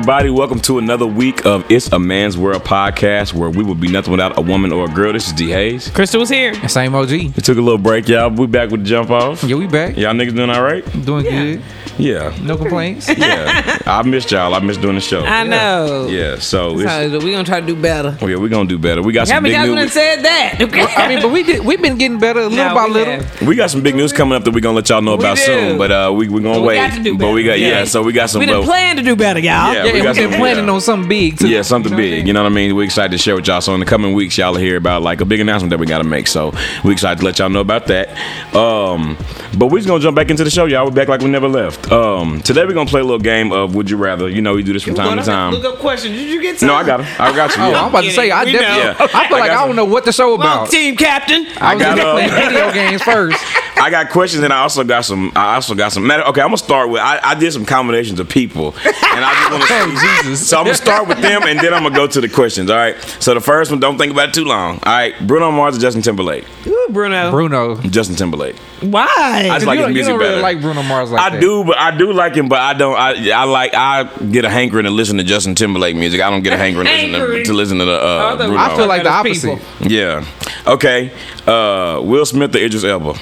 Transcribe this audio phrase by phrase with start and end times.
[0.00, 3.74] right, everybody, welcome to another week of It's a Man's World podcast where we will
[3.74, 5.12] be nothing without a woman or a girl.
[5.12, 5.88] This is D Hayes.
[5.90, 6.54] Crystal was here.
[6.68, 7.10] Same OG.
[7.10, 8.30] We took a little break, y'all.
[8.30, 9.42] We back with the jump off.
[9.44, 9.96] Yeah, we back.
[9.96, 10.84] Y'all niggas doing all right?
[11.04, 11.62] Doing good.
[11.98, 12.34] Yeah.
[12.42, 13.08] No complaints.
[13.20, 13.78] Yeah.
[13.86, 14.54] I missed y'all.
[14.54, 15.22] I missed doing the show.
[15.24, 16.06] I know.
[16.08, 18.16] Yeah, so it's, So we gonna try to do better.
[18.22, 19.02] oh, yeah, we're gonna do better.
[19.02, 19.92] We got some big y'all news.
[19.92, 20.56] said that?
[20.70, 20.82] Okay.
[20.96, 23.14] I mean, but we did, we've been getting better little No, by we little.
[23.20, 23.42] have.
[23.42, 25.36] We got some big news coming up that we're gonna let y'all know We about
[25.36, 25.42] do.
[25.42, 25.78] soon.
[25.78, 26.76] But uh, we we're gonna We wait.
[26.76, 27.68] got to do but we got yeah.
[27.80, 27.84] Yeah.
[27.84, 28.38] So we got some.
[28.40, 29.74] we didn't plan to do better, y'all.
[29.74, 30.72] Yeah, Yeah, we we got have been planning yeah.
[30.72, 31.48] on something big too.
[31.48, 32.18] Yeah, something You know what I big.
[32.18, 32.26] mean?
[32.26, 32.76] You know what I mean?
[32.76, 33.60] We're excited to share with y'all.
[33.60, 35.86] So in the coming weeks, y'all will hear about like a big announcement that we
[35.86, 36.26] got to make.
[36.26, 36.52] So
[36.84, 38.08] we excited to let y'all know about that.
[38.54, 39.16] Um,
[39.58, 40.84] but we're just gonna jump back into the show, y'all.
[40.86, 41.90] We're back like we never left.
[41.90, 44.28] Um, today we're gonna play a little game of Would You Rather.
[44.28, 45.52] You know, we do this from time to time.
[45.52, 46.16] Look up questions.
[46.16, 46.68] Did you get some?
[46.68, 47.20] No, I got it.
[47.20, 47.60] I got you.
[47.70, 49.06] Oh, I'm about to say, I We definitely.
[49.06, 49.18] Yeah.
[49.20, 50.70] I feel I like got I don't know what the show Come on, about.
[50.70, 51.46] team captain.
[51.60, 53.38] I was got, uh, playing video games first.
[53.80, 55.32] I got questions, and I also got some.
[55.34, 56.06] I also got some.
[56.06, 56.22] Matter.
[56.24, 57.00] Okay, I'm gonna start with.
[57.00, 59.69] I, I did some combinations of people, and I just want to.
[59.72, 60.48] Oh, Jesus.
[60.48, 62.70] So I'm gonna start with them, and then I'm gonna go to the questions.
[62.70, 62.96] All right.
[63.20, 64.74] So the first one, don't think about it too long.
[64.84, 66.44] All right, Bruno Mars or Justin Timberlake?
[66.66, 67.30] Ooh, Bruno.
[67.30, 67.76] Bruno.
[67.82, 68.56] Justin Timberlake.
[68.80, 69.06] Why?
[69.06, 70.30] I just like you his don't, you music don't better.
[70.30, 71.40] really like Bruno Mars like I that.
[71.40, 72.96] do, but I do like him, but I don't.
[72.96, 73.74] I I like.
[73.74, 76.20] I get a hankering to listen to Justin Timberlake music.
[76.20, 78.56] I don't get a hankering to listen to, to listen to the uh, Bruno.
[78.56, 79.58] I feel like the opposite.
[79.58, 79.90] people.
[79.92, 80.24] yeah.
[80.66, 81.12] Okay.
[81.46, 83.14] Uh, Will Smith or Idris Elba?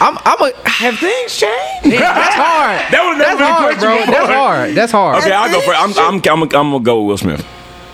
[0.00, 0.52] I'm, I'm a.
[0.68, 1.92] Have things changed?
[2.00, 2.80] That's hard.
[2.92, 3.96] That would That's hard, bro.
[4.06, 4.74] That's hard.
[4.74, 5.18] That's hard.
[5.22, 5.72] Okay, I'll go for.
[5.74, 5.90] I'm.
[5.92, 6.20] I'm.
[6.26, 6.42] I'm.
[6.42, 7.40] I'm gonna go with Will Smith.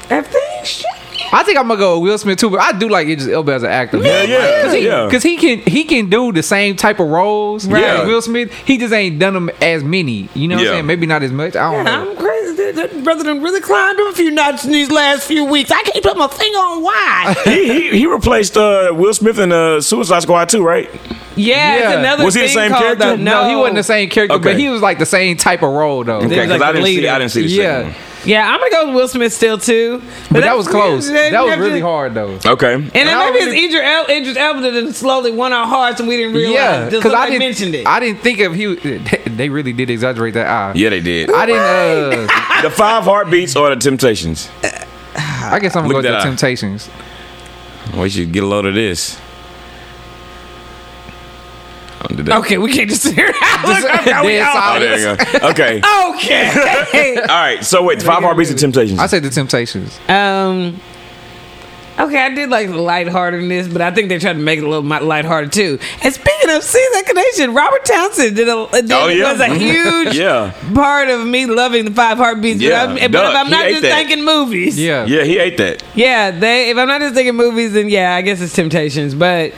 [0.09, 0.98] Have things changed?
[1.33, 3.53] I think I'm gonna go with Will Smith too, but I do like Idris Elba
[3.53, 3.99] as an actor.
[3.99, 5.09] Yeah, yeah, Cause he, yeah.
[5.11, 7.67] 'cause he can he can do the same type of roles.
[7.67, 7.85] Right.
[7.85, 8.53] as Will Smith.
[8.65, 10.29] He just ain't done them as many.
[10.35, 10.71] You know what Yeah.
[10.71, 10.87] I'm saying?
[10.87, 11.57] Maybe not as much.
[11.57, 12.11] I don't know.
[12.11, 12.57] I'm crazy.
[12.57, 15.71] That, that brother done really climbed up a few notches in these last few weeks.
[15.71, 17.35] I can't put my finger on why.
[17.45, 20.91] he, he he replaced uh, Will Smith in uh, Suicide Squad too, right?
[21.37, 21.99] Yeah, Yeah.
[22.01, 23.11] another Was he the thing same called character?
[23.11, 24.53] The, No, no, he wasn't the same character, Okay.
[24.55, 26.17] but he was like the same type of role though.
[26.17, 27.09] Okay, because like I the didn't see.
[27.09, 27.65] I didn't see the Yeah.
[27.65, 27.95] second one.
[28.29, 30.03] Yeah, I'm gonna go with Will Smith still too.
[30.31, 31.09] But that was close.
[31.09, 32.39] they- That was they- really hard though.
[32.45, 32.75] Okay.
[32.75, 36.09] And then maybe really- it's Idris, El- Idris Elba that slowly won our hearts and
[36.09, 36.55] we didn't realize.
[36.55, 37.87] Yeah, because because I I didn't mentioned it.
[37.87, 38.67] I didn't think of he.
[39.39, 40.73] They really did exaggerate that eye.
[40.75, 41.31] Yeah, they did.
[41.33, 41.61] I didn't.
[42.31, 44.49] Uh, the Five Heartbeats or the Temptations?
[45.15, 46.23] I guess I'm gonna Look go that with the eye.
[46.25, 46.91] Temptations.
[47.97, 49.17] We should get a load of this.
[52.01, 53.27] Oh, did okay, we can't just sit here.
[53.67, 55.49] Look, dead we all- Oh, there you go.
[55.51, 55.81] Okay.
[56.89, 57.17] Okay.
[57.21, 57.65] All right.
[57.65, 58.99] So wait, Five Heartbeats or Temptations?
[58.99, 59.99] I said the Temptations.
[60.09, 60.81] um.
[61.99, 64.69] Okay, I did like the lightheartedness, but I think they tried to make it a
[64.69, 65.81] little mi- lighthearted too.
[66.01, 69.33] And speaking of See That Connection, Robert Townsend did a did, Oh, yeah.
[69.33, 70.53] was a huge Yeah.
[70.77, 72.61] part of me loving the Five Heartbeats.
[72.61, 73.97] Yeah, but, I'm, but duh, if I'm he not ate just that.
[74.07, 75.07] thinking movies, Yeah.
[75.07, 75.83] Yeah, he ate that.
[75.97, 76.71] Yeah, they.
[76.71, 79.17] If I'm not just thinking movies, then yeah, I guess it's Temptations.
[79.17, 79.53] But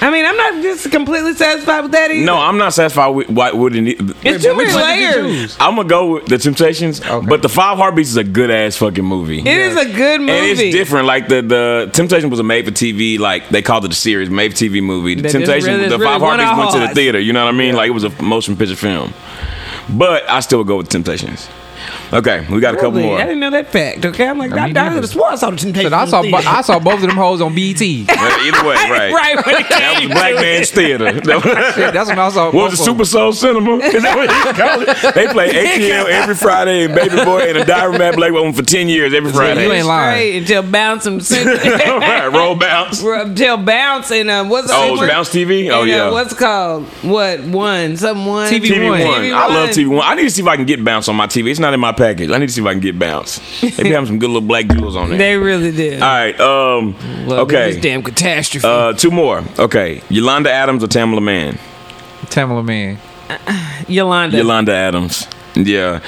[0.00, 2.24] I mean, I'm not just completely satisfied with that either.
[2.24, 3.96] No, I'm not satisfied with what would it.
[4.22, 5.56] it's too many Which one did you layers.
[5.58, 7.26] I'm gonna go with the Temptations, Okay.
[7.26, 9.40] but the Five Heartbeats is a good ass fucking movie.
[9.40, 10.32] It is a good movie.
[10.32, 11.06] and it's different.
[11.06, 14.30] Like the the Temptation was a made for TV, like they called it a series,
[14.30, 15.14] made for TV movie.
[15.14, 17.18] The That Temptation, really- the really Five won Heartbeats went to the theater.
[17.18, 17.74] You know what I mean?
[17.74, 19.12] Like it was a motion picture film.
[19.88, 21.48] But I still would go with The Temptations.
[22.12, 23.04] Okay, we got a couple Really?
[23.04, 23.18] more.
[23.18, 24.04] I didn't know that fact.
[24.04, 25.02] Okay, I'm like, I I, mean, I, neither.
[25.02, 25.90] I swore I saw the Temptations.
[25.90, 27.80] But I saw bo- I saw both of them hoes on BET.
[27.82, 28.08] Either
[28.66, 29.12] way, right.
[29.12, 29.46] right.
[29.46, 30.70] when it That was Black Man's.
[30.70, 31.12] Theater.
[31.28, 32.46] That was- That's when I saw.
[32.46, 32.84] What both was of it.
[32.90, 33.76] Super Soul Cinema?
[33.84, 35.14] Is that what you call it?
[35.14, 38.62] They play ATL every Friday and Baby Boy and a Diary Mad Black Woman for
[38.62, 39.64] 10 years every Friday.
[39.64, 40.16] you ain't lying.
[40.16, 43.02] Straight until bounce and right, roll bounce.
[43.02, 45.70] until bounce and um, what's Oh, what's- it's Bounce TV?
[45.70, 46.10] Oh, and, uh, yeah.
[46.10, 49.00] what's called what one some one TV TV One.
[49.00, 49.32] One.
[49.32, 50.02] I love TV One.
[50.04, 51.50] I need to see if I can get bounce on my TV.
[51.50, 52.30] It's not in my package.
[52.30, 53.38] I need to see if I can get bounce.
[53.60, 55.18] They be having some good little black jewels on there.
[55.18, 56.02] They really did.
[56.02, 56.38] All right.
[56.40, 56.94] Um.
[57.26, 57.80] Love this okay.
[57.80, 58.66] damn catastrophe.
[58.66, 59.42] Uh, two more.
[59.58, 60.02] Okay.
[60.08, 61.58] Yolanda Adams or Tamela Mann?
[62.26, 62.98] Tamela Mann.
[63.88, 64.36] Yolanda.
[64.36, 65.26] Yolanda Adams.
[65.54, 66.00] Yeah.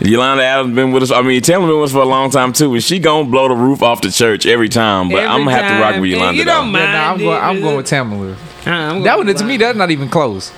[0.00, 1.10] Yolanda Adams been with us.
[1.10, 3.48] I mean, Tamela been with us for a long time too, and she gonna blow
[3.48, 5.08] the roof off the church every time.
[5.08, 6.38] But Every I'm gonna have to rock with Yolanda.
[6.38, 6.78] you don't though.
[6.78, 6.84] mind.
[6.84, 7.42] Yeah, nah, I'm it, going.
[7.42, 7.76] I'm going it?
[7.78, 8.32] with Tamela.
[8.66, 10.52] Uh, I'm That going one to me, that's not even close.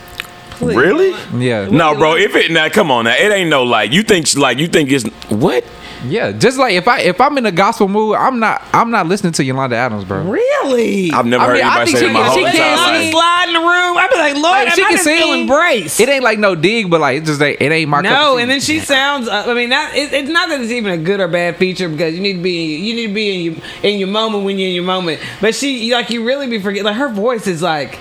[0.62, 1.10] Really?
[1.44, 1.68] Yeah.
[1.70, 2.16] No, bro.
[2.16, 3.14] If it now, come on now.
[3.14, 5.64] It ain't no like you think like you think it's what?
[6.02, 9.06] Yeah, just like if I if I'm in a gospel mood, I'm not I'm not
[9.06, 10.22] listening to Yolanda Adams, bro.
[10.22, 11.10] Really?
[11.12, 12.44] I've never I heard mean, I anybody think say she that my can- whole she
[12.46, 13.02] entire can life.
[13.02, 13.12] sing.
[13.12, 13.96] slide in the room.
[13.98, 15.40] I'd be like, Lord, Like, she I can just feel sing.
[15.42, 16.00] embraced.
[16.00, 18.32] It ain't like no dig, but like it's just like it ain't my cup no,
[18.32, 18.42] of tea.
[18.42, 19.28] and then she sounds.
[19.28, 21.86] Uh, I mean, that it, it's not that it's even a good or bad feature
[21.90, 24.58] because you need to be you need to be in your in your moment when
[24.58, 25.20] you're in your moment.
[25.42, 27.98] But she like you really be forget like her voice is like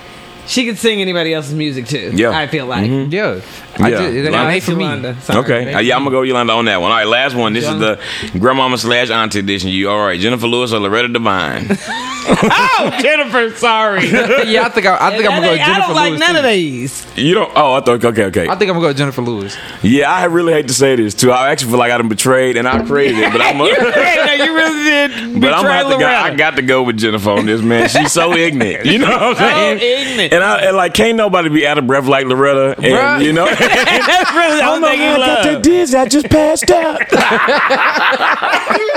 [0.50, 2.10] She could sing anybody else's music too.
[2.14, 2.30] Yeah.
[2.36, 2.90] I feel like.
[3.12, 3.40] Yeah.
[3.78, 3.96] I Yeah.
[3.98, 4.84] just, it Like- ain't That's for me.
[4.84, 5.16] Yolanda.
[5.22, 5.72] Sorry, okay.
[5.74, 6.90] Uh, yeah, I'm gonna go Yolanda on that one.
[6.90, 7.52] All right, last one.
[7.52, 7.98] This is the
[8.38, 9.70] grandmama slash auntie edition.
[9.70, 10.18] You all right?
[10.18, 11.78] Jennifer Lewis or Loretta Devine?
[12.32, 14.06] Oh, Jennifer, sorry.
[14.10, 16.20] yeah, I think I, I think I'm gonna go with I don't like Lewis.
[16.20, 16.38] none too.
[16.38, 17.06] of these.
[17.16, 17.50] you don't?
[17.56, 18.04] Oh, I thought.
[18.04, 18.42] Okay, okay.
[18.48, 19.56] I think I'm gonna go with Jennifer Lewis.
[19.82, 21.32] Yeah, I really hate to say this too.
[21.32, 23.58] I actually feel like I done betrayed and I created it, but I'm.
[23.60, 25.40] you, A, no, you really did.
[25.40, 27.88] But I'm gonna have to go, I got to go with Jennifer on this man.
[27.88, 28.84] She's so ignorant.
[28.86, 29.78] You know what I'm saying?
[29.80, 30.32] ignorant.
[30.40, 32.74] And I and like can't nobody be out of breath like Loretta.
[32.76, 33.24] And Bruh.
[33.24, 35.62] you know, That's really the only thing you love.
[35.62, 35.96] dizzy.
[35.98, 37.00] I just passed out.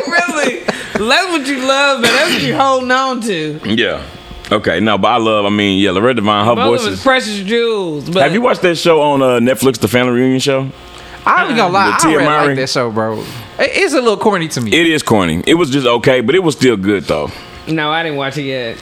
[0.08, 2.12] really, that's what you love, man.
[2.14, 3.60] That's what you're holding on to.
[3.66, 4.06] yeah.
[4.52, 4.80] Okay.
[4.80, 5.46] No, but I love.
[5.46, 6.46] I mean, yeah, Loretta Devine.
[6.46, 7.00] Her Both voice is.
[7.00, 8.10] is precious jewels.
[8.10, 10.70] But Have you watched that show on uh, Netflix, the Family Reunion Show?
[11.26, 12.48] I ain't gonna lie, With I Tia really Mowry.
[12.48, 13.24] like that show, bro.
[13.58, 14.74] It's a little corny to me.
[14.74, 15.42] It is corny.
[15.48, 17.30] It was just okay, but it was still good though.
[17.68, 18.78] No, I didn't watch it yet.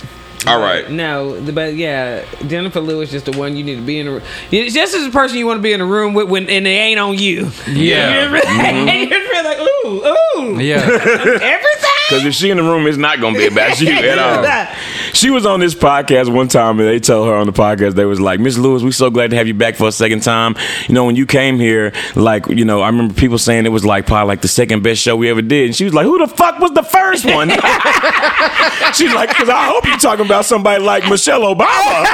[0.47, 0.89] All right.
[0.89, 4.21] No, but yeah, Jennifer Lewis just the one you need to be in the room.
[4.51, 6.65] It's just as a person you want to be in the room with when and
[6.65, 7.51] they ain't on you.
[7.67, 8.21] Yeah.
[8.23, 10.75] You're really, you're like ooh ooh yeah,
[11.41, 11.90] everything.
[12.11, 14.75] Because if she in the room, it's not gonna be about you at all.
[15.13, 18.03] She was on this podcast one time, and they told her on the podcast they
[18.03, 20.57] was like, "Miss Lewis, we so glad to have you back for a second time.
[20.89, 23.85] You know, when you came here, like, you know, I remember people saying it was
[23.85, 26.17] like probably like the second best show we ever did." And she was like, "Who
[26.19, 27.49] the fuck was the first one?"
[28.93, 32.07] She's like, "Cause I hope you're talking about somebody like Michelle Obama."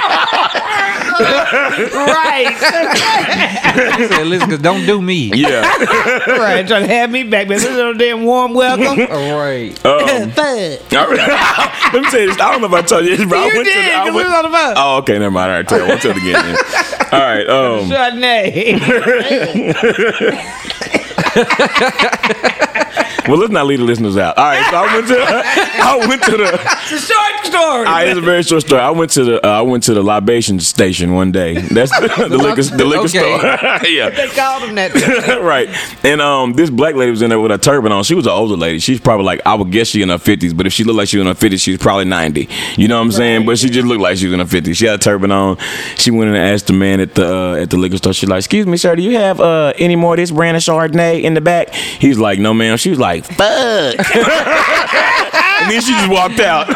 [1.20, 2.46] right,
[3.96, 5.30] He said, listen, 'cause don't do me.
[5.34, 5.60] yeah.
[6.38, 6.66] right.
[6.66, 7.58] Trying to have me back, man.
[7.58, 9.06] This is little damn warm welcome.
[9.10, 9.72] All right.
[9.84, 10.46] Um, Fuck.
[11.92, 12.40] Let me tell you this.
[12.40, 13.94] I don't know if I told you this, but I You went to did, the.
[13.94, 14.74] I 'cause we went, was on the phone.
[14.76, 15.50] oh, okay, never mind.
[15.50, 15.92] All right, tell you.
[15.92, 16.44] I'll tell it again.
[16.44, 16.56] then.
[17.12, 17.46] All right.
[17.48, 18.76] Um, Chardonnay.
[23.28, 24.36] Well, let's not leave the listeners out.
[24.38, 24.70] All right.
[24.70, 25.16] So I went to.
[25.20, 26.44] I went to the.
[26.54, 27.62] it's a short story.
[27.62, 28.80] All right, it's a very short story.
[28.80, 29.46] I went to the.
[29.46, 31.54] Uh, I went to the libation station one day.
[31.54, 32.62] That's the, the liquor.
[32.62, 33.08] The liquor Okay.
[33.18, 33.88] store.
[33.90, 34.10] yeah.
[34.10, 34.92] they called him that.
[35.42, 35.68] right.
[36.04, 38.04] And um, this black lady was in there with a turban on.
[38.04, 38.78] She was an older lady.
[38.78, 41.08] She's probably like I would guess she in her fifties, but if she looked like
[41.08, 42.48] she was in her fifties, she's probably ninety.
[42.76, 43.46] You know what I'm saying?
[43.46, 44.76] But she just looked like she was in her fifties.
[44.76, 45.56] She had a turban on.
[45.96, 48.12] She went in and asked the man at the uh, at the liquor store.
[48.12, 50.62] She's like, "Excuse me, sir, do you have uh, any more of this brand of
[50.62, 53.96] Chardonnay in the back?" He's like, "No, ma'am." She was like, "Fuck."
[55.62, 56.68] and then she just walked out.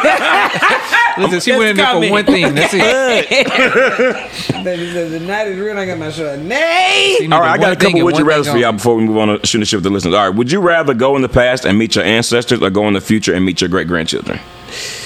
[1.17, 2.55] Listen, she went in there for one thing.
[2.55, 4.63] That's it.
[4.63, 5.77] Baby said the night is real.
[5.77, 6.43] I got my Chardonnay.
[6.43, 7.27] Nay.
[7.31, 9.03] All right, I got a couple and would you one rather for y'all before we
[9.03, 10.13] move on to shooting the shit with the listeners.
[10.13, 12.87] All right, would you rather go in the past and meet your ancestors or go
[12.87, 14.39] in the future and meet your great grandchildren?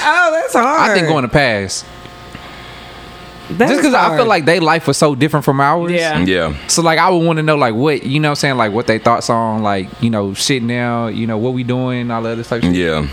[0.01, 0.91] Oh, that's hard.
[0.91, 1.83] I think going to pass.
[3.57, 5.91] That's Just because I feel like their life was so different from ours.
[5.91, 6.19] Yeah.
[6.19, 6.67] Yeah.
[6.67, 8.71] So like I would want to know like what you know what I'm saying like
[8.71, 12.21] what they thoughts on like you know shit now you know what we doing all
[12.23, 12.75] that other type of shit.
[12.75, 13.07] Yeah.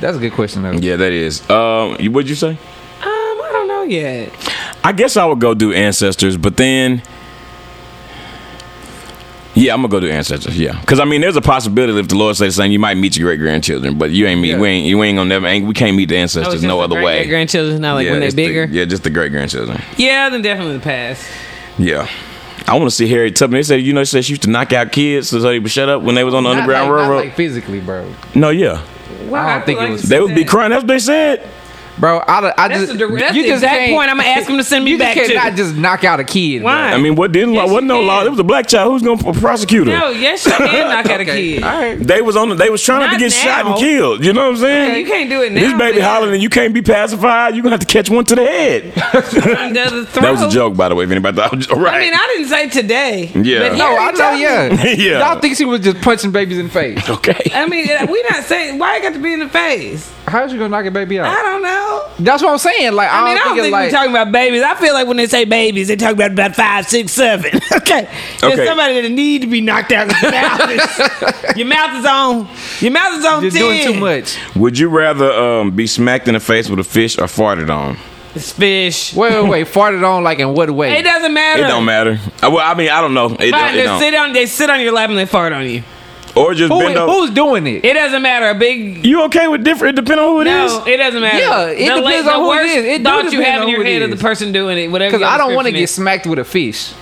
[0.00, 0.72] That's a good question though.
[0.72, 1.48] Yeah, that is.
[1.50, 2.50] Um, what'd you say?
[2.50, 2.56] Um,
[3.02, 4.32] I don't know yet.
[4.82, 7.02] I guess I would go do ancestors, but then.
[9.60, 10.58] Yeah, I'm gonna go do ancestors.
[10.58, 13.16] Yeah, because I mean, there's a possibility if the Lord says something, you might meet
[13.16, 14.52] your great grandchildren, but you ain't meet.
[14.52, 14.58] Yeah.
[14.58, 14.86] We ain't.
[14.86, 15.46] You ain't gonna never.
[15.46, 17.18] Ain't, we can't meet the ancestors it's no other way.
[17.18, 18.64] great- Grandchildren, not like yeah, when they're it's the- bigger.
[18.70, 19.80] yeah, just the great grandchildren.
[19.98, 21.26] Yeah, then definitely the past.
[21.78, 22.08] Yeah.
[22.66, 23.58] I want to see Harriet Tubman.
[23.58, 25.70] They said, you know, she said she used to knock out kids so they would
[25.70, 27.24] shut up when they was on the Not Underground like, not Railroad.
[27.26, 28.10] like physically, bro.
[28.34, 28.82] no, yeah.
[29.28, 30.70] Well, I don't think feel it was- They would be crying.
[30.70, 31.46] That's what they said.
[32.00, 34.10] Bro, I, I That's just the, that's you the just exact can't- point.
[34.10, 35.36] I'm gonna ask him to send me you back just to.
[35.36, 36.60] cannot just knock out a kid.
[36.62, 36.64] bro.
[36.72, 36.92] Why?
[36.92, 38.24] I mean, what didn't Yes, wasn't you no law.
[38.24, 38.92] It was a black child.
[38.92, 39.92] Who's gonna prosecute her?
[39.98, 41.62] no, yes, you can knock out a kid.
[41.62, 41.98] All right.
[41.98, 42.48] They was on.
[42.48, 44.24] The, they was trying not, to Not get shot and killed.
[44.24, 44.90] You know what I'm saying?
[44.92, 45.60] Yeah, you can't do it now.
[45.60, 46.08] This baby man.
[46.08, 47.54] hollering and you can't be pacified.
[47.54, 48.92] You are gonna have to catch one to the head.
[49.70, 51.04] The that was a joke, by the way.
[51.04, 51.94] If anybody thought, I was, right?
[51.94, 53.30] I mean, I didn't say today.
[53.34, 53.68] Yeah.
[53.70, 54.18] but No, I Harry know.
[54.18, 55.18] Tubman- Yeah, Yeah.
[55.32, 57.08] Y'all think she was just punching babies in the face?
[57.08, 57.50] okay.
[57.54, 60.12] I mean, we not saying why it got to be in the face.
[60.30, 61.26] How's you gonna knock a baby out?
[61.26, 62.06] I don't know.
[62.20, 62.92] That's what I'm saying.
[62.92, 64.62] Like I, I mean, I don't don't think think it's we're talking about babies.
[64.62, 67.50] I feel like when they say babies, they talk about about five, six, seven.
[67.72, 68.08] okay,
[68.40, 68.66] there's Okay.
[68.66, 70.08] somebody that need to be knocked out.
[70.08, 72.48] 'cause Your mouth is, your mouth is on.
[72.80, 73.42] Your mouth is on.
[73.42, 73.60] you're 10.
[73.60, 74.38] doing too much.
[74.56, 77.96] Would you rather um, be smacked in the face with a fish or farted on?
[78.34, 79.12] It's fish.
[79.14, 79.66] Wait, wait, wait.
[79.74, 80.96] Farted on like in what way?
[80.98, 81.64] It doesn't matter.
[81.64, 82.12] It don't matter.
[82.40, 83.26] Uh, Well, I mean, I don't know.
[83.26, 83.98] It, Fine, it they don't.
[83.98, 84.32] sit on.
[84.32, 85.82] They sit on your lap and they fart on you.
[86.40, 87.12] Or just Who, bend over.
[87.12, 87.84] who's doing it?
[87.84, 88.48] It doesn't matter.
[88.50, 89.04] A big.
[89.04, 89.96] You okay with different?
[89.96, 90.72] Depending on who it is.
[90.72, 91.38] No, it doesn't matter.
[91.38, 92.66] Yeah, it the, depends the on who it is.
[92.66, 92.84] it worst is.
[92.86, 94.22] It do thought you depend have on in your it head of the is.
[94.22, 95.10] person doing it, whatever.
[95.10, 95.90] Because your I don't want to description get is.
[96.22, 96.92] smacked with a fish.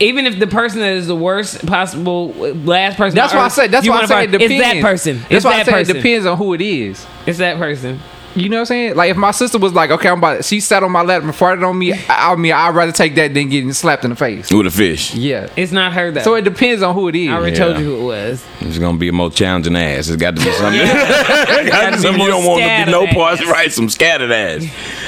[0.00, 3.16] even if the person that is the worst possible last person.
[3.16, 3.70] That's on why I earth, said.
[3.72, 4.52] That's you why I wanna said fart- it depends.
[4.54, 5.16] It's that person.
[5.18, 5.96] That's It's why I that said person.
[5.96, 7.06] it depends on who it is.
[7.26, 8.00] It's that person.
[8.34, 8.94] You know what I'm saying?
[8.96, 11.32] Like if my sister was like, okay, I'm about, she sat on my lap and
[11.32, 11.92] farted on me.
[11.92, 14.52] I, I mean, I'd rather take that than getting slapped in the face.
[14.52, 15.14] With a fish.
[15.14, 15.48] Yeah.
[15.56, 16.22] It's not her though.
[16.22, 17.28] So it depends on who it is.
[17.30, 17.64] I already Yeah.
[17.64, 18.44] told you who it was.
[18.60, 20.08] It's gonna be a more challenging ass.
[20.08, 20.80] It's got to be something.
[21.68, 23.14] got to be something you don't want to be scattered no ass.
[23.14, 23.72] parts, right?
[23.72, 24.66] Some scattered ass.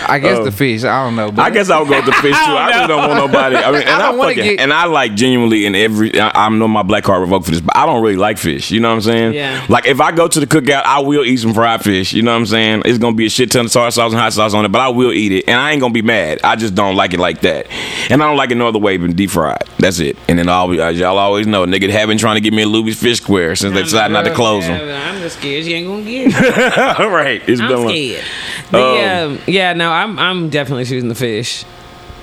[0.09, 0.45] I guess Oh.
[0.45, 0.83] the fish.
[0.85, 1.31] I don't know.
[1.31, 2.37] But I guess I'll go with the fish too.
[2.37, 3.57] I, really don't want nobody.
[3.57, 6.19] I mean, and I, I don't wanna fucking, get- and I like genuinely in every.
[6.19, 8.71] I, I'm know my black card revoked for this, but I don't really like fish.
[8.71, 9.35] You know what I'm saying?
[9.35, 9.65] Yeah.
[9.69, 12.12] Like if I go to the cookout, I will eat some fried fish.
[12.12, 12.83] You know what I'm saying?
[12.87, 14.81] It's gonna be a shit ton of soy sauce and hot sauce on it, but
[14.81, 16.41] I will eat it, and I ain't gonna be mad.
[16.43, 17.67] I just don't like it like that,
[18.11, 19.62] and I don't like it no other way than deep fried.
[19.79, 20.17] That's it.
[20.29, 22.62] And then I'll be, as y'all always know, nigga have been trying to get me
[22.62, 24.87] a Luby's fish square since they decided not to close them.
[24.89, 27.00] Yeah, I'm just scared you ain't gonna get it.
[27.00, 27.89] All right, it's I'm been long.
[27.91, 28.25] scared.
[28.71, 31.65] The, Um, um, yeah, no, I'm I'm definitely choosing the fish.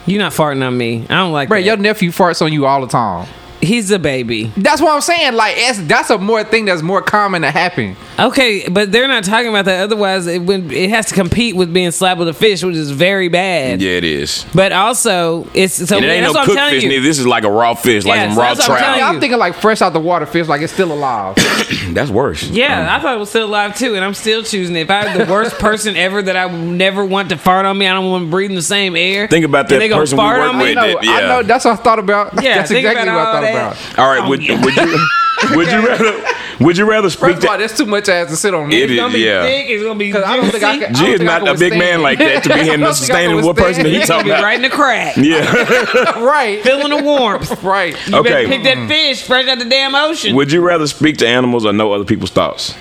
[0.05, 1.05] You're not farting on me.
[1.09, 1.65] I don't like Bro, that.
[1.65, 3.27] your nephew farts on you all the time.
[3.67, 4.51] He's a baby.
[4.55, 5.33] That's what I'm saying.
[5.33, 7.95] Like, it's, that's a more thing that's more common to happen.
[8.19, 9.81] Okay, but they're not talking about that.
[9.83, 12.89] Otherwise, it would it has to compete with being slapped with a fish, which is
[12.91, 13.81] very bad.
[13.81, 14.45] Yeah, it is.
[14.55, 17.03] But also, it's so And it ain't that's no what cooked fish neither.
[17.03, 19.15] This is like a raw fish, like Yeah, some so raw that's what I'm trout.
[19.15, 21.35] I'm thinking like fresh out the water fish, like it's still alive.
[21.89, 22.43] That's worse.
[22.49, 24.81] Yeah, um, I thought it was still alive too, and I'm still choosing it.
[24.81, 27.87] If I'm the worst person ever that I would never want to fart on me,
[27.87, 29.27] I don't want to breathe in the same air.
[29.27, 30.63] Think about that they gonna person we fart work on me?
[30.65, 30.75] with.
[30.75, 31.27] No, that- I yeah.
[31.27, 31.43] know.
[31.43, 32.41] That's what I thought about.
[32.43, 33.53] Yeah, that's think exactly about what I thought that.
[33.57, 33.99] About.
[33.99, 34.63] All right, Oh, would, yeah.
[34.63, 35.07] would you
[35.55, 36.23] would you rather
[36.59, 38.71] would you rather speak First of all, to too much ass to sit on.
[38.71, 39.43] It It's is- It's gonna be yeah.
[39.43, 39.69] thick.
[39.69, 42.01] It's gonna be Because I don't think I can- G is not a big man
[42.01, 44.07] like that to be I him don't to sustain can what person he withstand.
[44.19, 44.43] talking about.
[44.43, 46.19] right in the crack, Yeah.
[46.23, 47.63] right, feeling the warmth.
[47.63, 47.95] right.
[48.07, 48.29] You Okay.
[48.29, 48.87] better pick that mm.
[48.87, 50.35] fish fresh out the damn ocean.
[50.35, 52.73] Would you rather speak to animals or know other people's thoughts?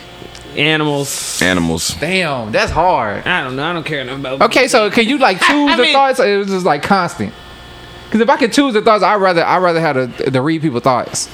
[0.56, 1.42] Animals.
[1.42, 1.95] Animals.
[2.00, 3.26] Damn, that's hard.
[3.26, 3.64] I don't know.
[3.64, 4.40] I don't care enough about.
[4.40, 6.18] Okay, so can you like choose I the mean- thoughts?
[6.18, 7.35] Or it was just like constant.
[8.06, 10.62] Because if I could choose the thoughts, I'd rather I'd rather have the, the read
[10.62, 11.28] people thoughts.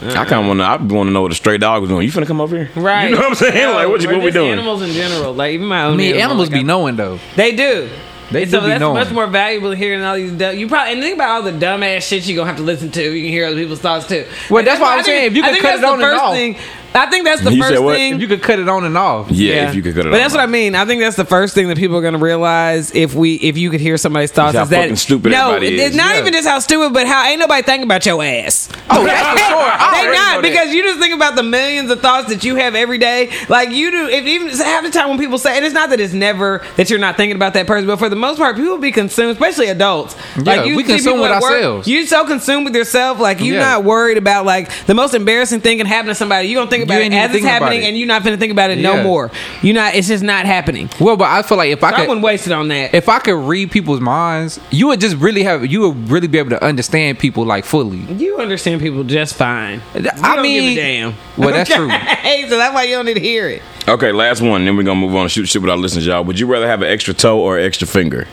[0.00, 0.64] I kind of want to.
[0.64, 2.06] I want to know what a stray dog was doing.
[2.06, 2.70] You finna come over here?
[2.80, 3.06] Right.
[3.10, 3.54] You know what I'm saying?
[3.54, 4.52] No, like, what you or what we doing?
[4.52, 5.94] Animals in general, like even my own.
[5.94, 7.18] I mean, animal, animals like, be knowing though.
[7.34, 7.90] They do.
[8.30, 8.94] They And do so be that's knowing.
[8.94, 10.30] much more valuable than hearing all these.
[10.32, 12.62] Dumb, you probably and think about all the dumbass shit you are gonna have to
[12.62, 13.02] listen to.
[13.02, 14.24] You can hear other people's thoughts too.
[14.50, 16.12] Well, that's why I'm saying, if you I could cut that's it on the and
[16.12, 16.34] first off.
[16.34, 16.56] thing.
[16.94, 17.96] I think that's the You first said what?
[17.96, 18.14] thing.
[18.14, 19.30] If you could cut it on and off.
[19.30, 20.08] Yeah, if you could cut it.
[20.08, 20.12] Off.
[20.12, 20.20] But on.
[20.20, 20.74] that's what I mean.
[20.74, 23.56] I think that's the first thing that people are going to realize if we if
[23.58, 25.96] you could hear somebody's thoughts how is that fucking stupid no, everybody it's is.
[25.96, 26.20] not Yeah.
[26.20, 28.68] even just how stupid, but how ain't nobody thinking about your ass.
[28.90, 29.58] Oh, that's for sure.
[29.58, 30.48] I they already not know that.
[30.48, 33.30] because you just think about the millions of thoughts that you have every day.
[33.48, 36.00] Like you do, if even half the time when people say, and it's not that
[36.00, 38.78] it's never that you're not thinking about that person, but for the most part, people
[38.78, 40.16] be consumed, especially adults.
[40.36, 41.88] Yeah, like you we see consume people with at work, ourselves.
[41.88, 43.60] You so consumed with yourself, like you're Yeah.
[43.76, 46.48] not worried about like the most embarrassing thing can happen to somebody.
[46.48, 47.86] You don't think about You it as it's happening, it.
[47.86, 49.30] and you're not gonna think about it no more.
[49.62, 49.94] You're not.
[49.94, 50.88] It's just not happening.
[51.00, 52.94] Well, but I feel like if I I could, wouldn't waste it on that.
[52.94, 56.38] if I could read people's minds, you would just really have you would really be
[56.38, 57.98] able to understand people like fully.
[58.14, 59.80] you understand people just fine.
[59.94, 61.14] You I don't mean- give a damn.
[61.36, 61.88] Well, that's true.
[61.88, 63.62] Hey, so that's why you don't need to hear it.
[63.88, 64.64] Okay, last one.
[64.64, 66.24] Then we're gonna move on and shoot shit with our listeners, y'all.
[66.24, 68.26] Would you rather have an extra toe or an extra finger?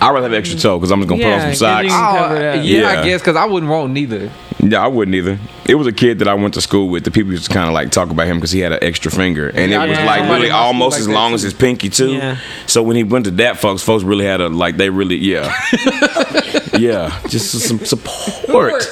[0.00, 1.88] I'd rather have an extra toe because I'm just gonna Yeah, put on some socks.
[1.88, 2.54] can cover it oh, up.
[2.56, 3.00] Oh, yeah, Yeah.
[3.00, 4.30] I guess because I wouldn't want neither.
[4.70, 5.38] Yeah, I wouldn't either.
[5.66, 7.04] It was a kid that I went to school with.
[7.04, 9.10] The people used to kind of like talk about him because he had an extra
[9.10, 11.08] finger, and Yeah, it was I know like really in my school almost like as
[11.08, 11.34] long too.
[11.36, 12.12] as his pinky too.
[12.14, 12.38] Yeah.
[12.66, 15.54] So when he went to that, folks, folks really had a like they really yeah,
[16.78, 18.82] yeah, just some support.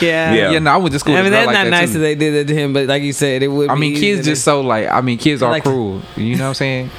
[0.00, 0.34] Yeah.
[0.34, 0.50] Yeah.
[0.52, 1.14] Yeah, no, I went to school.
[1.16, 1.94] I mean, that's like not that, nice too.
[1.94, 3.70] that they did that to him, but like you said, it would.
[3.70, 6.02] I mean, easier kids just so like I mean, kids are Like- cruel.
[6.16, 6.90] You know what I'm saying?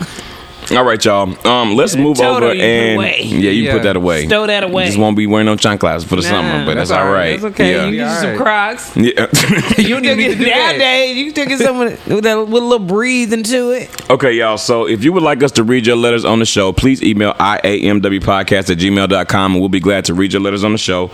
[0.72, 1.48] All right, y'all.
[1.48, 3.22] Um, let's move over you put and away.
[3.24, 3.74] yeah, you Yeah.
[3.74, 4.26] put that away.
[4.28, 4.84] Stow that away.
[4.84, 7.08] You just won't be wearing no chanclas for the Nah, summer, but that's, that's all
[7.08, 7.32] all right.
[7.32, 7.42] right.
[7.42, 7.72] That's okay.
[7.72, 7.86] Yeah.
[7.86, 8.38] You can Yeah, use some.
[8.38, 8.98] Crocs.
[8.98, 9.82] Yeah.
[9.82, 10.72] you don't even need to do that.
[10.78, 14.10] Nowadays, you can still get someone with, that, with a little breathe into it.
[14.12, 14.58] Okay, y'all.
[14.58, 17.34] So if you would like us to read your letters on the show, please email
[17.36, 21.10] iamwpodcast at gmail.com and we'll be glad to read your letters on the show.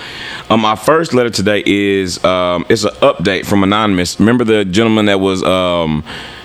[0.50, 4.20] Um, our first letter today is um, it's an update from Anonymous.
[4.20, 6.04] Remember the gentleman that was um,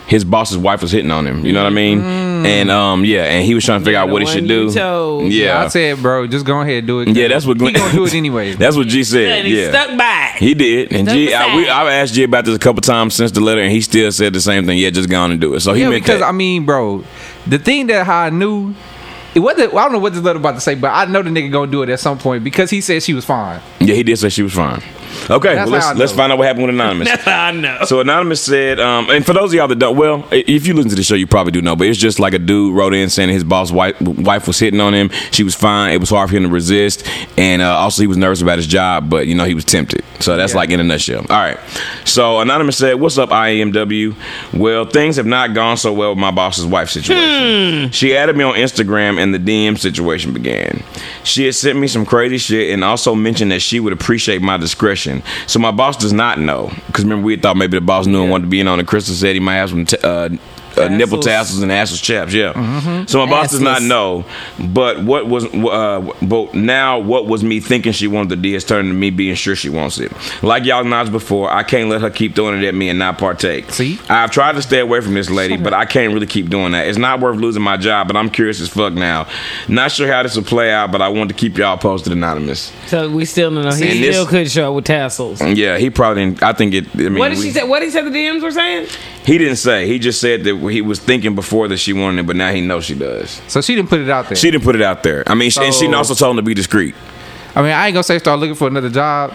[0.08, 1.44] his boss's wife was hitting on him.
[1.44, 2.00] You know what I mean?
[2.00, 4.68] And um, yeah, and he was trying to figure Yeah, out what he should you
[4.68, 4.72] do.
[4.72, 5.30] told.
[5.30, 5.64] Yeah.
[5.64, 7.08] I said, bro, just go ahead and do it.
[7.14, 8.52] yeah, that's what Glenn he gonna do it anyway.
[8.54, 9.26] That's what G said.
[9.40, 9.70] And he yeah.
[9.70, 10.32] stuck by.
[10.38, 11.74] He did, and G, I, we, beside.
[11.82, 14.32] I've asked G about this a couple times since the letter, and he still said
[14.32, 14.78] the same thing.
[14.78, 15.60] Yeah, just go on and do it.
[15.60, 16.28] So he yeah, meant because that.
[16.28, 17.04] I mean, bro,
[17.46, 18.74] the thing that how I knew
[19.34, 19.74] it wasn't.
[19.74, 21.70] I don't know what this letter about to say, but I know the nigga gonna
[21.70, 23.60] do it at some point because he said she was fine.
[23.80, 24.82] yeah, he did say she was fine.
[25.30, 27.08] Okay, well, let's let's find out what happened with Anonymous.
[27.10, 27.78] That's how I know.
[27.84, 30.90] So anonymous said, um, and for those of y'all that don't, well, if you listen
[30.90, 33.08] to the show, you probably do know, but it's just like a dude wrote in
[33.10, 35.10] saying his boss wife, wife was hitting on him.
[35.30, 35.92] She was fine.
[35.92, 38.66] It was hard for him to resist, and uh, also he was nervous about his
[38.66, 40.04] job, but you know he was tempted.
[40.20, 40.58] So that's Yeah.
[40.58, 41.20] like in a nutshell.
[41.20, 41.58] All right.
[42.04, 44.14] So anonymous said, "What's up, IAMW?
[44.54, 47.90] Well, things have not gone so well with my boss's wife situation.
[47.92, 50.82] She added me on Instagram, and the DM situation began.
[51.24, 54.56] She had sent me some crazy shit, and also mentioned that she would appreciate my
[54.56, 54.97] discretion.
[55.46, 58.30] So my boss does not know, because remember we thought maybe the boss knew and
[58.30, 58.86] wanted to be in on it.
[58.86, 59.86] Crystal said he might have some.
[59.86, 60.30] T- uh,
[60.78, 61.62] uh, nipple Tassels.
[61.62, 62.32] and assless chaps.
[62.32, 62.52] Yeah.
[62.52, 63.06] Mm-hmm.
[63.06, 64.24] So my boss does not know.
[64.58, 68.64] But what was uh, but now what was me thinking she wanted the D has
[68.64, 70.12] turned to me being sure she wants it.
[70.42, 73.18] Like y'all acknowledged before, I can't let her keep throwing it at me and not
[73.18, 73.70] partake.
[73.72, 73.98] See?
[74.08, 76.86] I've tried to stay away from this lady, but I can't really keep doing that.
[76.86, 79.26] It's not worth losing my job, but I'm curious as fuck now.
[79.68, 82.72] Not sure how this will play out, but I want to keep y'all posted anonymous.
[82.86, 83.74] So we still don't know.
[83.74, 85.40] He And this- still could show up with tassels.
[85.42, 86.42] Yeah, he probably didn't.
[86.42, 86.86] I think it.
[86.94, 87.64] I mean, What did we- she say?
[87.64, 88.86] What did he say the DMs were saying?
[89.24, 89.86] He didn't say.
[89.86, 92.60] He just said that he was thinking before that she wanted it, but now he
[92.60, 93.42] knows she does.
[93.48, 94.36] So she didn't put it out there.
[94.36, 95.24] She didn't put it out there.
[95.26, 96.94] I mean, she and she also told him to be discreet.
[97.54, 99.34] I mean, I ain't gonna say start looking for another job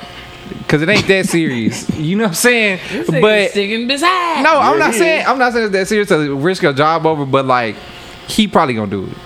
[0.59, 1.89] because it ain't that serious.
[1.97, 2.79] you know what I'm saying?
[3.07, 4.43] But But sticking beside.
[4.43, 5.25] no, I'm Yeah, not saying.
[5.27, 7.25] I'm not saying it's that serious to risk a job over.
[7.25, 7.75] But like,
[8.27, 9.17] he probably gonna do it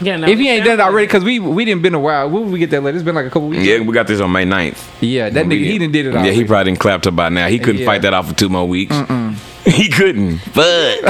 [0.00, 1.06] Yeah, no, if he ain't done it already.
[1.06, 2.28] Because we we didn't been a while.
[2.30, 2.96] When would we get that letter?
[2.96, 3.64] It's been like a couple weeks.
[3.64, 4.78] Yeah, we got this on May 9th.
[5.00, 6.14] Yeah, that nigga he done did it.
[6.14, 7.48] Yeah, he probably didn't clapped her by now.
[7.48, 7.86] He couldn't Yeah.
[7.86, 8.94] fight that off for two more weeks.
[9.68, 10.40] He couldn't.
[10.54, 11.00] But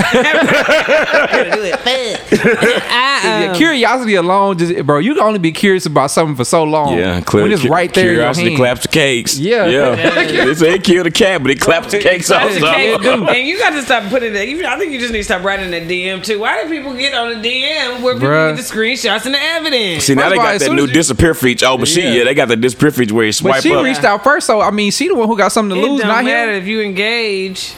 [2.33, 6.45] I, Yeah, um, curiosity alone, just bro, you can only be curious about something for
[6.45, 6.97] so long.
[6.99, 8.05] yeah, clear, when it's right there.
[8.05, 8.57] in your Curiosity hand.
[8.59, 9.39] claps the cakes.
[9.39, 9.67] Yeah.
[9.67, 9.95] yeah.
[10.45, 12.67] they say he killed a cat, but he claps the cakes That's also.
[12.67, 14.43] and you got to stop putting that.
[14.49, 16.39] I think you just need to stop writing that DM too.
[16.41, 18.57] Why do people get on the DM where people Bruh.
[18.57, 20.05] get the screenshots and the evidence?
[20.05, 21.67] See now they got that new you- disappear feature.
[21.67, 22.11] Oh, but she Yeah.
[22.13, 23.85] yeah, they got the disappear feature where you swipe But she up.
[23.85, 26.01] reached out first, so I mean, she the one who got something to it lose,
[26.01, 26.63] don't not matter him.
[26.63, 27.73] if you engage.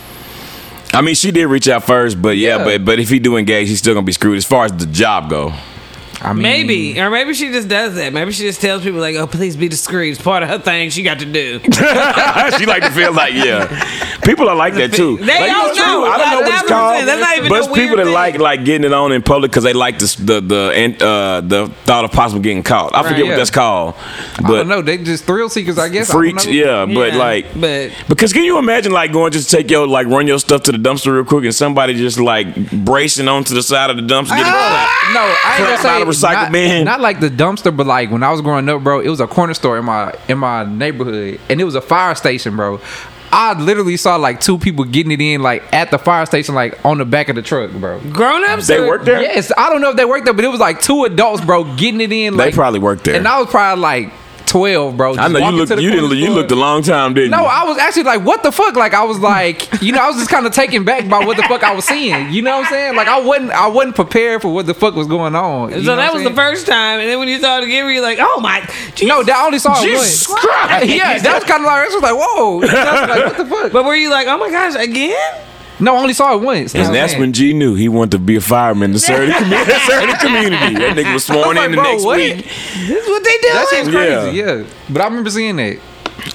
[0.93, 2.65] I mean, she did reach out first, but yeah, Yeah.
[2.65, 4.87] but but if he do engage, he's still gonna be screwed as far as the
[4.87, 5.53] job go.
[6.23, 8.13] I mean, Maybe, or maybe she just does that.
[8.13, 10.91] Maybe she just tells people like, "Oh, please be discreet." It's part of her thing.
[10.91, 11.61] She got to do.
[11.61, 13.67] she like to feel like yeah.
[14.25, 15.17] People are like that too.
[15.17, 15.85] They Like, don't true.
[15.85, 16.05] know.
[16.05, 17.09] I don't know what it's called.
[17.09, 18.13] That's not even but it's people weird that thing.
[18.13, 21.41] like like getting it on in public because they like this, the the and, uh,
[21.41, 22.95] the thought of possibly getting caught.
[22.95, 23.31] I forget yeah.
[23.31, 23.95] what that's called.
[23.97, 24.83] I But don't know.
[24.83, 26.11] They just thrill seekers, I guess.
[26.11, 26.53] I don't freaks, know.
[26.53, 26.85] yeah.
[26.87, 30.27] But Yeah, like, but because can you imagine like going just take your like run
[30.27, 33.89] your stuff to the dumpster real quick and somebody just like bracing onto the side
[33.89, 34.93] of the dumpster getting clapped?
[35.13, 36.85] No, I ain't gonna say out of recycle not, bin.
[36.85, 39.27] not like the dumpster, but like when I was growing up, bro, it was a
[39.27, 42.81] corner store in my in my neighborhood, and it was a fire station, bro.
[43.33, 46.85] I literally saw like two people getting it in like at the fire station, like
[46.85, 48.01] on the back of the truck, bro.
[48.13, 49.23] grown ups, They work there.
[49.23, 51.63] Yes, I don't know if they worked there, but it was like two adults, bro,
[51.77, 52.37] getting it in.
[52.37, 53.15] They Like, probably worked there.
[53.15, 54.13] and I was probably like
[54.51, 55.17] twelve, bro.
[55.17, 55.71] I know you looked.
[55.71, 56.07] You didn't.
[56.07, 57.43] Look, You looked a long time, didn't No, you?
[57.45, 58.75] No, I was actually like, what the fuck?
[58.77, 61.37] Like I was like, you know, I was just kind of taken back by what
[61.37, 62.31] the fuck I was seeing.
[62.31, 62.97] You know what I'm saying?
[62.97, 65.73] Like I wasn't, I wasn't prepared for what the fuck was going on.
[65.73, 67.93] So that was I'm the first time, and then when you saw it again, were
[67.93, 68.61] you like, "Oh my,
[68.95, 69.09] Jesus.
[69.09, 70.45] No, that I only saw it Jesus once.
[70.45, 70.87] Christ.
[70.89, 72.57] yeah, that was kind of like, I was like, whoa.
[72.61, 73.73] Was like, what the fuck?
[73.73, 75.17] But were you like, "Oh my gosh, again"?
[75.81, 76.75] No, I only saw it once.
[76.75, 79.87] And that's when G knew he wanted to be a fireman to serve the, commu-
[79.87, 80.75] serve the community.
[80.77, 82.17] That nigga was sworn I was in the next what?
[82.17, 82.37] week.
[82.37, 83.49] This is what they do.
[83.53, 84.39] That shit's crazy.
[84.39, 84.65] Yeah.
[84.91, 85.79] But I remember seeing that.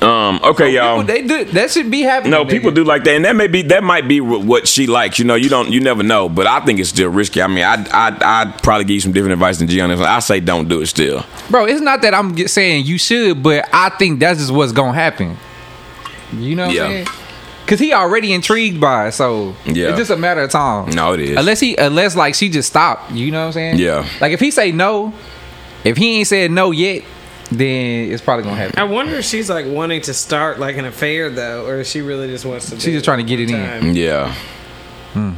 [0.01, 0.39] Um.
[0.43, 1.01] Okay, y'all.
[1.01, 2.31] People, they do that should be happening.
[2.31, 2.49] No, nigga.
[2.49, 5.19] people do like that, and that may be that might be what she likes.
[5.19, 6.27] You know, you don't, you never know.
[6.27, 7.39] But I think it's still risky.
[7.39, 9.99] I mean, I, I, I'd probably give you some different advice than G on this.
[10.01, 11.23] I say don't do it still.
[11.51, 11.65] bro.
[11.65, 15.38] It's not that I'm saying you should, but I think that's just what's gonna happen.
[16.34, 17.05] You know what Yeah.
[17.65, 17.78] I'm saying?
[17.78, 19.89] Cause he already intrigued by it, so Yeah.
[19.89, 20.89] it's just a matter of time.
[20.91, 21.38] No, it is.
[21.38, 23.12] Unless he, unless like she just stopped.
[23.12, 23.78] You know what I'm saying?
[23.80, 24.08] Yeah.
[24.21, 25.13] Like if he say no,
[25.84, 27.04] if he ain't said no yet,
[27.51, 28.80] then it's probably gonna happen.
[28.80, 32.01] I wonder if she's like wanting to start like an affair though, or if she
[32.01, 32.75] really just wants to.
[32.80, 33.89] She's just trying to get it in.
[33.89, 33.95] in.
[33.95, 34.34] Yeah.
[35.13, 35.32] Hmm.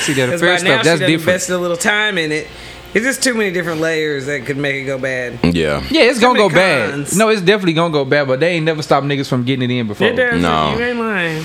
[0.00, 1.20] See that Because affair by now stuff, she that's done different.
[1.20, 2.46] invested a little time in it.
[2.96, 5.38] It's just too many different layers that could make it go bad.
[5.54, 5.86] Yeah.
[5.90, 7.14] Yeah, it's gonna go many bad.
[7.14, 9.74] No, it's definitely gonna go bad, but they ain't never stopped niggas from getting it
[9.74, 10.06] in before.
[10.06, 10.40] It does.
[10.40, 10.74] No.
[10.74, 11.44] You ain't lying.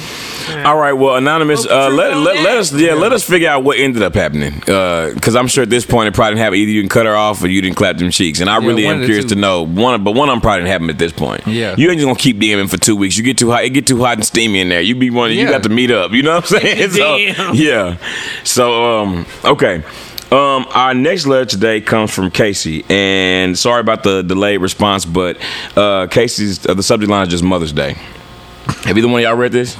[0.65, 0.93] All right.
[0.93, 1.67] Well, anonymous.
[1.67, 2.71] Uh, let, let, let us.
[2.73, 4.59] Yeah, Let us figure out what ended up happening.
[4.59, 6.59] Because I'm sure at this point it probably didn't happen.
[6.59, 8.39] Either you can cut her off or you didn't clap them cheeks.
[8.39, 9.35] And I Yeah, really am curious two.
[9.35, 10.03] to know one.
[10.05, 11.45] But one of them probably didn't happen at this point.
[11.47, 11.75] Yeah.
[11.77, 13.17] You ain't just gonna keep DMing for two weeks.
[13.17, 13.65] You get too hot.
[13.65, 14.81] It get too hot and steamy in there.
[14.81, 15.31] You be one.
[15.31, 16.11] You got to meet up.
[16.11, 16.89] You know what I'm saying?
[16.91, 17.55] so, Damn.
[17.55, 17.97] yeah.
[18.45, 19.25] So um.
[19.43, 19.83] Okay.
[20.31, 25.37] Um, our next letter today comes from Casey, and sorry about the delayed response, but
[25.75, 27.97] uh, Casey's uh, the subject line is just Mother's Day.
[28.85, 29.77] Have either one of y'all read this?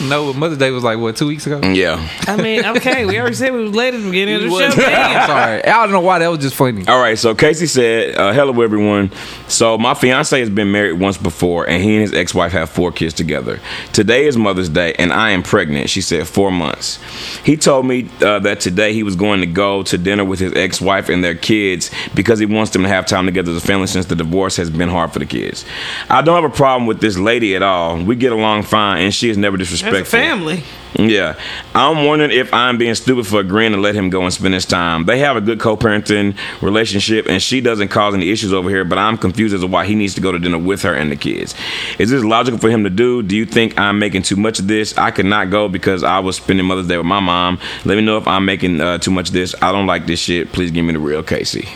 [0.00, 1.60] No, Mother's Day was like what two weeks ago.
[1.62, 2.06] Yeah.
[2.26, 4.64] I mean, okay, we already said we was late at the beginning of the show.
[4.66, 5.26] I'm Damn.
[5.26, 6.86] sorry, I don't know why that was just funny.
[6.86, 9.10] All right, so Casey said, uh, "Hello, everyone.
[9.48, 12.92] So my fiance has been married once before, and he and his ex-wife have four
[12.92, 13.60] kids together.
[13.92, 16.98] Today is Mother's Day, and I am pregnant." She said, four months.
[17.44, 20.52] He told me uh, that today he was going to go to dinner with his
[20.54, 23.86] ex-wife and their kids because he wants them to have time together as a family
[23.86, 25.64] since the divorce has been hard for the kids.
[26.10, 28.02] I don't have a problem with this lady at all.
[28.02, 30.04] We get along fine, and she is never disrespectful.
[30.04, 30.62] family.
[30.96, 31.38] Yeah.
[31.74, 34.64] I'm wondering if I'm being stupid for agreeing to let him go and spend his
[34.64, 35.06] time.
[35.06, 38.84] They have a good co parenting relationship, and she doesn't cause any issues over here,
[38.84, 41.10] but I'm confused as to why he needs to go to dinner with her and
[41.10, 41.54] the kids.
[41.98, 43.22] Is this logical for him to do?
[43.22, 44.96] Do you think I'm making too much of this?
[44.96, 47.58] I could not go because I was spending Mother's Day with my mom.
[47.84, 49.54] Let me know if I'm making uh, too much of this.
[49.60, 50.52] I don't like this shit.
[50.52, 51.68] Please give me the real Casey.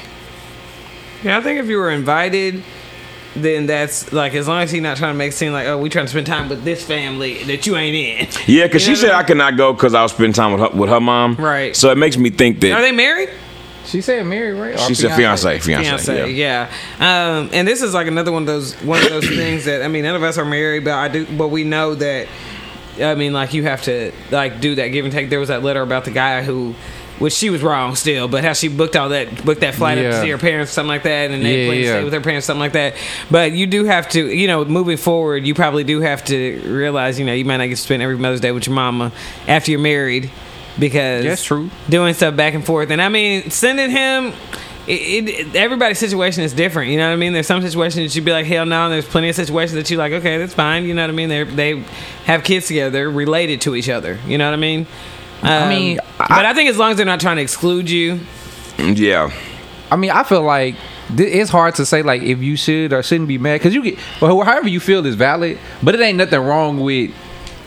[1.25, 2.62] Yeah, I think if you were invited,
[3.42, 5.79] then that's like as long as he's not trying to make it seem like oh
[5.79, 8.29] we trying to spend time with this family that you ain't in.
[8.46, 10.33] Yeah, because You she know said what I could not go because I was spending
[10.33, 11.37] time with her, with her mom.
[11.37, 11.74] Right.
[11.77, 13.31] So it makes me think that Are they married?
[13.87, 14.74] She said married, right?
[14.74, 15.88] Or she said fiance, fiance.
[15.88, 16.68] Fiance, yeah.
[17.01, 17.38] yeah.
[17.38, 19.88] Um, and this is like another one of those one of those things that I
[19.88, 22.29] mean, none of us are married, but I do, but we know that.
[23.01, 25.31] I mean, like you have to like do that give and take.
[25.31, 26.74] There was that letter about the guy who,
[27.18, 30.04] which she was wrong still, but how she booked all that booked that flight up
[30.12, 31.92] to see her parents, something like that, and they Yeah, yeah.
[31.96, 32.94] stay with her parents, something like that.
[33.31, 37.18] But you do have to, you know, moving forward, you probably do have to realize,
[37.18, 39.12] you know, you might not get to spend every Mother's Day with your mama
[39.46, 40.31] after you're married
[40.78, 41.70] because That's true.
[41.88, 42.90] doing stuff back and forth.
[42.90, 44.33] And I mean, sending him.
[44.87, 47.35] It, it, everybody's situation is different, you know what I mean.
[47.35, 48.85] There's some situations that you'd be like, hell no.
[48.85, 51.12] And there's plenty of situations that you're like, okay, that's fine, you know what I
[51.12, 51.28] mean.
[51.28, 51.85] They they
[52.24, 54.87] have kids together, related to each other, you know what I mean.
[55.42, 58.20] Um, mean, but I think as long as they're not trying to exclude you,
[58.79, 59.31] Yeah.
[59.90, 60.74] I mean, I feel like
[61.16, 63.98] it's hard to say like if you should or shouldn't be mad because you get
[64.20, 67.11] well, however you feel is valid, but it ain't nothing wrong with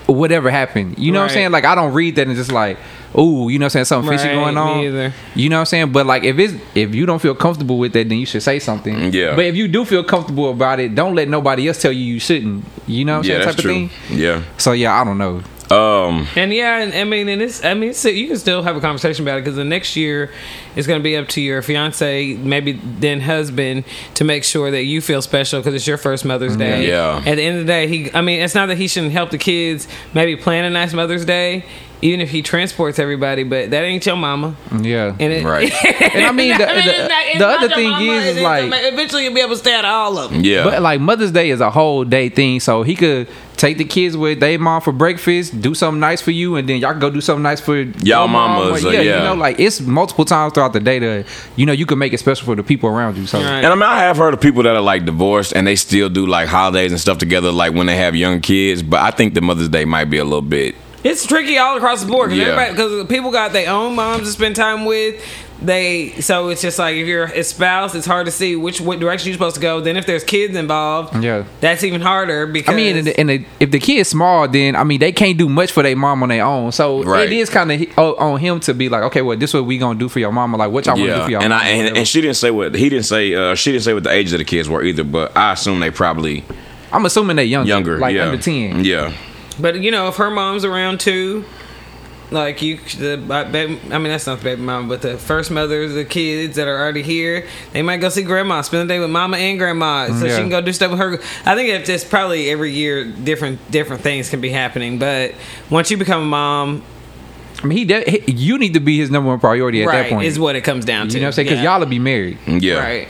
[0.05, 0.99] whatever happened.
[0.99, 1.51] You know what I'm saying?
[1.51, 2.77] Like I don't read that and just like,
[3.17, 3.85] ooh, you know what I'm saying?
[3.85, 4.79] Something fishy Right, going me on.
[4.85, 5.13] either.
[5.33, 5.91] You know what I'm saying?
[5.91, 8.59] But like if it's if you don't feel comfortable with that, then you should say
[8.59, 9.11] something.
[9.13, 9.35] Yeah.
[9.35, 12.19] But if you do feel comfortable about it, don't let nobody else tell you you
[12.19, 12.63] shouldn't.
[12.87, 13.45] You know what I'm Yeah, saying?
[13.45, 13.71] that's Type true.
[13.85, 14.17] of thing.
[14.19, 14.43] Yeah.
[14.57, 15.41] So yeah, I don't know.
[15.71, 16.27] Um.
[16.35, 18.81] And yeah, and I mean, and it's I mean, so you can still have a
[18.81, 20.31] conversation about it because the next year
[20.75, 23.83] is going to be up to your fiance, maybe then husband,
[24.15, 26.87] to make sure that you feel special because it's your first Mother's Day.
[26.87, 27.17] Yeah.
[27.25, 29.31] At the end of the day, he, I mean, it's not that he shouldn't help
[29.31, 31.65] the kids maybe plan a nice Mother's Day,
[32.01, 34.55] even if he transports everybody, but that ain't your mama.
[34.79, 35.15] Yeah.
[35.19, 35.71] And it, Right.
[36.13, 38.71] And I mean, the, I mean, the, not- the other thing mama, is, is like
[38.93, 40.43] eventually you'll be able to stay out of all of them.
[40.43, 40.63] Yeah.
[40.63, 43.27] But like Mother's Day is a whole day thing, so he could
[43.61, 46.81] take the kids with their mom for breakfast, do something nice for you, and then
[46.81, 48.31] y'all can go do something nice for your mom.
[48.31, 49.17] mamas, uh, yeah, yeah.
[49.17, 52.11] you know, like it's multiple times throughout the day that you know you can make
[52.11, 53.27] it special for the people around you.
[53.27, 53.63] So Right.
[53.63, 56.09] And I mean, I have heard of people that are like divorced and they still
[56.09, 58.81] do like holidays and stuff together, like when they have young kids.
[58.81, 60.73] But I think the Mother's Day might be a little bit.
[61.03, 62.71] It's tricky all across the board because Yeah.
[62.71, 65.21] because people got their own moms to spend time with.
[65.61, 68.99] They so it's just like if you're a spouse, it's hard to see which what
[68.99, 69.79] direction you're supposed to go.
[69.79, 71.43] Then if there's kids involved, Yeah.
[71.59, 74.75] that's even harder because I mean, and, the, and the, if the kid's small, then
[74.75, 76.71] I mean they can't do much for their mom on their own.
[76.71, 77.31] So Right.
[77.31, 79.77] it is kind of on him to be like, okay, well, this is what we
[79.77, 80.57] gonna do for your mama.
[80.57, 81.63] Like, what y'all want to do Yeah, for your and mama?
[81.63, 83.35] I and, and she didn't say what he didn't say.
[83.35, 85.03] Uh, she didn't say what the age of the kids were either.
[85.03, 86.43] But I assume they probably
[86.91, 88.25] I'm assuming they younger, younger, like yeah.
[88.29, 88.83] under ten.
[88.83, 89.13] Yeah,
[89.59, 91.45] But you know, if her mom's around too,
[92.31, 93.17] like you, the
[93.51, 96.67] baby, I mean that's not the baby mama, but the first mothers, the kids that
[96.67, 100.07] are already here, they might go see grandma, spend the day with mama and grandma,
[100.07, 100.35] so Yeah.
[100.37, 101.13] she can go do stuff with her.
[101.45, 105.33] I think it's just probably every year different different things can be happening, but
[105.69, 106.83] once you become a mom,
[107.61, 110.09] I mean, he, de- he you need to be his number one priority at that
[110.09, 110.25] point.
[110.25, 111.13] is what it comes down to.
[111.13, 111.45] you know what I'm saying?
[111.47, 111.71] Because Yeah.
[111.71, 112.37] y'all will be married.
[112.47, 112.79] yeah.
[112.79, 113.07] right,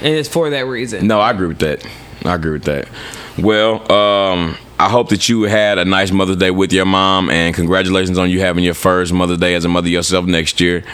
[0.00, 1.06] and it's for that reason.
[1.06, 1.84] No, I agree with that.
[2.24, 2.88] I agree with that.
[3.36, 7.54] Well, um, I hope that you had a nice Mother's Day with your mom, and
[7.54, 10.84] congratulations on you having your first Mother's Day as a mother yourself next year.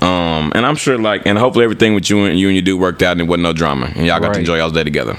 [0.00, 2.80] Um, and I'm sure, like, and hopefully everything with you and you and your dude
[2.80, 5.18] worked out, and it wasn't no drama, and y'all got to enjoy y'all's day together,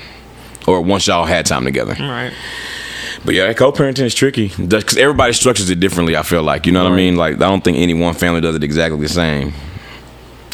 [0.66, 1.98] or once y'all had time together.
[2.00, 2.32] Right.
[3.26, 6.16] But yeah, co-parenting is tricky because everybody structures it differently.
[6.16, 7.18] I feel like you know what I mean.
[7.18, 9.54] Like I don't think any one family does it exactly the same.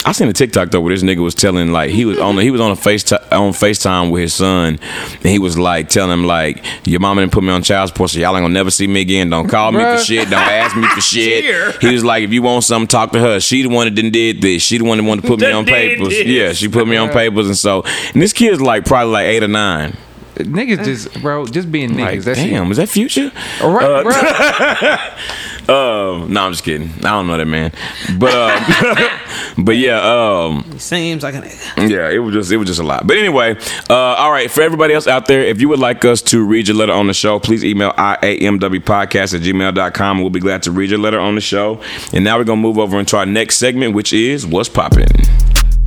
[0.05, 2.51] I seen a TikTok though where this nigga was telling like he was on he
[2.51, 4.79] was on a face on Facetime with his son,
[5.13, 8.11] and he was like telling him like your mama didn't put me on child support,
[8.11, 9.29] so y'all ain't gonna never see me again.
[9.29, 10.29] Don't call me for shit.
[10.29, 11.43] Don't ask me for shit.
[11.43, 11.71] Cheer.
[11.79, 13.39] He was like, if you want something, talk to her.
[13.41, 14.63] She the one that done did this.
[14.63, 16.09] She the one that wanted to put me on did papers.
[16.09, 16.25] this.
[16.25, 17.83] Yeah, she put me on papers, and so
[18.13, 19.97] and this kid's like probably like eight or nine.
[20.35, 21.99] Niggas just, bro, just being niggas.
[21.99, 22.71] Like, that's damn, it.
[22.71, 23.31] is that future?
[23.61, 24.13] All right, uh, bro.
[25.69, 26.89] Um, no, I'm just kidding.
[26.99, 27.71] I don't know that man,
[28.17, 29.19] but uh,
[29.57, 33.05] but yeah, um, Seems like a yeah, it was just it was just a lot.
[33.05, 33.55] But anyway,
[33.89, 36.67] uh, all right, for everybody else out there, if you would like us to read
[36.67, 40.19] your letter on the show, please email iamwpodcast at gmail.com.
[40.21, 41.81] We'll be glad to read your letter on the show.
[42.13, 45.07] And now we're gonna move over into our next segment, which is what's popping.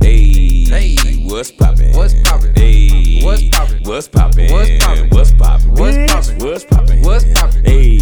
[0.01, 0.95] Hey, Hey.
[1.25, 1.91] what's poppin'?
[1.93, 2.53] What's poppin'?
[2.55, 3.83] Hey, What's poppin'?
[3.83, 4.51] What's poppin'?
[4.51, 5.09] What's poppin'?
[5.09, 5.71] What's poppin'?
[5.75, 6.39] What's Bitch, poppin'?
[6.47, 7.01] What's poppin'?
[7.03, 7.65] What's poppin'?
[7.65, 7.92] Hey.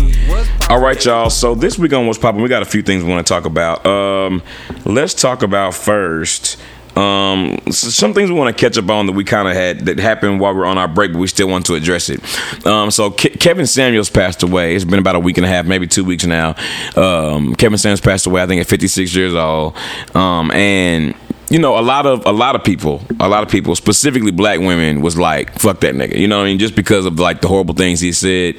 [0.70, 1.30] All right, y'all.
[1.30, 3.46] So this week on What's Popping, we got a few things we want to talk
[3.46, 3.86] about.
[3.86, 4.42] Um,
[4.86, 6.58] let's talk about first
[6.94, 9.86] Um, s- some things we want to catch up on that we kind of had
[9.86, 12.20] that happened while we are on our break, but we still want to address it.
[12.68, 14.76] Um, so Ke- Kevin Samuels passed away.
[14.76, 16.54] It's been about a week and a half, maybe two weeks now.
[16.98, 19.74] Um, Kevin Samuels passed away, I think, at 56 years old.
[20.14, 21.16] Um, and
[21.52, 24.60] you know, a lot of a lot of people, a lot of people, specifically black
[24.60, 26.60] women, was like, "Fuck that nigga," you know what I mean?
[26.60, 28.56] Just because of like the horrible things he said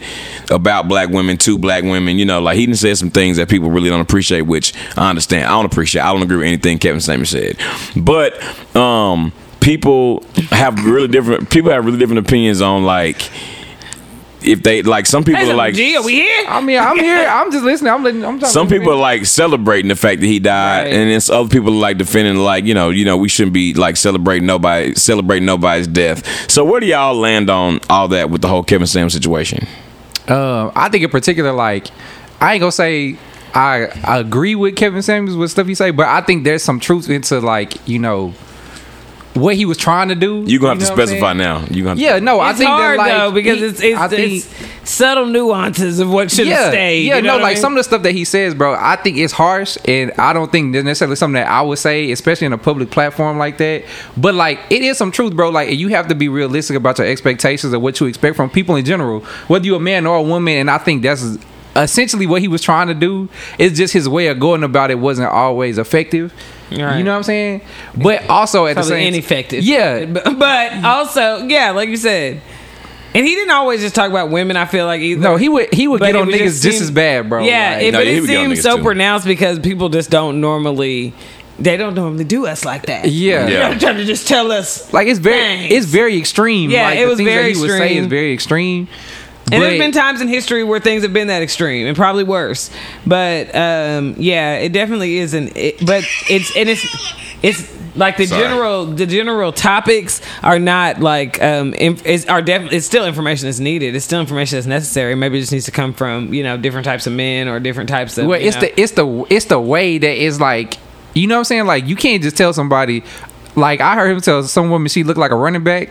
[0.51, 3.49] about black women to black women, you know, like he didn't say some things that
[3.49, 5.47] people really don't appreciate, which I understand.
[5.47, 6.03] I don't appreciate.
[6.03, 7.57] I don't agree with anything Kevin Samuels said,
[7.97, 8.39] but
[8.77, 11.49] um, people have really different.
[11.49, 13.31] People have really different opinions on like
[14.45, 15.07] if they like.
[15.07, 16.45] Some people Hey, are like, G, are we here?
[16.49, 17.27] I mean, I'm here.
[17.29, 17.93] I'm just listening.
[17.93, 18.25] I'm letting.
[18.25, 18.53] I'm talking.
[18.53, 20.93] some people are like celebrating the fact that he died, Right.
[20.93, 23.75] and then other people are like defending, like you know, you know, we shouldn't be
[23.75, 26.51] like celebrating nobody, celebrating nobody's death.
[26.51, 29.67] So where do y'all land on all that with the whole Kevin Sam situation?
[30.29, 31.89] Um, I think in particular, like,
[32.41, 33.17] I ain't gonna say
[33.55, 36.81] I, I agree with Kevin Samuels with stuff he say, but I think there's some
[36.81, 38.33] truth into like you know
[39.35, 40.45] what he was trying to do.
[40.47, 41.65] You're gonna have know to specify now.
[41.71, 43.99] You gonna Yeah, no, I it's think hard that like though because he- it's it's,
[43.99, 47.03] I think- it's subtle nuances of what should have yeah, stayed.
[47.07, 47.61] Yeah, you know no, what I like mean?
[47.63, 50.53] some of the stuff that he says, bro, I think it's harsh, and I don't
[50.53, 53.85] think there's necessarily something that I would say, especially in a public platform like that.
[54.17, 55.49] But like, it is some truth, bro.
[55.51, 58.77] Like, you have to be realistic about your expectations of what you expect from people
[58.77, 60.55] in general, whether you're a man or a woman.
[60.59, 61.39] And I think that's
[61.75, 63.29] essentially what he was trying to do.
[63.59, 66.35] It's just his way of going about it wasn't always effective.
[66.81, 66.99] Right.
[66.99, 67.61] You know what I'm saying?
[67.97, 69.65] But also at the same ineffective.
[69.65, 70.85] Yeah, but, but mm.
[70.85, 72.41] also yeah, like you said,
[73.15, 74.57] and he didn't always just talk about women.
[74.57, 75.21] I feel like either.
[75.21, 77.43] no, he would he would But get on would niggas just just, as bad, bro.
[77.43, 78.83] Yeah, Like- it, No, but it would get on seems so too.
[78.83, 81.13] pronounced because people just don't normally.
[81.59, 83.05] They don't normally do us like that.
[83.09, 83.47] Yeah.
[83.47, 83.79] You're Yeah.
[83.79, 84.91] trying to just tell us.
[84.93, 85.75] Like it's very, Thanks.
[85.75, 86.71] it's very extreme.
[86.71, 88.89] Yeah, like, it the was very that he would say is very extreme.
[89.53, 92.71] And there's been times in history where things have been that extreme, and probably worse.
[93.07, 95.57] But um, yeah, it definitely isn't.
[95.57, 98.43] It, but it's and it's it's like the Sorry.
[98.43, 103.47] general the general topics are not like um inf- is, are definitely it's still information
[103.49, 103.95] that's needed.
[103.95, 105.15] It's still information that's necessary.
[105.15, 107.91] Maybe it just needs to come from you know different types of men or different
[107.91, 108.27] types of.
[108.27, 110.79] well, it's know- the it's the it's the way that is like,
[111.15, 111.67] you know what I'm saying?
[111.67, 113.05] Like you can't just tell somebody.
[113.55, 115.91] Like I heard him tell some woman she looked like a running back,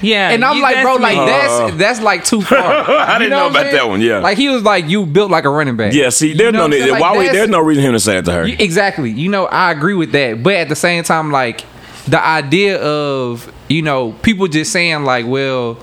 [0.00, 1.02] yeah, and I'm like, that's bro, me.
[1.02, 2.58] like that's that's like too far.
[2.62, 3.74] I didn't know what I'm about saying?
[3.74, 4.18] that one, yeah.
[4.18, 5.92] like he was like, you built like a running back.
[5.92, 6.88] Yeah, see, You there's know no need.
[6.88, 8.46] Like, why we, there's no reason for him to say it to her.
[8.46, 9.10] You- exactly.
[9.10, 10.42] You know, I agree with that.
[10.42, 11.64] But at the same time, like
[12.06, 15.78] the idea of you know people just saying like, well.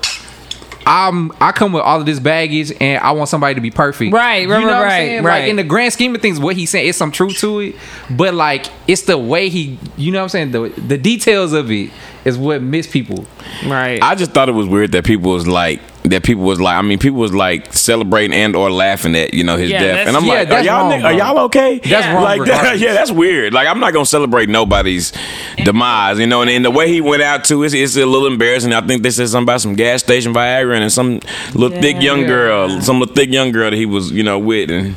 [0.88, 4.13] I'm I come with all of this baggage and I want somebody to be perfect.
[4.13, 5.23] Right, You right, know what I'm right, saying?
[5.23, 5.39] right.
[5.41, 7.76] Like in the grand scheme of things, what he's saying is some truth to it.
[8.10, 10.52] But like it's the way he you know what I'm saying?
[10.52, 11.91] The the details of it
[12.23, 13.26] is what miss people.
[13.65, 14.02] right.
[14.02, 16.82] I just thought it was weird that people was like that people was like I
[16.82, 20.08] mean people was like celebrating and or laughing at you know his Yeah, death.
[20.08, 21.80] And I'm yeah, like are y'all wrong, are y'all okay?
[21.80, 23.54] That's wrong like that, yeah that's weird.
[23.54, 25.12] Like I'm not gonna celebrate nobody's
[25.58, 28.28] demise you know and, and the way he went out too it's, it's a little
[28.28, 28.74] embarrassing.
[28.74, 31.20] I think they said something about some gas station Viagra and some
[31.54, 34.70] little thick young girl some little thick young girl that he was you know with
[34.70, 34.96] and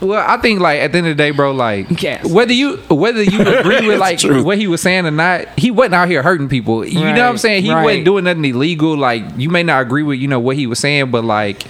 [0.00, 2.24] Well, I think like at the end of the day, bro, like Yes.
[2.30, 4.42] whether you whether you agree with like true.
[4.44, 6.84] what he was saying or not, he wasn't out here hurting people.
[6.84, 7.62] You know what I'm saying?
[7.64, 7.82] He right.
[7.84, 8.96] wasn't doing nothing illegal.
[8.96, 11.64] Like you may not agree with you know what he was saying, but like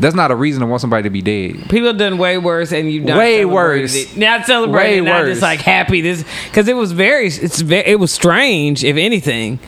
[0.00, 1.68] that's not a reason to want somebody to be dead.
[1.68, 3.94] People have done way worse, and you not Way worse.
[3.96, 4.16] It.
[4.16, 5.28] Not celebrating, Way not worse.
[5.30, 6.00] just like happy.
[6.00, 9.58] This because it was very, it's ve- it was strange, if anything.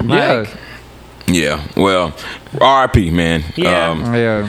[0.00, 0.08] Like,
[0.48, 0.56] yeah,
[1.28, 2.12] yeah well
[2.60, 3.10] R.I.P.
[3.10, 3.90] man Yeah.
[3.90, 4.48] um, yeah.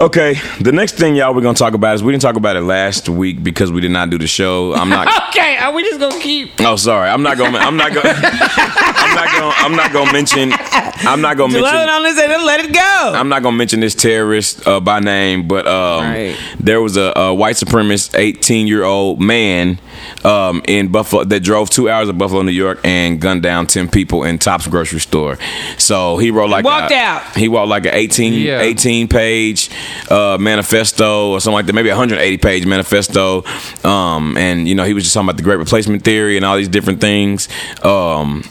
[0.00, 2.60] Okay, the next thing y'all we're gonna talk about is we didn't talk about it
[2.62, 4.74] last week because we did not do the show.
[4.74, 5.08] I'm not.
[5.34, 7.08] Okay, are we just gonna keep oh, sorry.
[7.10, 7.58] I'm not gonna.
[7.58, 8.08] I'm not gonna.
[8.14, 9.54] I'm not gonna.
[9.56, 10.52] I'm not gonna mention.
[10.52, 11.88] I'm not gonna dwelling mention.
[11.90, 13.12] on this and then let it go?
[13.16, 16.36] I'm not gonna mention this terrorist uh, by name, but um, Right.
[16.60, 19.80] there was a, a white supremacist 18 year old man
[20.24, 23.88] um, in Buffalo that drove two hours of Buffalo, New York, and gunned down 10
[23.90, 25.38] people in Tops grocery store.
[25.78, 27.36] So he wrote like Walked a, out.
[27.36, 28.60] He wrote like an 18 Yeah.
[28.60, 29.70] 18 page
[30.10, 33.44] uh, manifesto or something like that, maybe a 180 page manifesto.
[33.84, 36.56] Um, and you know he was just talking about the Great Replacement theory and all
[36.56, 37.48] these different things.
[37.82, 38.44] Um,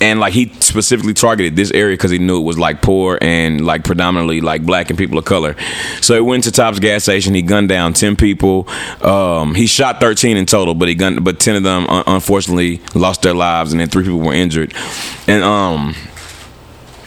[0.00, 3.64] and like he specifically targeted this area because he knew it was like poor and
[3.64, 5.54] like predominantly like black and people of color.
[6.00, 7.34] So he went to Tops gas station.
[7.34, 8.68] He gunned down ten people.
[9.02, 12.80] Um, he shot thirteen in total, but he gunned, but ten of them un- unfortunately
[12.94, 14.74] lost their lives, and then three people were injured.
[15.26, 15.94] And um,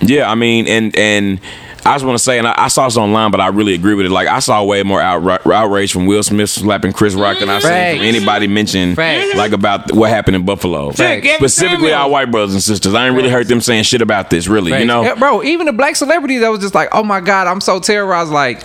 [0.02, 1.40] yeah, I mean, and and.
[1.86, 3.94] I just want to say, and I, I saw this online, but I really agree
[3.94, 4.10] with it.
[4.10, 7.62] Like I saw way more outra- outrage from Will Smith slapping Chris Rock than I've
[7.62, 10.92] seen from anybody mention like about what happened in Buffalo.
[10.92, 12.94] Specifically, our white brothers and sisters.
[12.94, 14.48] I ain't really heard them saying shit about this.
[14.48, 15.04] Really, you know.
[15.04, 15.44] Yeah, bro.
[15.44, 18.32] Even the black celebrities that was just like, oh my god, I'm so terrorized.
[18.32, 18.64] Like,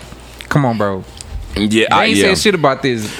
[0.48, 1.04] come on, bro.
[1.57, 3.12] Yeah, I I, ain't yeah, saying shit about this.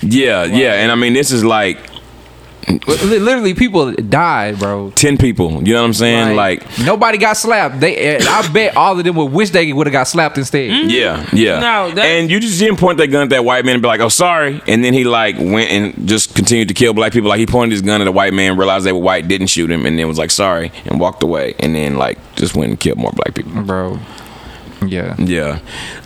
[0.00, 0.74] yeah, yeah.
[0.74, 1.93] And I mean, this is like, Li-
[2.86, 4.90] Literally, people died, bro.
[4.92, 5.62] Ten people.
[5.66, 6.36] You know what I'm saying?
[6.36, 7.80] Like, nobody got slapped.
[7.80, 10.90] They, eh, I bet all of them would wish they would have got slapped instead.
[10.90, 11.60] yeah, yeah.
[11.60, 14.00] No, and you just didn't point that gun at that white man and be like,
[14.00, 17.28] "Oh, sorry," and then he like went and just continued to kill black people.
[17.28, 19.70] Like he pointed his gun at a white man, realized they were white, didn't shoot
[19.70, 22.80] him, and then was like, "Sorry," and walked away, and then like just went and
[22.80, 23.62] killed more black people.
[23.62, 23.98] bro.
[24.86, 25.60] Yeah, Yeah.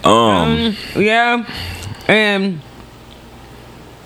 [0.04, 0.76] Um.
[0.94, 1.44] Yeah,
[2.06, 2.60] and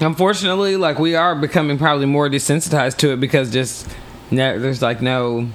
[0.02, 3.88] unfortunately, like we are becoming probably more desensitized to it because just
[4.30, 5.48] there's like no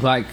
[0.00, 0.26] like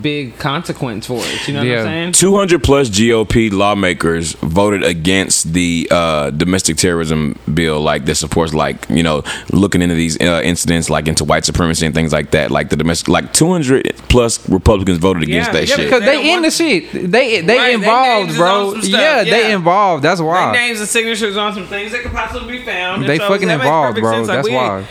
[0.00, 1.48] big consequence for it.
[1.48, 1.78] You know Yeah.
[1.78, 2.12] what I'm saying?
[2.12, 8.86] 200 plus GOP lawmakers voted against the uh, domestic terrorism bill, like that supports, like
[8.88, 12.50] you know, looking into these uh, incidents, like into white supremacy and things like that.
[12.50, 15.84] Like the domestic, like 200 plus Republicans voted against Yeah, that yeah, shit.
[15.86, 16.92] because They they, in the shit.
[17.10, 18.68] They they Right, involved, names bro.
[18.74, 20.02] on Yeah, they involved.
[20.04, 23.04] That's Their why names and signatures on some things that could possibly be found.
[23.08, 24.18] they so fucking involved, bro.
[24.18, 24.84] Like, That's we- why.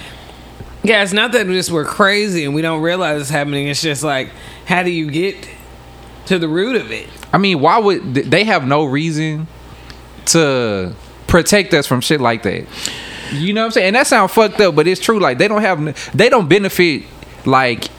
[0.84, 3.67] Yeah, it's not that we just we're crazy and we don't realize it's happening.
[3.67, 4.30] It's just like,
[4.65, 5.48] how do you get
[6.26, 7.08] to the root of it?
[7.32, 9.48] I mean, why would they have no reason
[10.28, 10.96] to
[11.28, 12.65] protect us from shit like that?
[13.32, 13.88] You know what I'm saying?
[13.88, 15.20] And that sounds fucked up, but it's true.
[15.20, 17.04] Like they don't have, they don't benefit
[17.46, 17.89] like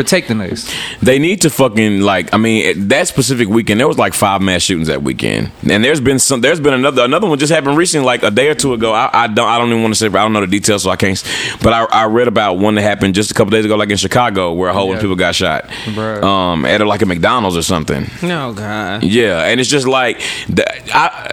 [0.00, 0.72] protecting us.
[1.02, 2.32] They need to fucking like.
[2.32, 6.00] I mean, that specific weekend, there was like five mass shootings that weekend, and there's
[6.00, 6.40] been some.
[6.40, 8.92] There's been another another one just happened recently, like a day or two ago.
[8.92, 10.06] I, I don't I don't even want to say.
[10.06, 11.22] I don't know the details, so I can't.
[11.62, 13.98] But I, I read about one that happened just a couple days ago, like in
[13.98, 16.22] Chicago, where a whole bunch of people got shot, Bruh.
[16.22, 18.06] um, at like a McDonald's or something.
[18.22, 19.02] No, God.
[19.02, 20.64] Yeah, and it's just like the,
[20.96, 21.30] I,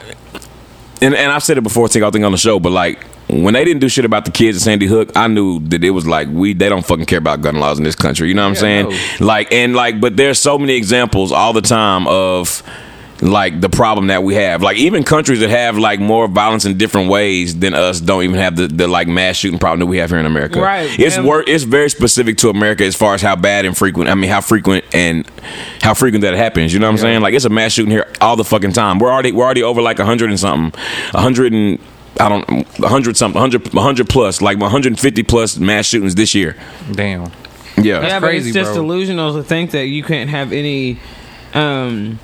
[1.01, 3.53] and and I've said it before, take I think on the show, but like when
[3.53, 6.07] they didn't do shit about the kids at Sandy Hook, I knew that it was
[6.07, 8.27] like we they don't fucking care about gun laws in this country.
[8.29, 9.19] You know what I'm Yeah, saying?
[9.19, 12.63] Like and like, but there's so many examples all the time of
[13.19, 14.61] like the problem that we have.
[14.61, 18.35] Like even countries that have like more violence in different ways than us don't even
[18.35, 20.61] have the, the like mass shooting problem that we have here in America.
[20.61, 24.09] Right, It's wor- it's very specific to America as far as how bad and frequent.
[24.11, 25.27] I mean, how frequent and
[25.81, 26.73] how frequent that happens.
[26.73, 27.21] You know what I'm saying?
[27.21, 28.99] Like it's a mass shooting here all the fucking time.
[28.99, 30.79] We're already we're already over like a hundred and something,
[31.15, 31.79] a hundred and
[32.19, 36.55] I don't hundred something, hundred hundred plus, like 150 plus mass shootings this year.
[36.91, 37.31] Damn.
[37.77, 38.01] Yeah.
[38.01, 38.81] yeah, but crazy, it's just bro.
[38.81, 40.99] delusional to think that you can't have any
[41.53, 42.17] um,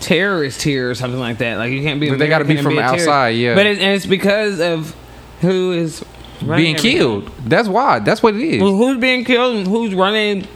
[0.00, 1.56] terrorist here or something like that.
[1.56, 2.10] Like you can't be.
[2.10, 3.06] But they gotta be from a terrorist.
[3.08, 3.54] outside, yeah.
[3.54, 4.94] But it, and it's because of
[5.40, 6.04] who is
[6.42, 6.98] running Being everything.
[6.98, 7.30] killed.
[7.46, 8.00] That's why.
[8.00, 8.62] That's what it is.
[8.62, 10.46] Well, who's being killed and who's running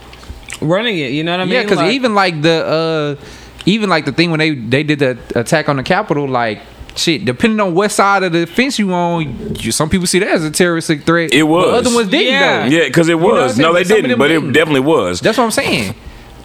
[0.60, 1.12] running it?
[1.12, 1.54] You know what I mean?
[1.54, 3.24] Yeah, because Like- even like the uh,
[3.64, 6.60] even like the thing when they they did the attack on the Capitol, like
[6.98, 10.28] shit, depending on what side of the fence you on, you, some people see that
[10.28, 11.32] as a terroristic threat.
[11.32, 11.66] It was.
[11.66, 12.68] But other ones didn't Yeah.
[12.68, 12.74] though.
[12.76, 13.58] Yeah, because it know what I'm was.
[13.58, 14.52] no, they But some of didn't, but it didn't.
[14.52, 15.20] definitely was.
[15.20, 15.94] That's what I'm saying.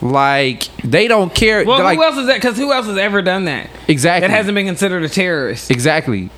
[0.02, 1.64] Like they don't care.
[1.64, 2.36] well, like who else is that?
[2.36, 3.70] Because who else has ever done that?
[3.88, 5.70] exactly That hasn't been considered a terrorist.
[5.70, 6.30] exactly.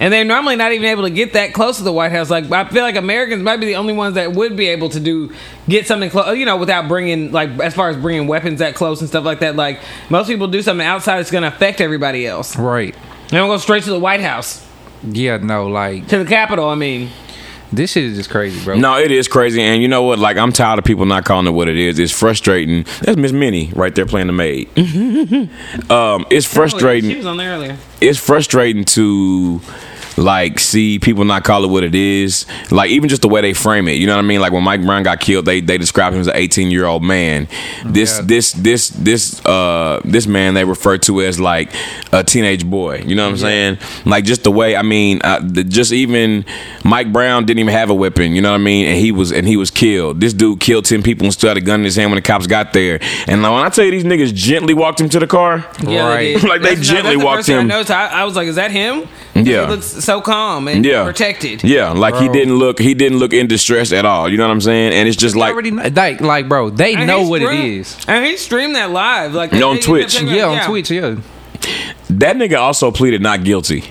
[0.00, 2.30] And they're normally not even able to get that close to the White House.
[2.30, 4.98] Like I feel like Americans might be the only ones that would be able to
[4.98, 5.32] do
[5.68, 9.00] get something close, you know, without bringing like as far as bringing weapons that close
[9.00, 9.56] and stuff like that.
[9.56, 12.56] Like most people do something outside that's going to affect everybody else.
[12.56, 12.94] Right.
[13.28, 14.66] They don't go straight to the White House,
[15.04, 15.36] Yeah.
[15.36, 15.68] No.
[15.68, 16.68] Like to the Capitol.
[16.68, 17.10] I mean,
[17.72, 18.76] this shit is just crazy, bro.
[18.76, 20.18] No, it is crazy, and you know what?
[20.18, 21.98] Like I'm tired of people not calling it what it is.
[21.98, 22.84] It's frustrating.
[23.02, 24.68] That's Miss Minnie right there playing the maid.
[25.90, 27.10] um, it's frustrating.
[27.10, 27.76] she was on there earlier.
[28.00, 29.60] It's frustrating to
[30.20, 32.44] like see people not call it what it is.
[32.70, 33.92] Like even just the way they frame it.
[33.92, 34.40] You know what I mean?
[34.40, 37.02] Like when Mike Brown got killed, they they described him as an 18 year old
[37.02, 37.48] man.
[37.84, 38.24] This Yeah.
[38.26, 41.70] this this this uh this man they refer to as like
[42.12, 43.02] a teenage boy.
[43.06, 43.78] You know what I'm saying?
[44.04, 44.76] Like just the way.
[44.76, 46.44] I mean, uh, the, just even
[46.84, 48.32] Mike Brown didn't even have a weapon.
[48.34, 48.86] You know what I mean?
[48.86, 50.20] And he was and he was killed.
[50.20, 52.22] This dude killed 10 people and still had a gun in his hand when the
[52.22, 52.98] cops got there.
[53.26, 55.64] And like, when I tell you these niggas gently walked him to the car.
[55.86, 56.34] Yeah, Right.
[56.34, 56.44] they did.
[56.50, 57.68] Like, they That's- gently that's the walked first thing I him.
[57.68, 57.90] noticed.
[57.90, 59.66] I, I was like, "Is that him?" Yeah.
[60.10, 61.04] He looks so calm and Yeah.
[61.04, 61.62] protected.
[61.64, 64.28] Yeah, like he didn't look he didn't look in distress at all.
[64.28, 64.92] You know what I'm saying?
[64.92, 67.80] And it's just like already know, like like bro, they And know what it streamed-
[67.80, 67.96] is.
[68.08, 70.18] And he streamed that live, like On they- they- Twitch.
[70.18, 70.90] they- Yeah, on Twitch.
[70.90, 71.14] Yeah.
[72.10, 73.84] that nigga also pleaded not guilty,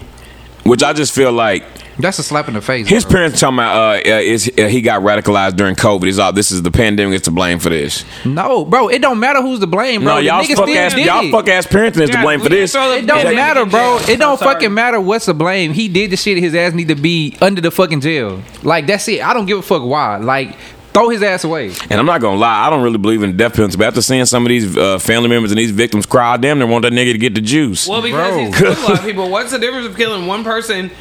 [0.64, 1.64] which I just feel like
[2.00, 2.88] That's a slap in the face.
[2.88, 3.14] his bro.
[3.14, 6.08] parents talking about uh, uh, is uh, he got radicalized during COVID.
[6.08, 8.06] Is all this is the pandemic is to blame for this?
[8.26, 10.16] No, bro, it don't matter who's to blame, bro.
[10.16, 12.72] no, y'all fuck ass, did y'all fuck ass parenting is to blame for this.
[12.72, 13.98] throw It don't pandemic matter, bro.
[14.08, 15.74] It don't fucking matter what's to blame.
[15.74, 16.38] He did the shit.
[16.38, 18.42] His ass need to be under the fucking jail.
[18.64, 19.22] Like that's it.
[19.22, 20.18] I don't give a fuck why.
[20.18, 20.56] Like
[20.94, 21.72] throw his ass away.
[21.90, 23.78] And I'm not gonna lie, I don't really believe in the death penalty.
[23.78, 26.60] But after seeing some of these uh, family members and these victims cry, I damn
[26.60, 27.88] near want that nigga to get the juice.
[27.88, 28.46] Well, because Bro.
[28.46, 29.30] he's killed a lot of people.
[29.30, 30.92] What's the difference of killing one person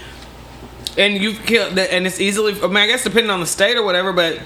[0.99, 2.53] and you've killed, and it's easily?
[2.61, 4.41] I mean, I guess depending on the state or whatever, but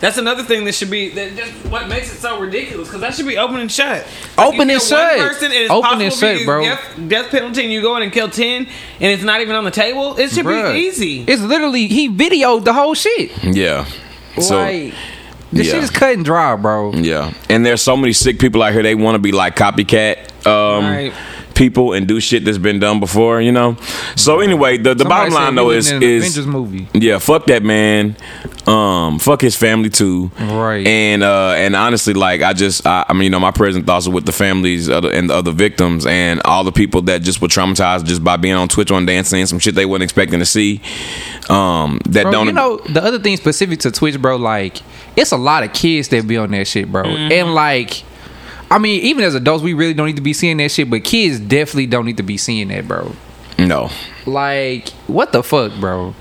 [0.00, 3.14] That's another thing that should be that just what makes it so ridiculous because that
[3.14, 4.06] should be open and shut.
[4.38, 5.18] Open you and kill one shut.
[5.18, 6.62] Person, and it's Open and shut, bro.
[6.62, 9.64] Death, death penalty, and you go in and kill ten, and it's not even on
[9.64, 10.18] the table.
[10.18, 10.72] It should Bruh.
[10.72, 11.24] be easy.
[11.28, 13.30] It's literally he videoed the whole shit.
[13.44, 13.84] Yeah.
[14.40, 14.94] So like
[15.52, 15.72] the yeah.
[15.72, 16.92] shit is cut and dry, bro.
[16.94, 18.82] yeah, and there's so many sick people out here.
[18.82, 21.12] They want to be like copycat um, Right.
[21.54, 23.40] People and do shit that's been done before.
[23.40, 23.76] You know.
[24.16, 26.88] So anyway, the the Somebody bottom line though is is Avengers movie.
[26.94, 28.16] yeah, fuck that man.
[28.66, 30.30] Um, fuck his family too.
[30.38, 30.86] Right.
[30.86, 34.06] And uh, and honestly, like I just, I, I mean, you know, my present thoughts
[34.06, 37.40] are with the families of and the other victims and all the people that just
[37.42, 40.02] were traumatized just by being on Twitch one day and seeing some shit they weren't
[40.02, 40.80] expecting to see.
[41.48, 42.46] Um, that Bro, don't.
[42.46, 44.36] you know the other thing specific to Twitch, bro.
[44.36, 44.82] Like
[45.16, 47.02] it's a lot of kids that be on that shit, bro.
[47.04, 47.32] Mm-hmm.
[47.32, 48.04] And like,
[48.70, 51.02] I mean, even as adults, we really don't need to be seeing that shit, but
[51.02, 53.12] kids definitely don't need to be seeing that, bro.
[53.58, 53.90] no.
[54.26, 56.14] Like, what the fuck, bro?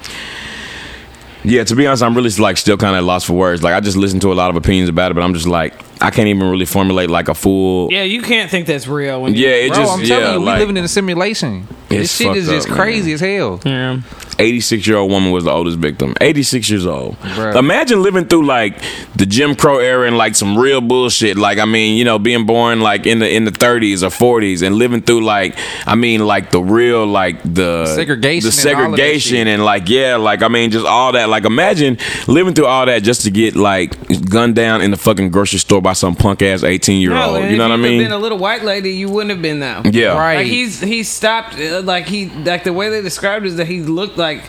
[1.43, 3.63] Yeah, to be honest, I'm really like still kind of lost for words.
[3.63, 5.73] Like I just listened to a lot of opinions about it, but I'm just like
[6.01, 7.91] I can't even really formulate like a full.
[7.91, 9.21] yeah, you can't think that's real.
[9.21, 11.67] When Yeah, it Bro, just I'm yeah, telling you, we like living in a simulation.
[11.89, 13.59] This shit is fucked just up, crazy as hell.
[13.65, 14.01] yeah.
[14.41, 16.15] 86 year old woman was the oldest victim.
[16.21, 17.17] 86 years old.
[17.19, 17.57] Bruh.
[17.57, 18.81] Imagine living through like
[19.15, 21.35] the Jim Crow era and like some real bullshit.
[21.35, 24.07] Like I mean, you know, being born like in the in the 30s or
[24.39, 28.77] 40s and living through like I mean like the real like the Segregation the and
[28.79, 29.47] all of that segregation shit.
[29.47, 31.27] and like yeah, like I mean just all that.
[31.27, 31.97] Like imagine
[32.29, 33.97] living through all that just to get like
[34.29, 37.37] gunned down in the fucking grocery store by some punk ass 18 year No, old.
[37.37, 37.99] and You know what I you'd mean?
[38.03, 39.81] Been a little white lady, you wouldn't have been though.
[39.85, 40.17] yeah.
[40.17, 40.37] Right.
[40.37, 41.55] Like he's he stopped.
[41.59, 44.43] uh, Like he like the way they described it is that he looked like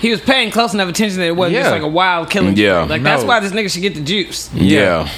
[0.00, 2.56] he was paying close enough attention that it wasn't just like a wild killing.
[2.56, 2.84] Yeah.
[2.84, 2.90] spree.
[2.96, 4.50] Like that's why this nigga should get the juice.
[4.54, 5.08] Yeah.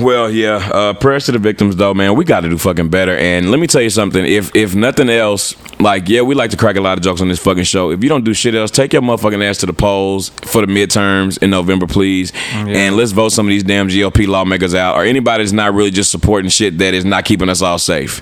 [0.00, 0.56] Well, yeah.
[0.56, 2.16] Uh, prayers to the victims, though, man.
[2.16, 3.16] We got to do fucking better.
[3.16, 4.24] And let me tell you something.
[4.24, 7.28] If if nothing else, like, yeah, we like to crack a lot of jokes on
[7.28, 7.90] this fucking show.
[7.90, 10.66] If you don't do shit else, take your motherfucking ass to the polls for the
[10.66, 12.32] midterms in November, please.
[12.52, 15.90] And let's vote some of these damn GOP lawmakers out, or anybody that's not really
[15.90, 18.20] just supporting shit that is not keeping us all safe.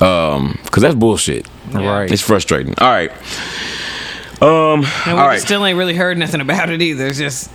[0.00, 1.46] Um, cause that's bullshit.
[1.72, 2.10] Right.
[2.10, 2.74] It's frustrating.
[2.78, 3.10] All right.
[4.40, 4.84] Um.
[5.06, 5.40] And we all right.
[5.40, 7.06] still ain't really heard nothing about it either.
[7.06, 7.50] It's just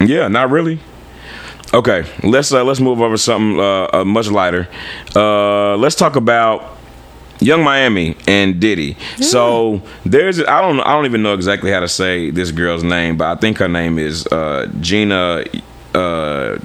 [0.00, 0.78] Yeah, not really.
[1.72, 4.68] Okay, let's uh, let's move over to something uh, uh, much lighter.
[5.14, 6.76] Uh, let's talk about
[7.40, 8.96] Yung Miami and Diddy.
[9.20, 13.16] So there's I don't I don't even know exactly how to say this girl's name,
[13.16, 15.44] but I think her name is uh, Gina.
[15.94, 16.58] Uh,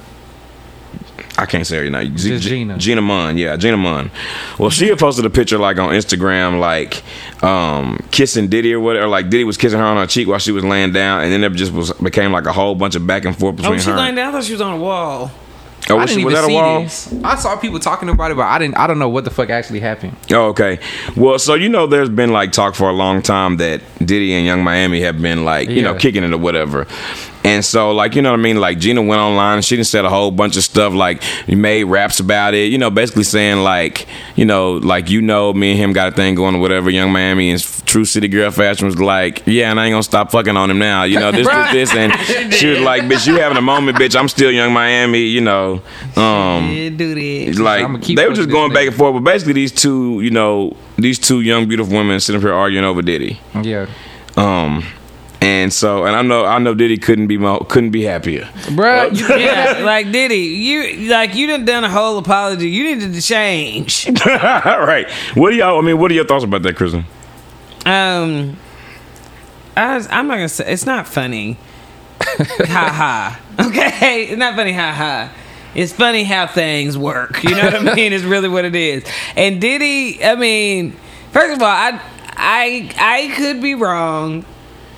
[1.38, 2.16] I can't say her name.
[2.16, 2.78] G- Gina.
[2.78, 3.36] Gina Munn.
[3.36, 4.10] Yeah, Gina Munn.
[4.58, 7.02] Well, she had posted a picture like on Instagram, like
[7.44, 9.06] um, kissing Diddy or whatever.
[9.06, 11.44] Like Diddy was kissing her on her cheek while she was laying down, and then
[11.44, 13.90] it just was became like a whole bunch of back and forth between oh, she
[13.90, 13.96] her.
[13.96, 14.28] laying down.
[14.28, 15.30] I thought she was on a wall.
[15.88, 16.80] Oh, I was, didn't she, was even that a see wall?
[16.82, 17.14] this.
[17.22, 18.76] I saw people talking about it, but I didn't.
[18.76, 20.16] I don't know what the fuck actually happened.
[20.32, 20.80] Oh, okay.
[21.16, 24.46] Well, so you know, there's been like talk for a long time that Diddy and
[24.46, 26.86] Yung Miami have been like, you know, kicking it or whatever.
[27.46, 28.56] And so, like, you know what I mean?
[28.60, 31.84] Like, Gina went online and she done said a whole bunch of stuff, like, made
[31.84, 35.78] raps about it, you know, basically saying, like, you know, like, you know, me and
[35.78, 36.90] him got a thing going or whatever.
[36.90, 40.32] Yung Miami and True City Girl Fashion was like, yeah, and I ain't gonna stop
[40.32, 41.94] fucking on him now, you know, this, this, this.
[41.94, 44.16] And she was like, bitch, you having a moment, bitch.
[44.18, 45.80] I'm still Yung Miami, you know.
[46.16, 47.58] Um, Yeah, do that.
[47.62, 49.14] like they were just going back and forth.
[49.14, 52.84] But basically, these two, you know, these two young beautiful women sitting up here arguing
[52.84, 53.38] over Diddy.
[53.62, 53.86] Yeah,
[54.36, 54.84] Um,
[55.40, 58.48] and so, and I know, I know Diddy couldn't be mo- couldn't be happier.
[58.74, 59.06] bro.
[59.08, 62.70] You, yeah, like Diddy, you like you done done a whole apology.
[62.70, 64.08] You needed to change.
[64.08, 65.78] All right, what do y'all?
[65.78, 67.04] I mean, what are your thoughts about that, Kristen?
[67.84, 68.56] Um,
[69.76, 71.58] I was, I'm not gonna say it's not funny.
[72.20, 73.40] ha ha.
[73.68, 74.72] Okay, it's not funny.
[74.72, 75.32] Ha ha.
[75.74, 77.44] It's funny how things work.
[77.44, 78.14] You know what I mean?
[78.14, 79.04] It's really what it is.
[79.36, 80.96] And Diddy, I mean,
[81.32, 82.00] first of all, I
[82.34, 84.44] I I could be wrong.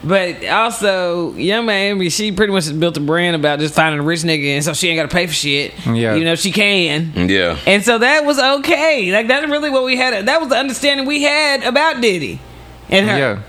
[0.02, 4.20] But also, Yung Miami, she pretty much built a brand about just finding a rich
[4.20, 5.74] nigga, and so she ain't got to pay for shit.
[5.86, 6.14] Yeah.
[6.14, 7.28] you know she can.
[7.28, 9.10] Yeah, And so that was okay.
[9.12, 10.26] Like that's really what we had.
[10.26, 12.40] That was the understanding we had about Diddy
[12.88, 13.18] and her.
[13.18, 13.42] yeah,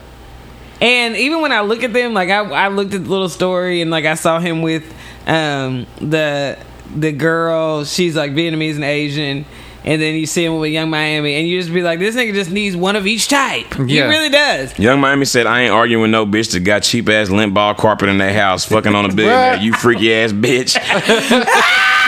[0.81, 3.81] And even when I look at them, like I, I looked at the little story
[3.81, 4.91] and like I saw him with
[5.27, 6.57] um, the
[6.95, 7.85] the girl.
[7.85, 9.45] She's like Vietnamese and Asian.
[9.85, 12.33] And then you see him with Yung Miami, and you just be like, "This nigga
[12.33, 14.09] just needs one of each type." He Yeah.
[14.09, 14.77] really does.
[14.77, 17.73] Yung Miami said, "I ain't arguing with no bitch that got cheap ass lint ball
[17.73, 19.55] carpet in their house, fucking on a billionaire.
[19.57, 20.73] You freaky ass bitch."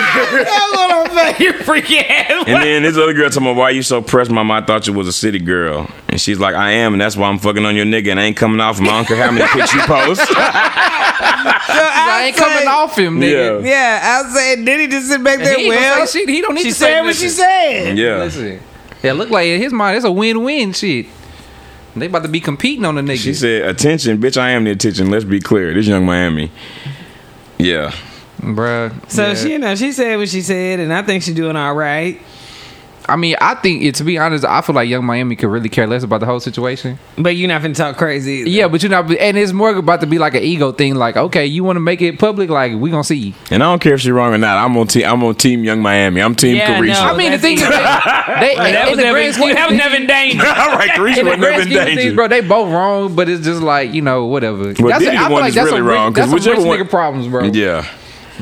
[0.02, 1.36] That's what I'm saying.
[1.40, 2.44] You freaky ass.
[2.48, 4.56] And then this other girl told me, "Why you so pressed, mama?
[4.56, 7.30] I thought you was a city girl." And she's like, "I am, and that's why
[7.30, 8.90] I'm fucking on your nigga, and I ain't coming off him.
[8.90, 10.22] I don't care how many pics you post."
[11.44, 13.64] I ain't coming off him, nigga.
[13.66, 15.58] Yeah, I was saying, did he just sit back there?
[15.58, 16.30] He Well, say shit.
[16.30, 17.36] He don't need she to say said what she nothing.
[17.38, 17.98] said.
[17.98, 18.18] yeah.
[18.18, 18.60] Listen,
[19.02, 21.06] yeah, look like in his mind, it's a win-win shit.
[21.96, 23.18] They about to be competing on the nigga.
[23.18, 24.38] She said, "Attention, bitch!
[24.38, 25.10] I am the attention.
[25.12, 25.74] Let's be clear.
[25.74, 26.52] This yung Miami,
[27.58, 27.92] yeah."
[28.42, 28.92] Bruh.
[29.10, 29.34] So yeah.
[29.36, 32.20] she, you know, she said what she said, and I think she's doing all right.
[33.12, 35.70] I mean, I think it, to be honest, I feel like Yung Miami could really
[35.70, 36.98] care less about the whole situation.
[37.18, 38.32] But you're not gonna talk crazy.
[38.42, 38.50] either.
[38.50, 40.96] Yeah, but you're not, and it's more about to be like an ego thing.
[40.96, 42.50] Like, okay, you want to make it public?
[42.50, 43.36] Like, we gonna see.
[43.52, 44.58] And I don't care if she's wrong or not.
[44.58, 45.06] I'm on team.
[45.06, 46.22] I'm on team Yung Miami.
[46.22, 46.88] I'm team Yeah, Caresha.
[46.94, 47.00] no.
[47.14, 49.78] I mean, the that's thing is, they, they that was the never, scheme, that was
[49.78, 50.46] never in danger.
[50.48, 52.16] All right, Caresha in was never in scheme things, danger.
[52.16, 54.74] bro, they both wrong, but it's just like you know, whatever.
[54.80, 56.58] Well, Diddy the feel one like that's really some rich, wrong, 'cause That's some rich
[56.60, 57.44] whichever one- nigga problems, bro.
[57.46, 57.86] Yeah,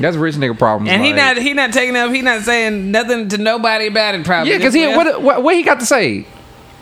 [0.02, 0.90] That's rich nigga problems.
[0.90, 2.12] And he not he not taking up.
[2.12, 4.26] He not saying nothing to nobody about it.
[4.26, 4.52] Probably.
[4.52, 6.26] Yeah, because he what, what what he got to say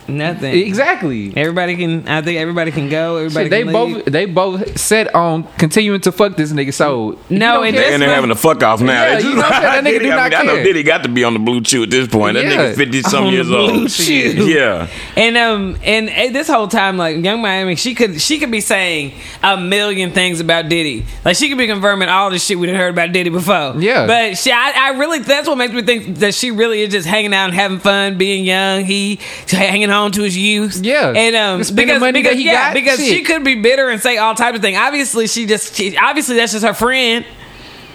[0.08, 0.54] nothing.
[0.56, 1.34] exactly.
[1.36, 2.08] Everybody can.
[2.08, 3.18] I think everybody can go.
[3.18, 3.46] Everybody.
[3.46, 4.06] Shit, they can both leave.
[4.06, 6.74] they both set on continuing to fuck this nigga.
[6.74, 7.92] So No, and care.
[7.94, 9.04] and they're my- having a fuck off now.
[9.04, 9.64] Yeah, you know what I'm saying?
[9.64, 10.64] That nigga Diddy, do I, not mean, I know.
[10.64, 12.36] Diddy got to be on the BlueChew at this point.
[12.36, 12.52] That Yeah.
[12.72, 13.90] nigga fifty some On years the blue old.
[13.90, 14.46] chew.
[14.58, 18.52] Yeah, And um and uh, this whole time like Yung Miami she could she could
[18.52, 22.58] be saying a million things about Diddy like she could be confirming all the shit
[22.58, 24.08] we done heard about Diddy before Yeah.
[24.08, 27.08] but she I, I really that's what makes me think that she really is just
[27.08, 30.80] hanging out and having fun being young he hanging on to his youth.
[30.82, 31.14] Yeah.
[31.16, 34.02] and um because money because that he yeah got, because she could be bitter and
[34.02, 37.26] say all types of things obviously she just she, obviously that's just her friend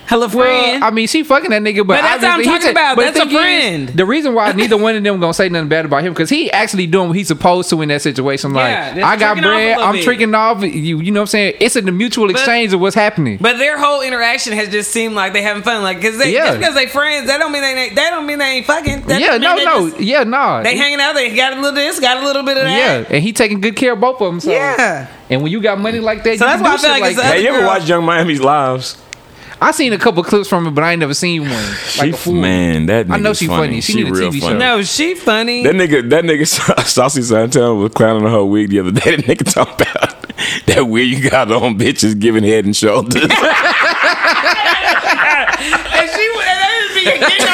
[0.07, 2.41] her little friend Well, I mean, she fucking that nigga, but, But that's what I'm
[2.41, 2.97] obviously he talking about.
[2.97, 3.89] but That's a thing is, friend.
[3.91, 6.51] the reason why neither one of them gonna say nothing bad about him because he
[6.51, 8.53] actually doing what he's supposed to in that situation.
[8.53, 10.05] Like, Yeah, I got tricking off a bread, I'm bit.
[10.05, 10.63] tricking off.
[10.63, 11.55] You, you know what I'm saying?
[11.61, 13.39] It's a mutual exchange of what's happening.
[13.41, 15.83] But their whole interaction has just seemed like they having fun.
[15.83, 16.47] Like, cause they, Yeah.
[16.47, 19.03] just because they friends, that don't mean they ain't, that don't mean they ain't fucking.
[19.03, 20.63] That yeah, no, no, just- yeah, no.
[20.63, 21.15] they hanging out.
[21.15, 22.77] They got a little this, got a little bit of that.
[22.77, 24.41] yeah, and he taking good care of both of them.
[24.41, 24.51] So.
[24.51, 25.07] Yeah.
[25.31, 26.91] And when you got money like that, So you that's can why do I feel
[26.95, 27.27] shit like it's that.
[27.27, 28.97] other Hey, you ever girl- watch Yung Miami's lives?
[29.63, 31.51] I seen a couple clips from it, but I ain't never seen one.
[31.53, 32.35] Like She, a fool.
[32.35, 33.67] man, that I know nigga's she funny.
[33.69, 33.81] funny.
[33.81, 34.57] She need a real TV show.
[34.59, 35.63] No, she funny.
[35.65, 36.47] That nigga, that nigga,
[36.87, 39.17] Saucy Santana was clowning on her wig the other day.
[39.17, 40.19] That nigga talking about
[40.67, 43.15] that wig you got on, bitches giving head and shoulders.
[43.23, 43.31] and
[46.11, 47.45] she would- and they just be getting on each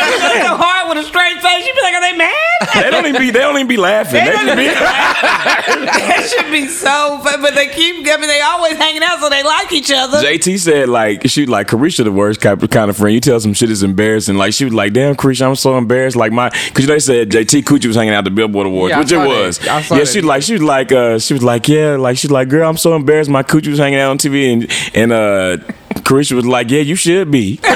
[0.88, 1.64] other with a straight face.
[1.64, 2.32] She be like, "Are they mad?"
[2.74, 4.24] they don't even be, they don't even be laughing.
[4.24, 7.42] They just be, that should be so fun.
[7.42, 7.96] But they keep.
[8.08, 10.18] I mean, they always hanging out, so they like each other.
[10.18, 13.14] JT said like she like Caresha the worst kind of, kind of friend.
[13.14, 14.36] You tell some shit is embarrassing.
[14.36, 16.16] Like she was like, damn Caresha, I'm so embarrassed.
[16.16, 18.66] Like my because you know they said JT Coochie was hanging out at the Billboard
[18.66, 19.28] Awards, Yeah, I which it saw that.
[19.28, 19.60] was.
[19.68, 20.06] I saw yeah, that.
[20.08, 22.76] she like she was like uh she was like yeah like she's like girl, I'm
[22.76, 23.30] so embarrassed.
[23.30, 25.56] My Coochie was hanging out on TV and and uh
[26.02, 27.60] Caresha was like yeah you should be.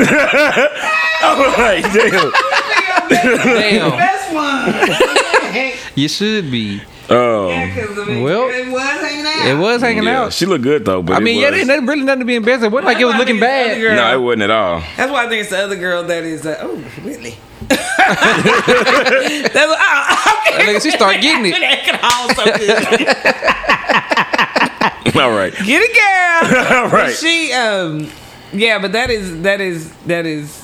[0.00, 2.32] I'm like damn.
[3.08, 5.72] Damn, Best one.
[5.94, 6.80] you should be.
[7.10, 9.46] Oh Well, it was hanging out.
[9.46, 10.32] It was hanging yeah, out.
[10.32, 11.02] she looked good though.
[11.02, 12.64] But I mean, yeah, was- there ain't really nothing to be embarrassed.
[12.64, 13.66] It wasn't like it was That's why I looking bad.
[13.66, 13.96] the other girl.
[13.96, 14.80] no, it wasn't at all.
[14.96, 16.46] That's why I think it's the other girl that is.
[16.46, 17.36] Uh, oh, really?
[17.68, 17.84] That's
[19.54, 20.64] what, oh, okay.
[20.64, 21.60] Nigga, she start getting it.
[21.60, 22.44] That can haul so
[25.14, 25.14] good.
[25.22, 26.84] All right, Get it, girl.
[26.84, 27.14] all right.
[27.14, 28.08] She, um,
[28.54, 30.62] yeah, but that is that is that is.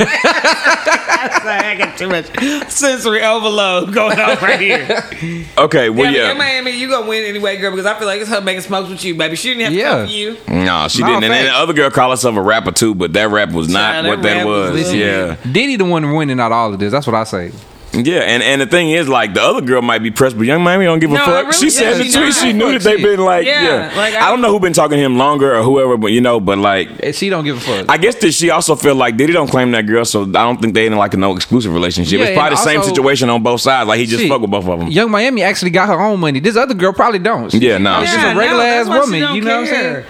[0.00, 0.08] Sorry,
[1.68, 2.26] I got too much
[2.70, 5.48] sensory overload going on right here.
[5.58, 6.28] Okay, well yeah, yeah.
[6.32, 8.88] but Miami, you gonna win anyway, girl, because I feel like it's her making smokes
[8.88, 9.36] with you, baby.
[9.36, 10.64] She didn't have to come for you.
[10.64, 11.24] No, she Nah, didn't.
[11.24, 13.92] And then the other girl called herself a rapper too, but that rap was not
[13.92, 14.94] Child, what that rap was was.
[14.94, 16.92] Yeah, Diddy the one winning out of all of this.
[16.92, 17.52] That's what I say.
[17.92, 18.20] Yeah.
[18.20, 20.84] And and the thing is, like the other girl might be pressed, but Yung Miami
[20.84, 21.40] don't give a No, fuck.
[21.46, 23.96] really- she said yeah, in the tweet she knew that they've been like, Yeah, yeah.
[23.96, 26.20] like, I, I- don't know who been talking to him longer or whoever, but you
[26.20, 26.88] know, but like.
[27.02, 27.86] And She don't give a fuck.
[27.88, 30.60] I guess that she also feel like Diddy don't claim that girl, so I don't
[30.60, 32.20] think they in like a no exclusive relationship.
[32.20, 33.88] Yeah, it's probably the and same situation on both sides.
[33.88, 34.30] Like he just Shit.
[34.30, 34.88] fuck with both of them.
[34.88, 36.38] Yung Miami actually got her own money.
[36.40, 37.52] This other girl probably don't.
[37.54, 38.04] Yeah, no.
[38.04, 39.34] She's Yeah, a regular no, ass that's why she woman.
[39.34, 40.04] You know what I'm saying?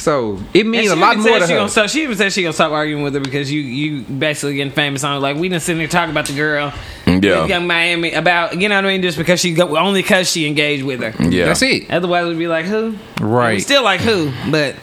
[0.00, 1.58] So it means a lot more to she her.
[1.58, 4.54] Gonna, so she even said she gonna stop arguing with her because you you basically
[4.54, 5.20] getting famous on it.
[5.20, 6.72] Like we didn't sit there talking about the girl,
[7.06, 7.42] Yeah.
[7.42, 10.30] with yung Miami about you know what I mean, just because she go, only because
[10.30, 11.12] she engaged with her.
[11.22, 11.90] Yeah, That's it.
[11.90, 12.96] Otherwise, we'd be like who?
[13.20, 13.54] Right.
[13.56, 14.74] We still like who, but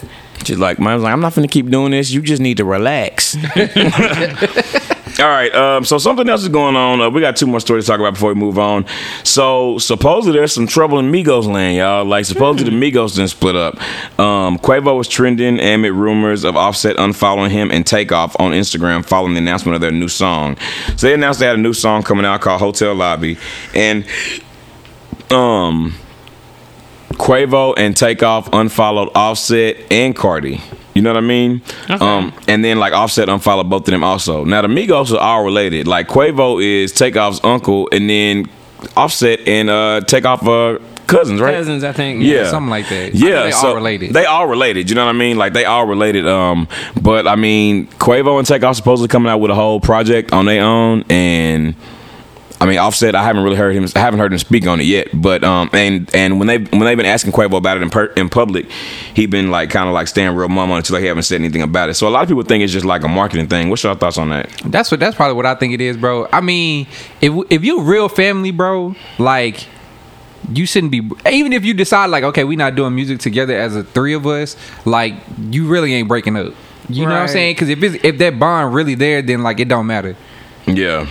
[0.44, 2.12] She's like, man, like, I'm not gonna keep doing this.
[2.12, 3.36] You just need to relax.
[5.20, 5.54] All right.
[5.56, 7.02] Um, so something else is going on.
[7.02, 8.86] Uh, we got two more stories to talk about before we move on.
[9.24, 12.06] So supposedly there's some trouble in Migos land, y'all.
[12.06, 13.82] Like supposedly the Migos didn't split up.
[14.20, 19.34] Um, Quavo was trending amid rumors of Offset unfollowing him and Takeoff on Instagram following
[19.34, 20.56] the announcement of their new song.
[20.98, 23.38] So they announced they had a new song coming out called Hotel Lobby,
[23.74, 24.06] and
[25.32, 25.96] um.
[27.14, 30.62] Quavo and Takeoff unfollowed Offset and Cardi.
[30.98, 31.62] You know what I mean?
[31.90, 34.44] Um, and then like Offset unfollowed both of them also.
[34.44, 35.88] Now the Migos are all related.
[35.88, 38.50] Like Quavo is Takeoff's uncle, and then
[38.96, 41.54] Offset and uh, Takeoff are cousins, right?
[41.56, 42.22] cousins, I think.
[42.22, 43.14] Yeah, something like that.
[43.16, 44.14] I Yeah, know they all related.
[44.14, 44.90] They all related.
[44.90, 45.38] You know what I mean?
[45.38, 46.28] Like they all related.
[46.28, 46.68] Um,
[47.02, 50.46] but I mean, Quavo and Takeoff are supposedly coming out with a whole project on
[50.46, 51.76] their own, and
[52.60, 53.14] I mean, Offset.
[53.14, 53.88] I haven't really heard him.
[53.96, 55.10] I haven't heard him speak on it yet.
[55.14, 58.06] But um, and and when they when they've been asking Quavo about it in per,
[58.06, 58.70] in public,
[59.14, 61.24] he's been like kind of like staying real mum on it until like he haven't
[61.24, 61.94] said anything about it.
[61.94, 63.70] So a lot of people think it's just like a marketing thing.
[63.70, 64.50] What's your thoughts on that?
[64.66, 65.00] That's what.
[65.00, 66.28] That's probably what I think it is, bro.
[66.34, 66.88] I mean,
[67.22, 69.68] if if you real family, bro, like
[70.52, 71.08] you shouldn't be.
[71.30, 74.26] Even if you decide like, okay, we're not doing music together as a three of
[74.26, 75.14] us, like
[75.50, 76.54] you really ain't breaking up.
[76.90, 77.56] You know what I'm saying?
[77.56, 80.16] Because if it's, if that bond really there, then like it don't matter.
[80.66, 81.08] Yeah.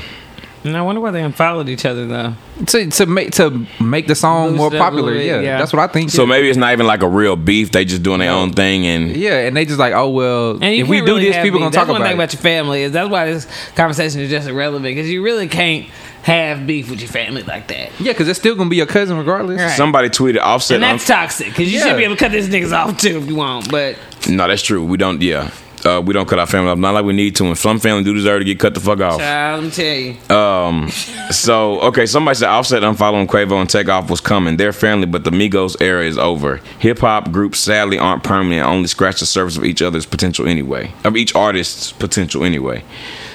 [0.66, 2.34] And I wonder why they unfollowed each other though.
[2.66, 5.40] To to make to make the song Boost more it up a popular, little yeah,
[5.40, 5.58] yeah.
[5.58, 6.10] that's what I think.
[6.10, 7.70] So maybe it's not even like a real beef.
[7.72, 10.64] They just doing their own thing and yeah, and they just like, oh well, And
[10.64, 11.52] if we do really this, people beef.
[11.60, 12.22] gonna That's talk one about thing it.
[12.22, 15.86] about your family is that's why this conversation is just irrelevant because you really can't
[16.22, 17.90] have beef with your family like that.
[18.00, 19.60] yeah, because it's still gonna be your cousin regardless.
[19.60, 19.76] Right.
[19.76, 20.76] somebody tweeted Offset.
[20.76, 21.86] And that's toxic because you Yeah.
[21.86, 23.70] should be able to cut these niggas off too if you want.
[23.70, 23.96] But
[24.28, 24.84] no, that's true.
[24.84, 25.22] We don't.
[25.22, 25.50] Yeah.
[25.86, 26.78] Uh, we don't cut our family off.
[26.78, 27.44] Not like we need to.
[27.46, 29.18] And some family do deserve to get cut the fuck off.
[29.18, 30.88] child, let me tell you, Um,
[31.30, 34.56] so okay, somebody said Offset unfollowing Quavo and Takeoff was coming.
[34.56, 36.56] Their family, but the Migos era is over.
[36.80, 38.66] Hip hop groups sadly aren't permanent.
[38.66, 40.92] Only scratch the surface of each other's potential anyway.
[41.04, 42.82] Of each artist's potential anyway.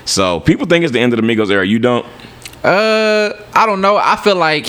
[0.04, 1.66] So people think it's the end of the Migos era.
[1.66, 2.06] You don't.
[2.64, 3.96] Uh, I don't know.
[3.98, 4.68] I feel like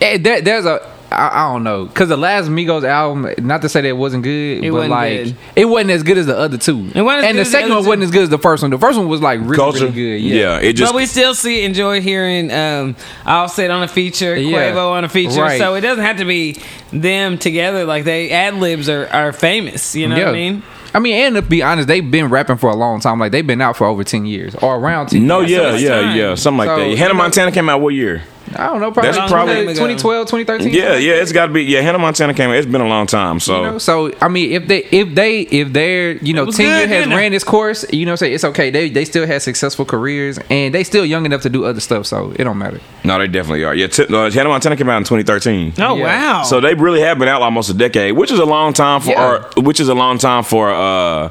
[0.00, 0.80] eh, there, there's a.
[1.12, 4.22] I, I don't know because the last Migos album, not to say that it wasn't
[4.22, 5.36] good, It but wasn't like good.
[5.56, 6.90] it wasn't as good as the other two.
[6.94, 7.88] It wasn't and the as the second one two.
[7.88, 8.70] wasn't as good as the first one.
[8.70, 9.80] The first one was like really, Culture.
[9.86, 10.20] really good.
[10.22, 10.34] yeah.
[10.34, 10.92] Yeah, it just.
[10.92, 12.96] but we still see enjoy hearing um,
[13.26, 14.72] Offset on a feature, Yeah.
[14.72, 15.40] Quavo on a feature.
[15.42, 15.58] Right.
[15.58, 16.56] So it doesn't have to be
[16.92, 17.84] them together.
[17.84, 19.94] Like they ad libs are, are famous.
[19.96, 20.62] You know what I mean?
[20.92, 23.18] I mean, and to be honest, they've been rapping for a long time.
[23.20, 25.26] Like they've been out for over ten years or around ten.
[25.26, 25.50] no, years.
[25.52, 26.16] yeah, it's yeah, time.
[26.18, 26.88] yeah, something like So, that.
[26.88, 28.22] you Hannah Montana came out what year?
[28.56, 28.90] I don't know.
[28.90, 30.74] Probably, That's probably- 2012, 2013.
[30.74, 31.62] Yeah, yeah, it's got to be.
[31.62, 32.56] Yeah, Hannah Montana came out.
[32.56, 33.38] It's been a long time.
[33.40, 36.56] So You know, so I mean, if they if they if their you know was
[36.56, 37.16] tenure has didn't it?
[37.16, 38.70] ran its course, you know, say it's okay.
[38.70, 42.06] They they still had successful careers and they still young enough to do other stuff,
[42.06, 42.80] so it don't matter.
[43.04, 43.74] no, they definitely are.
[43.74, 45.74] Yeah, t- uh, Hannah Montana came out in 2013.
[45.78, 46.04] Oh Yeah.
[46.04, 46.42] wow!
[46.42, 49.10] So they really have been out almost a decade, which is a long time for,
[49.10, 49.24] Yeah.
[49.56, 51.30] or, which is a long time for, uh,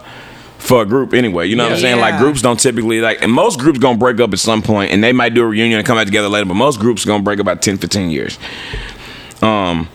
[0.60, 1.47] for a group anyway.
[1.47, 1.82] You know what I'm Yeah.
[1.82, 1.99] saying?
[1.99, 5.03] Like groups don't typically like, and most groups gonna break up at some point, and
[5.03, 6.45] they might do a reunion and come back together later.
[6.45, 8.38] But most groups gonna break up about 10, 15 years.
[9.41, 9.88] Um.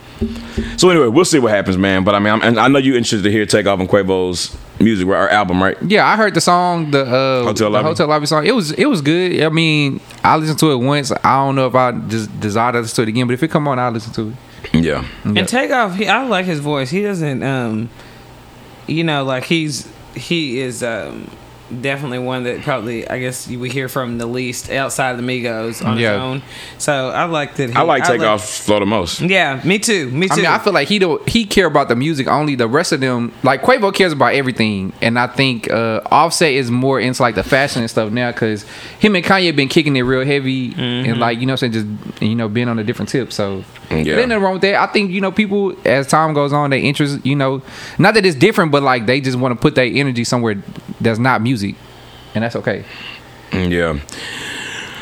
[0.76, 2.04] So anyway, we'll see what happens, man.
[2.04, 5.06] But I mean, I'm, and I know you're interested to hear Takeoff and Quavo's music
[5.06, 5.76] or album, right?
[5.82, 7.88] Yeah, I heard the song, the uh, Hotel the Lobby?
[7.88, 8.46] hotel lobby song.
[8.46, 9.42] It was it was good.
[9.42, 11.10] I mean, I listened to it once.
[11.12, 13.48] I don't know if I just desire to listen to it again, but if it
[13.48, 14.84] come on, I'll listen to it.
[14.84, 15.04] Yeah.
[15.24, 16.90] And Takeoff, he, I like his voice.
[16.90, 17.90] He doesn't, um,
[18.86, 19.86] you know, like he's
[20.16, 21.30] he is um,
[21.82, 25.22] definitely one that probably I guess you would hear from the least outside of the
[25.22, 26.12] Migos on Yeah.
[26.12, 26.42] his own.
[26.78, 27.70] So I like that.
[27.70, 29.20] He, I like Takeoff's flow the most.
[29.20, 30.10] yeah, me too.
[30.10, 30.34] Me too.
[30.34, 32.54] I mean, I feel like he don't he care about the music only.
[32.54, 36.70] The rest of them, like Quavo, cares about everything, and I think uh, Offset is
[36.70, 38.64] more into like the fashion and stuff now because
[38.98, 41.72] him and Kanye have been kicking it real heavy and like you know, what I'm
[41.72, 43.32] saying just you know being on a different tip.
[43.32, 44.02] So Yeah.
[44.16, 44.74] there nothing wrong with that.
[44.76, 47.62] I think you know people as time goes on, they interest you know,
[47.98, 50.56] not that it's different, but like they just want to put their energy somewhere
[51.00, 51.63] that's not music,
[52.34, 52.84] and that's okay.
[53.52, 53.98] Yeah.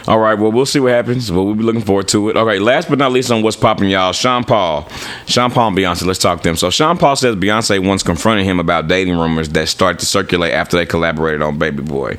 [0.09, 0.35] All right.
[0.35, 1.31] Well, we'll see what happens.
[1.31, 2.37] But we'll be looking forward to it.
[2.37, 2.61] All right.
[2.61, 4.13] Last but not least on what's popping, y'all.
[4.13, 4.89] Sean Paul,
[5.27, 6.05] Sean Paul and Beyonce.
[6.05, 6.57] Let's talk to them.
[6.57, 10.53] So Sean Paul says Beyonce once confronted him about dating rumors that started to circulate
[10.53, 12.17] after they collaborated on Baby Boy.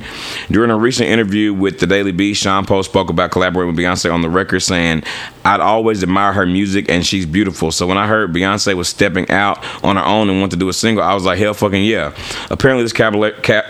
[0.49, 4.13] During a recent interview with the Daily Beast, Sean Paul spoke about collaborating with Beyonce
[4.13, 5.03] on the record, saying,
[5.43, 7.71] "I'd always admire her music and she's beautiful.
[7.71, 10.69] So when I heard Beyonce was stepping out on her own and wanted to do
[10.69, 12.13] a single, I was like, hell, fucking yeah."
[12.49, 12.93] Apparently, this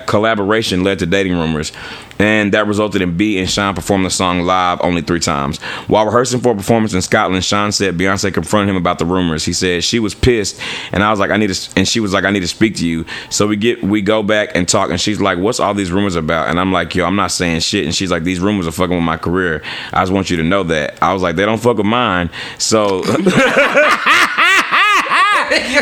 [0.06, 1.72] collaboration led to dating rumors
[2.20, 5.60] and that resulted in B and Sean performing the song live only three times.
[5.88, 9.44] While rehearsing for a performance in Scotland, Sean said Beyonce confronted him about the rumors.
[9.46, 10.60] He said she was pissed,
[10.92, 12.76] and I was like, I need to, and she was like, I need to speak
[12.78, 13.06] to you.
[13.30, 16.16] So we get, we go back and talk, and she's like, What's all these rumors
[16.16, 16.50] about?
[16.50, 17.86] And I'm like, Yo, I'm not saying shit.
[17.86, 19.62] And she's like, These rumors are fucking with my career.
[19.92, 20.98] I just want you to know that.
[21.02, 22.30] I was like, They don't fuck with mine.
[22.58, 23.14] So you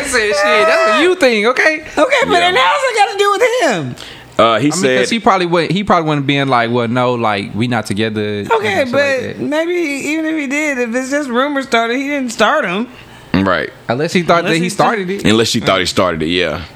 [0.02, 0.66] said shit.
[0.66, 1.80] That's a you thing, okay?
[1.80, 2.40] okay, but Yeah.
[2.40, 3.94] then how's it got to do with him?
[4.38, 5.70] Uh, he I said, because he probably would.
[5.70, 8.44] He probably wouldn't being like, well, no, like we not together.
[8.50, 12.30] Okay, but like maybe even if he did, if it's just rumors started, he didn't
[12.30, 12.88] start them.
[13.34, 13.70] Right.
[13.88, 15.24] unless he thought Unless that he he's started it.
[15.24, 16.66] Unless she thought he started it, yeah.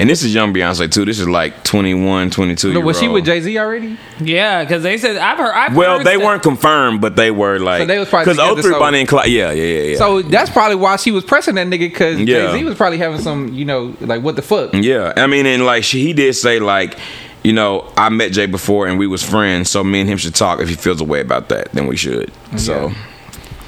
[0.00, 1.04] And this is young Beyonce too.
[1.04, 3.98] This is like 21, 22 No, year was she with Jay Z already?
[4.18, 5.52] Yeah, because they said I've heard.
[5.52, 8.32] I've Well, heard they that- weren't confirmed, but they were like So they was probably
[8.32, 9.28] because together, 03 so- Bonnie and Clyde.
[9.28, 9.98] Yeah, yeah, yeah, yeah.
[9.98, 12.46] So that's probably why she was pressing that nigga because Yeah.
[12.52, 14.70] Jay Z was probably having some, you know, like what the fuck.
[14.72, 16.96] yeah, I mean, and like she, he did say like,
[17.44, 20.34] you know, I met Jay before and we was friends, so me and him should
[20.34, 20.60] talk.
[20.60, 22.32] If he feels a way about that, then we should.
[22.56, 22.92] So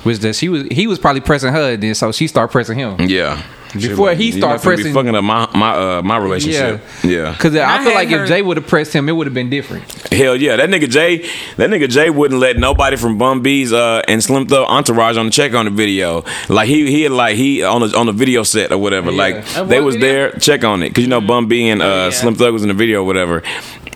[0.04, 2.96] Was that she was he was probably pressing her, then so she started pressing him.
[3.00, 3.40] yeah,
[3.74, 6.80] Before he You start not finna be fucking up my my uh, my relationship.
[7.02, 7.32] Yeah.
[7.32, 9.34] Because I, I feel like had if Jay would have pressed him, it would have
[9.34, 9.90] been different.
[10.12, 11.18] Hell yeah, that nigga Jay,
[11.56, 15.26] that nigga Jay wouldn't let nobody from Bun B's uh, and Slim Thug entourage on
[15.26, 16.24] the check on the video.
[16.48, 19.10] Like he he had like he on the on the video set or whatever.
[19.10, 20.08] Like Of they was video?
[20.12, 22.10] there, check on it because you know Bum B and uh, Yeah.
[22.10, 23.42] Slim Thug was in the video or whatever.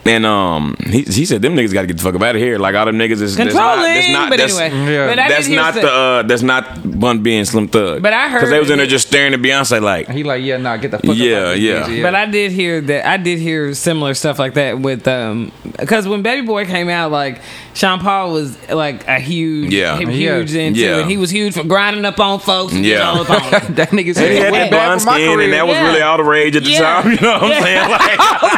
[0.08, 2.40] And um, he, he said them niggas got to get the fuck up out of
[2.40, 2.58] here.
[2.58, 4.92] Like all them niggas is that's not, Controlling, that's not but that's, anyway.
[4.92, 5.06] Yeah.
[5.06, 8.02] But I that's did hear not the uh, that's not Bun B and Slim Thug.
[8.02, 10.08] But I heard because they was in there just staring at Beyonce like.
[10.08, 11.16] He like, yeah, nah, get the fuck up.
[11.16, 12.02] Yeah, out this yeah.
[12.02, 16.06] But I did hear that I did hear similar stuff like that with um because
[16.08, 17.40] when Baby Boy came out, like
[17.74, 19.98] Sean Paul was like a huge, Yeah.
[19.98, 20.62] huge Yeah.
[20.62, 21.00] into Yeah.
[21.00, 21.06] it.
[21.06, 22.72] He was huge for grinding up on folks.
[22.72, 23.12] And Yeah.
[23.12, 23.26] yeah, on
[23.74, 25.86] that nigga And he had that bad blonde skin, and that was Yeah.
[25.86, 27.02] really all the rage at the Yeah.
[27.02, 27.12] time.
[27.12, 27.90] You know what I'm saying?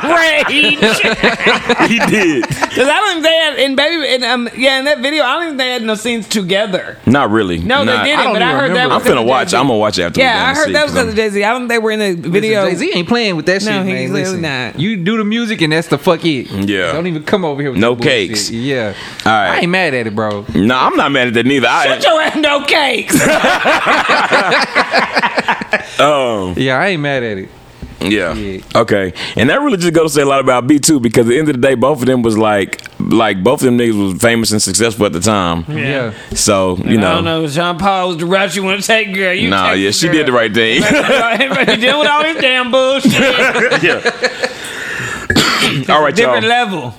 [0.08, 0.48] Like,
[1.88, 2.46] he did.
[2.48, 5.34] Because I don't think they had in Baby in, um yeah in that video I
[5.34, 6.96] don't think they had no scenes together.
[7.06, 7.58] Not really.
[7.58, 8.24] No, Not- they didn't.
[8.24, 8.74] don't But I even heard that.
[8.84, 8.94] remember.
[8.94, 9.46] Was I'm finna because of watch.
[9.48, 9.56] Jay-Z.
[9.56, 10.20] I'm gonna watch it after.
[10.20, 11.44] Yeah, I heard that was because of Jay Z.
[11.44, 12.68] I don't think they were in the video.
[12.68, 13.94] Jay Z ain't playing with that No, shit, he's man.
[14.10, 14.78] really Listen, not.
[14.80, 16.50] You do the music and that's the fuck it.
[16.50, 16.92] Yeah.
[16.92, 18.50] Don't even come over here with No cakes.
[18.50, 18.94] Yeah.
[19.24, 19.50] All right.
[19.50, 20.44] I ain't mad at it, bro.
[20.54, 21.66] No, I'm not mad at that neither.
[21.66, 23.14] Shut I, your ass, no cakes.
[26.00, 27.48] um, Yeah, I ain't mad at it.
[28.00, 28.32] Yeah.
[28.34, 28.60] Yeah.
[28.74, 29.12] Okay.
[29.36, 31.38] And that really just goes to say a lot about B too, because at the
[31.38, 34.20] end of the day, both of them was like, like both of them niggas was
[34.22, 35.64] famous and successful at the time.
[35.68, 36.12] Yeah.
[36.34, 37.46] So you know, I don't know.
[37.48, 39.32] Jean Paul was the route you want to take, girl.
[39.34, 40.14] You nah, take yeah, she girl.
[40.16, 40.82] did the right thing.
[40.82, 43.12] He dealing with all this damn bullshit.
[43.82, 44.10] yeah.
[45.94, 46.48] all right, Different y'all.
[46.48, 46.94] level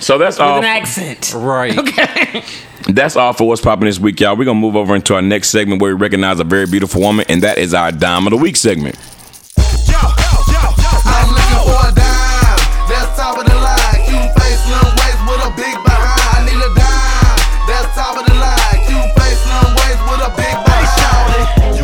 [0.00, 0.58] So that's with all.
[0.58, 1.32] an accent.
[1.36, 1.76] Right.
[1.78, 2.44] Okay.
[2.88, 4.34] That's all for what's popping this week, y'all.
[4.34, 7.26] We're gonna move over into our next segment where we recognize a very beautiful woman,
[7.28, 8.96] and that is our dime of the week segment.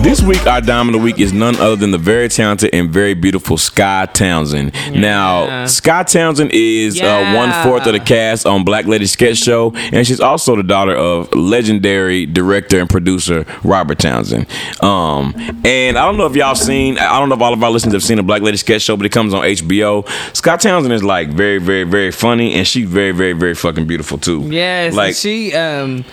[0.04, 2.90] This week, our dime of the week is none other than the very talented and
[2.90, 4.74] very beautiful Skye Townsend.
[4.92, 9.72] Now, Skye Townsend is uh, one fourth of the cast on Black Lady Sketch Show,
[9.74, 14.46] and she's also the daughter of legendary director and producer Robert Townsend.
[14.82, 15.34] Um,
[15.64, 17.94] and I don't know if y'all seen, I don't know if all of our listeners
[17.94, 20.06] have seen the Black Lady Sketch Show, but it comes on HBO.
[20.36, 24.18] Skye Townsend is like very, very, very funny, and she's very, very, very fucking beautiful
[24.18, 24.42] too.
[24.42, 26.04] Yes, like she um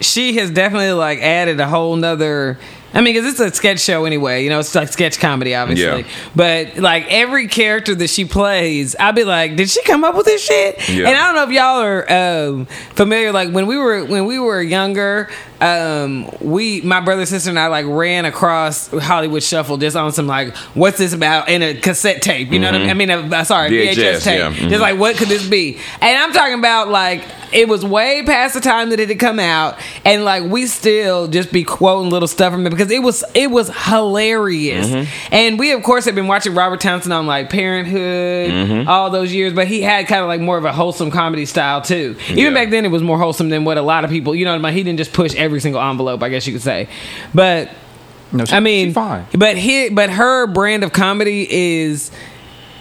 [0.00, 2.58] she has definitely like added a whole nother.
[2.94, 6.02] I mean, because it's a sketch show anyway, you know, it's like sketch comedy, obviously.
[6.02, 6.08] Yeah.
[6.36, 10.26] But like every character that she plays, I'd be like, did she come up with
[10.26, 10.88] this shit?
[10.88, 11.08] Yeah.
[11.08, 13.32] And I don't know if y'all are um, familiar.
[13.32, 15.30] Like when we were when we were younger,
[15.62, 20.26] um, we my brother, sister, and I like ran across Hollywood Shuffle just on some
[20.26, 22.50] like, what's this about in a cassette tape?
[22.50, 23.10] You know what I mean?
[23.10, 24.38] I mean, uh, sorry, VHS, VHS, tape.
[24.40, 24.52] yeah.
[24.52, 24.68] Mhm.
[24.70, 25.78] Just like what could this be?
[26.00, 29.38] And I'm talking about like it was way past the time that it had come
[29.38, 33.22] out, and like we still just be quoting little stuff from it because it was
[33.34, 34.88] it was hilarious.
[34.88, 35.34] Mm-hmm.
[35.34, 38.02] And we of course had been watching Robert Townsend on like Parenthood
[38.52, 38.88] Mm-hmm.
[38.88, 41.80] all those years, but he had kind of like more of a wholesome comedy style
[41.80, 42.16] too.
[42.28, 42.50] Even Yeah.
[42.54, 44.58] back then, it was more wholesome than what a lot of people, you know, what
[44.64, 44.72] I mean?
[44.74, 46.88] he didn't just push every single envelope, I guess you could say,
[47.34, 47.70] but.
[48.34, 49.26] No, she, I mean, fine.
[49.36, 52.10] but he, but her brand of comedy is.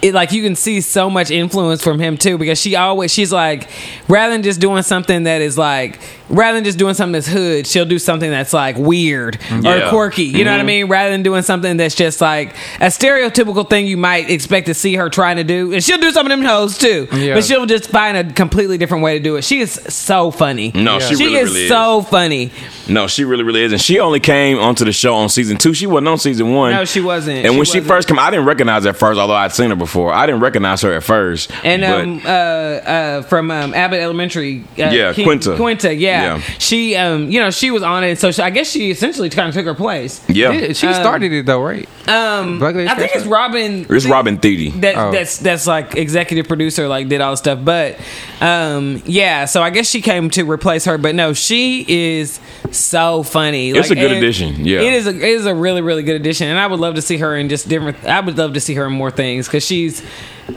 [0.02, 3.32] It, like you can see so much influence from him too because she always she's
[3.32, 3.70] like
[4.08, 6.00] rather than just doing something that is like
[6.30, 9.66] rather than just doing something that's hood she'll do something that's like weird mm-hmm.
[9.66, 9.88] Yeah.
[9.88, 10.68] or quirky you know what I mm-hmm.
[10.68, 14.74] mean rather than doing something that's just like a stereotypical thing you might expect to
[14.74, 17.36] see her trying to do and she'll do some of them hoes too Yeah.
[17.36, 20.72] but she'll just find a completely different way to do it she is so funny
[20.74, 21.70] No, she she really, is really is.
[21.70, 22.52] so funny
[22.88, 23.72] No, she really, really is.
[23.72, 25.74] And she only came onto the show on season two.
[25.74, 26.72] She wasn't on season one.
[26.72, 27.38] No, she wasn't.
[27.38, 27.88] And She when she wasn't.
[27.88, 29.91] first came, I didn't recognize her at first, although I'd seen her before.
[29.96, 31.52] I didn't recognize her at first.
[31.64, 35.56] And but- um, uh, uh, from um, Abbott Elementary, uh, Yeah, Quinta.
[35.56, 36.38] Quinta, yeah.
[36.38, 36.42] Yeah.
[36.60, 39.50] She, um, you know, she was on it, so she, I guess she essentially kind
[39.50, 40.24] of took her place.
[40.30, 41.88] yeah, Yeah, she started it though, right?
[42.08, 43.86] Um, I think it's Robin.
[43.90, 44.82] it's Robin Thede.
[44.82, 45.12] That, Oh.
[45.12, 47.60] That's that's like executive producer, like did all the stuff.
[47.64, 47.98] But
[48.42, 50.98] um, yeah, so I guess she came to replace her.
[50.98, 52.40] But no, she is
[52.72, 53.70] so funny.
[53.70, 54.82] It's Like, a good addition, yeah.
[54.82, 55.08] it is.
[55.08, 57.36] A, it is a really really good addition, and I would love to see her
[57.36, 58.04] in just different.
[58.06, 60.04] I would love to see her in more things because she's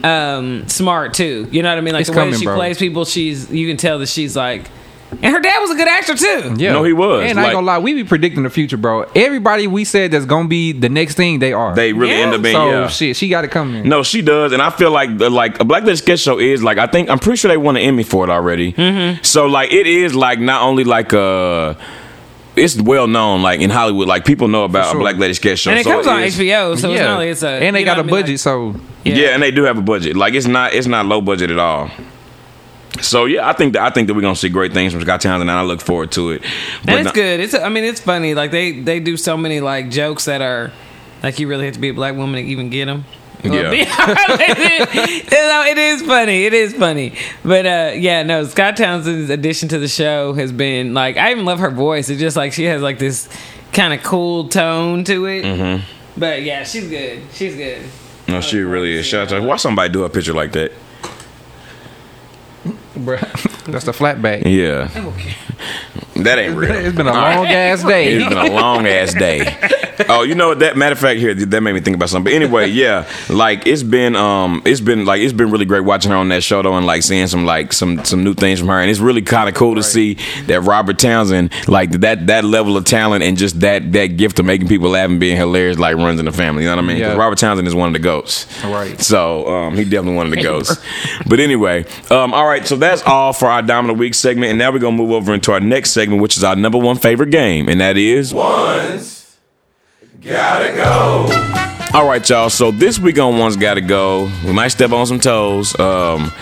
[0.03, 1.49] um smart too.
[1.51, 1.95] You know what I mean?
[1.95, 2.57] Like It's the way coming, she bro.
[2.57, 4.71] plays people, she's you can tell that she's like.
[5.23, 6.55] And her dad was a good actor too.
[6.59, 6.73] Yeah.
[6.73, 7.31] No, he was.
[7.31, 9.05] And I Like- ain't gonna lie, we be predicting the future, bro.
[9.15, 11.73] Everybody we said that's gonna be the next thing, they are.
[11.73, 12.25] They really Yeah.
[12.25, 12.57] end up being.
[12.57, 12.89] so yeah.
[12.89, 13.89] shit, she got to come coming.
[13.89, 16.65] No, she does, and I feel like the, like a Black Lady Sketch Show is
[16.65, 18.73] like I think I'm pretty sure they won an Emmy for it already.
[18.73, 19.23] Mm-hmm.
[19.23, 21.75] So like it is like not only like uh
[22.57, 24.97] it's well known like in Hollywood, like people know about sure.
[24.97, 25.71] a Black Lady Sketch Show.
[25.71, 27.49] And it so comes on is- HBO, so it's not like it's a.
[27.49, 28.11] and they got a mean?
[28.11, 28.75] budget, so
[29.05, 29.29] Yeah.
[29.35, 30.17] and they do have a budget.
[30.17, 31.91] Like it's not it's not low budget at all.
[33.01, 35.19] So yeah, I think that I think that we're gonna see great things from Skye
[35.19, 36.43] Townsend, and I look forward to it.
[36.87, 37.41] and it's not- good.
[37.41, 38.35] It's I mean it's funny.
[38.35, 40.71] Like they they do so many like jokes that are.
[41.23, 43.05] Like you really have to be a black woman to even get them.
[43.43, 43.71] Yeah.
[45.67, 46.45] it is funny.
[46.45, 47.15] It is funny.
[47.43, 48.45] But uh, yeah, no.
[48.45, 52.09] Skye Townsend's addition to the show has been like I even love her voice.
[52.09, 53.29] It's just like she has like this
[53.73, 55.45] kind of cool tone to it.
[55.45, 55.85] Mm-hmm.
[56.19, 57.23] But yeah, she's good.
[57.33, 57.83] She's good.
[58.29, 59.07] No, she really is.
[59.07, 60.73] Shout out to Why somebody do a picture like that?
[62.97, 63.65] Bruh.
[63.71, 64.47] That's the flat bag.
[64.47, 64.89] Yeah.
[64.95, 65.35] Okay.
[66.17, 66.71] That ain't real.
[66.73, 68.15] It's been a long ass day.
[68.15, 69.57] It's been a long ass day.
[70.09, 70.59] Oh, you know what?
[70.61, 72.25] That matter of fact, here that made me think about something.
[72.33, 76.11] But anyway, yeah, like it's been, um, it's been like it's been really great watching
[76.11, 78.69] her on that show though, and like seeing some like some some new things from
[78.69, 80.15] her, and it's really kind of cool to see
[80.47, 84.47] that Robert Townsend, like that that level of talent and just that that gift of
[84.47, 86.63] making people laugh and being hilarious, like runs in the family.
[86.65, 86.97] You know what I mean?
[87.01, 87.17] 'Cause Yeah.
[87.19, 88.47] Robert Townsend is one of the goats.
[88.65, 89.01] Right.
[89.01, 90.77] So um, he definitely one of the goats.
[91.27, 92.67] But anyway, um, all right.
[92.67, 95.13] So that's all for our Dime of the Week segment, and now we're gonna move
[95.13, 98.33] over into our next segment, which is our number one favorite game, and that is
[98.33, 99.37] Once
[100.21, 101.99] Gotta Go.
[101.99, 102.51] All right, y'all.
[102.51, 105.79] So this week on One's Gotta Go, we might step on some toes.
[105.79, 106.33] Um,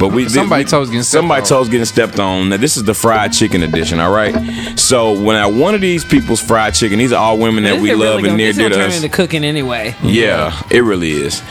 [0.00, 1.46] but we Somebody toes getting stepped somebody on.
[1.48, 2.48] toes getting stepped on.
[2.48, 4.00] Now this is the fried chicken edition.
[4.00, 4.34] All right.
[4.78, 7.82] So when I one of these people's fried chicken, these are all women that This
[7.82, 8.96] we love really and near dear turn us.
[8.96, 9.94] into cooking anyway.
[10.02, 11.42] Yeah, it really is.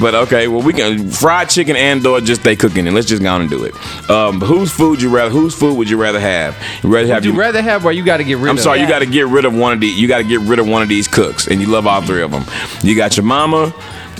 [0.00, 3.20] But okay, well we can fried chicken and or just they cooking and let's just
[3.22, 3.74] go on and do it.
[4.10, 5.30] Um, whose food you rather?
[5.30, 6.56] Whose food would you rather have?
[6.84, 8.50] You rather have Would you your- rather have where you got to get rid of
[8.50, 8.62] I'm of?
[8.62, 9.88] sorry, you got to get rid of one of the.
[9.88, 12.22] You got to get rid of one of these cooks, and you love all three
[12.22, 12.44] of them.
[12.82, 13.74] You got your mama,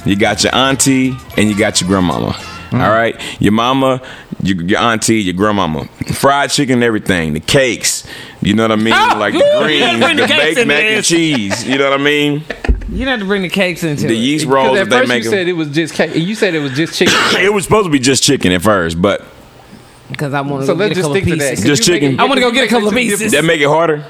[0.04, 2.36] you got your auntie, and you got your grandmama.
[2.70, 2.80] Mm.
[2.84, 4.02] All right, your mama,
[4.42, 8.06] your, your auntie, your grandmama, fried chicken, everything, the cakes.
[8.42, 8.92] You know what I mean?
[8.94, 11.66] Oh, like the ooh, greens, the the baked in mac and cheese.
[11.66, 12.44] You know what I mean?
[12.90, 14.18] You don't have to bring the cakes into The it.
[14.18, 15.22] yeast rolls at that they first make.
[15.24, 15.32] you 'em.
[15.34, 16.14] said it was just cake.
[16.14, 17.14] You said it was just chicken.
[17.42, 19.24] It was supposed to be just chicken at first, but
[20.10, 21.50] because I want to So go let's get a just couple stick to that.
[21.50, 21.66] pieces.
[21.66, 22.14] Just chicken.
[22.14, 23.32] it- I wanna go get a couple of two pieces.
[23.32, 24.04] that make it harder.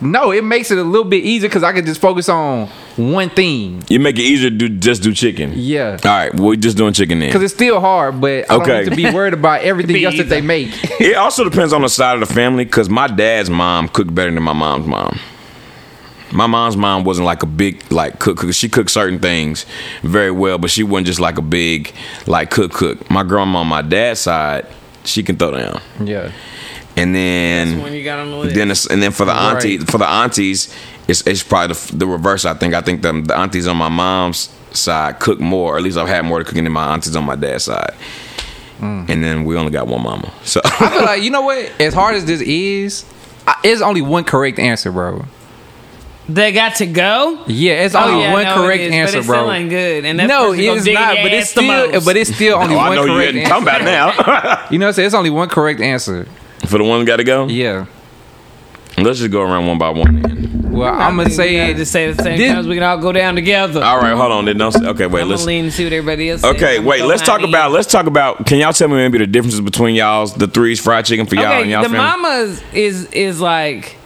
[0.00, 2.66] No, it makes it a little bit easier because I can just focus on
[2.96, 3.82] one thing.
[3.88, 5.52] You make it easier to do, just do chicken.
[5.54, 5.92] Yeah.
[6.04, 7.30] All right, well, we're just doing chicken then.
[7.30, 8.66] Because it's still hard, but I Okay.
[8.66, 10.68] don't need to be worried about everything Be else that they make.
[11.00, 14.30] It also depends on the side of the family because my dad's mom cooked better
[14.30, 15.18] than my mom's mom.
[16.32, 18.52] My mom's mom wasn't like a big like cook cook.
[18.52, 19.64] She cooked certain things
[20.02, 21.94] very well, but she wasn't just like a big
[22.26, 23.08] like cook cook.
[23.10, 24.66] My grandma on my dad's side,
[25.04, 25.80] she can throw down.
[26.04, 26.32] yeah.
[26.96, 28.54] And then When you got on the list.
[28.54, 29.80] then it's, and then for the Right.
[29.90, 30.74] for the aunties,
[31.08, 32.44] it's it's probably the, the reverse.
[32.46, 35.74] I think I think the, the aunties on my mom's side cook more.
[35.74, 37.94] Or at least I've had more to cooking than my aunties on my dad's side.
[38.80, 39.08] Mm.
[39.10, 40.32] And then we only got one mama.
[40.44, 41.70] So I feel like, you know what?
[41.80, 43.04] As hard as this is,
[43.46, 45.24] I, it's only one correct answer, bro.
[46.28, 47.42] they got to go.
[47.46, 49.36] Yeah, it's Oh, only yeah, one no, correct is, answer, but it bro.
[49.42, 50.04] still ain't good.
[50.04, 51.16] And that no, person gonna it's not.
[51.22, 53.82] But it's still, but it's still only I one know you correct hadn't come answer.
[53.82, 54.66] about now.
[54.70, 55.06] You know what I'm saying?
[55.06, 56.26] It's only one correct answer.
[56.66, 57.46] For the one that got to go?
[57.46, 57.86] Yeah.
[58.98, 60.72] Let's just go around one by one then.
[60.72, 62.66] Well, I I'm gonna think we gotta say just say the same This- time.
[62.66, 63.82] We can all go down together.
[63.82, 64.44] All right, hold on.
[64.46, 66.42] Then don't say, okay, wait, I'm let's gonna lean and see what everybody else.
[66.44, 69.18] Okay, I'm wait, let's talk about the let's talk about can y'all tell me maybe
[69.18, 71.98] the differences between y'all's the threes fried chicken for y'all and okay, y'all the family?
[72.22, 73.96] mamas is is like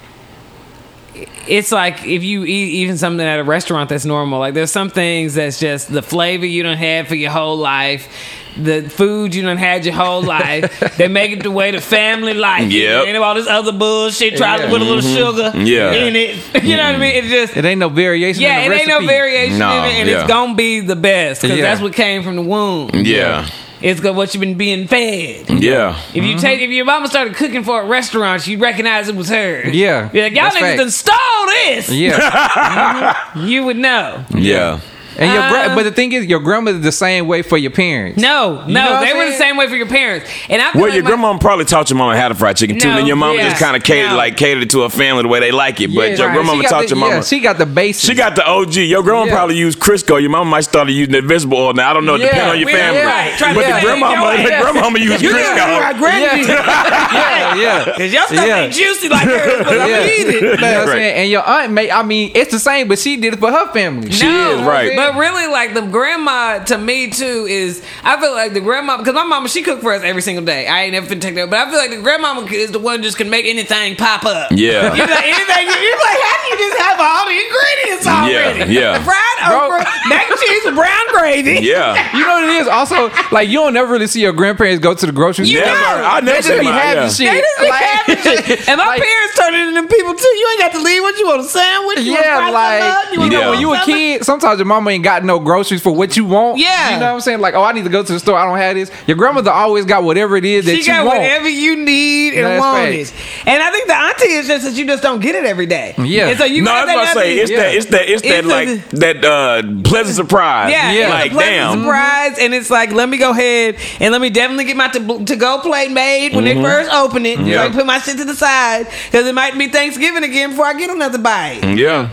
[1.47, 4.39] it's like if you eat even something at a restaurant that's normal.
[4.39, 8.09] Like there's some things that's just the flavor you don't have for your whole life.
[8.57, 10.81] The food you done had your whole life.
[10.97, 13.09] they make it the way the family like it.
[13.09, 14.37] And all this other bullshit.
[14.37, 15.53] Try to put a little mm-hmm.
[15.53, 15.93] sugar Yeah.
[15.93, 16.39] in it.
[16.71, 17.25] You know what I mean?
[17.25, 18.43] It just it ain't no variation.
[18.43, 20.21] yeah, in it the ain't no variation No, in it, and yeah.
[20.21, 21.65] it's gonna be the best because Yeah.
[21.65, 22.91] that's what came from the womb.
[22.95, 23.49] Yeah.
[23.83, 25.49] It's got what you've been being fed.
[25.49, 25.99] Yeah.
[26.11, 26.39] If you mm-hmm.
[26.39, 29.69] take, if your mama started cooking for a restaurant, you'd recognize it was her.
[29.71, 30.79] Yeah, Be like, y'all that's niggas fact.
[30.79, 31.91] done stole this.
[31.91, 34.25] Yeah, You would know.
[34.35, 34.81] Yeah.
[35.21, 37.71] And your gra- Uh, but the thing is, your grandmother's the same way for your
[37.71, 38.19] parents.
[38.21, 39.41] No, You know no, what they I'm were the saying?
[39.41, 40.29] same way for your parents.
[40.49, 42.53] And I feel Well, like your my- grandma probably taught your mama how to fry
[42.55, 44.17] chicken too, No, and your mama yeah, just kind of catered no.
[44.17, 45.95] like catered to her family the way they like it.
[45.95, 46.35] But Yeah, your right.
[46.35, 47.15] grandmama She got taught the- your mama.
[47.17, 48.07] Yeah, she got the basics.
[48.07, 48.77] She got the OG.
[48.87, 49.33] Your grandma Yeah.
[49.35, 50.21] probably used Crisco.
[50.21, 51.73] Your mama might start using the vegetable oil.
[51.75, 52.15] Now I don't know.
[52.15, 52.99] It Yeah, depends on your we- family.
[52.99, 53.39] yeah, right.
[53.39, 54.61] Try But say the it grandmama, your the way.
[54.63, 55.57] grandmama used You Crisco.
[55.57, 56.43] got my granddaddy.
[56.49, 57.85] yeah, yeah.
[57.97, 58.57] Cause your stuff Yeah.
[58.61, 60.05] ain't juicy like hers, but I'm Yeah.
[60.07, 60.43] eat it.
[60.43, 60.89] You what I'm Right.
[60.89, 61.15] saying?
[61.17, 63.67] And your aunt may I mean it's the same, but she did it for her
[63.73, 64.11] family.
[64.11, 64.93] She is, right.
[64.97, 69.15] But really, like the grandma to me too is I feel like the grandma because
[69.15, 70.67] my mama she cooked for us every single day.
[70.67, 73.03] I ain't never been take that, but I feel like the grandmama is the one
[73.03, 74.51] just can make anything pop up.
[74.53, 74.93] Yeah.
[74.95, 78.73] You know, anything you're like, how do you just have all the ingredients already?
[78.75, 78.99] yeah.
[78.99, 79.67] The fried Bro.
[79.67, 81.67] okra, mac and cheese, with brown gravy.
[81.67, 81.97] Yeah.
[82.21, 82.69] You know what it is?
[82.69, 85.63] Also, like you don't never really see your grandparents go to the grocery store.
[85.65, 86.03] Never.
[86.05, 87.09] I never They just be having yeah.
[87.09, 87.33] shit.
[87.33, 88.69] They just be Like- having shit.
[88.69, 90.29] And my like- parents turned into them people too.
[90.29, 91.03] You ain't got to leave.
[91.03, 92.01] What you want a sandwich?
[92.01, 93.51] You Yeah, want like you you know, Yeah.
[93.51, 96.25] when you a kid, sometimes your mama ain't ain't got no groceries for what you
[96.25, 96.59] want.
[96.59, 96.95] Yeah.
[96.95, 97.41] you know what I'm saying.
[97.41, 98.37] Like, oh, I need to go to the store.
[98.39, 98.91] I don't have this.
[99.07, 101.19] Your grandmother always got whatever it is that She you got want.
[101.19, 103.13] whatever you need and That's want it.
[103.47, 105.95] And I think the auntie is just that you just don't get it every day.
[105.99, 106.29] Yeah.
[106.29, 107.57] And so you no, I got was about to say it's Yeah.
[107.59, 110.71] that it's that it's, that It's like a- that uh pleasant surprise.
[110.71, 111.01] Yeah, Yeah.
[111.01, 111.79] it's like a pleasant damn.
[111.81, 115.25] surprise, and it's like let me go ahead and let me definitely get my to,
[115.25, 116.63] to go plate made when Mm-hmm.
[116.63, 117.39] they first open it.
[117.41, 117.55] Yeah.
[117.57, 120.51] So I can put my shit to the side because it might be Thanksgiving again
[120.51, 121.61] before I get another bite.
[121.77, 122.11] Yeah.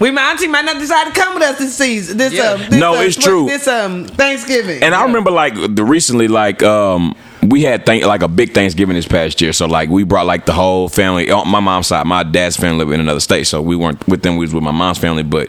[0.00, 2.16] We my auntie might not decide to come with us this season.
[2.16, 2.52] This Yeah.
[2.52, 3.46] um, this, No, uh, it's true.
[3.46, 4.82] This um Thanksgiving.
[4.82, 8.94] And I remember like the recently like um we had th- like a big Thanksgiving
[8.96, 11.30] this past year, so like we brought like the whole family.
[11.30, 14.22] On my mom's side, my dad's family lived in another state, so we weren't with
[14.22, 14.36] them.
[14.36, 15.48] We was with my mom's family, but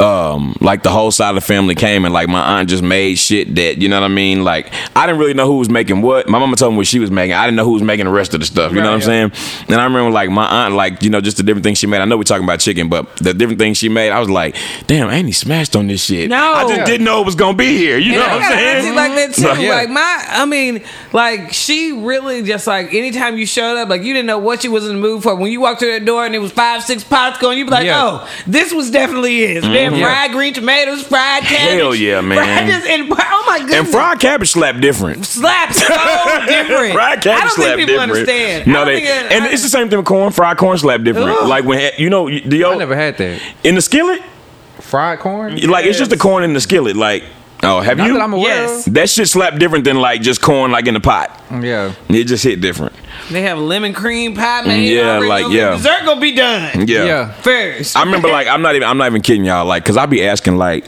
[0.00, 3.16] um like the whole side of the family came and like my aunt just made
[3.16, 4.44] shit that you know what I mean.
[4.44, 6.28] Like I didn't really know who was making what.
[6.28, 7.34] My mama told me what she was making.
[7.34, 8.72] I didn't know who was making the rest of the stuff.
[8.72, 9.32] You know what I'm saying?
[9.68, 12.00] And I remember like my aunt, like you know, just the different things she made.
[12.00, 14.56] I know we're talking about chicken, but the different things she made, I was like,
[14.86, 16.30] damn, Annie smashed on this shit.
[16.30, 16.36] No.
[16.54, 16.84] I just Yeah.
[16.84, 17.98] didn't know it was gonna be here.
[17.98, 18.94] You And know I what I'm saying?
[18.94, 19.62] like that too.
[19.62, 19.74] Yeah.
[19.74, 20.82] Like my, I mean,
[21.16, 24.68] like she really just like anytime you showed up, like you didn't know what she
[24.68, 25.34] was in the mood for.
[25.34, 27.70] When you walked through that door and it was five, six pots going, you'd be
[27.70, 28.02] like, Yeah.
[28.04, 29.64] oh, this was definitely it.
[29.64, 29.72] Mm-hmm.
[29.72, 30.04] Damn Yeah.
[30.06, 31.78] fried green tomatoes, fried cabbage.
[31.80, 32.36] Hell yeah, man.
[32.38, 33.78] Fried just, and, oh my goodness.
[33.78, 35.24] And fried cabbage slap different.
[35.24, 35.88] slaps so
[36.46, 36.92] different.
[36.92, 38.10] Fried cabbage I cabbage don't slap think people different.
[38.12, 38.66] understand.
[38.66, 40.32] No, they it- and I- it's the same thing with corn.
[40.32, 41.30] Fried corn slap different.
[41.30, 41.48] Ugh.
[41.48, 44.20] Like when you know do y'all I never had that in the skillet,
[44.80, 45.56] fried corn.
[45.70, 46.94] like it's just the corn in the skillet.
[46.96, 47.24] Like
[47.66, 48.12] oh, have Not you?
[48.14, 48.84] that I'm aware Yes.
[48.86, 51.28] that shit slap different than like just corn like in the pot.
[51.50, 51.92] Yeah.
[52.08, 52.94] It just hit different.
[53.30, 54.88] they have lemon cream pie made.
[54.88, 55.28] Yeah, already.
[55.28, 55.70] like, Okay, yeah.
[55.76, 57.04] dessert gonna be done Yeah.
[57.04, 57.32] Yeah.
[57.32, 57.96] first.
[57.96, 60.24] I remember like I'm not even I'm not even kidding y'all like because I be
[60.26, 60.84] asking like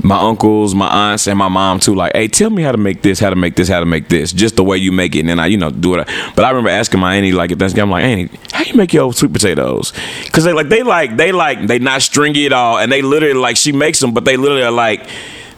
[0.00, 1.92] my uncles, my aunts, and my mom too.
[1.92, 4.08] Like, hey, tell me how to make this, how to make this, how to make
[4.08, 6.08] this, just the way you make it, and then I, you know, do it.
[6.36, 8.92] But I remember asking my auntie like at Thanksgiving, I'm like, Auntie, how you make
[8.92, 9.92] your sweet potatoes?
[10.24, 13.34] Because they like they like they like they not stringy at all, and they literally
[13.34, 15.04] like she makes them, but they literally are like.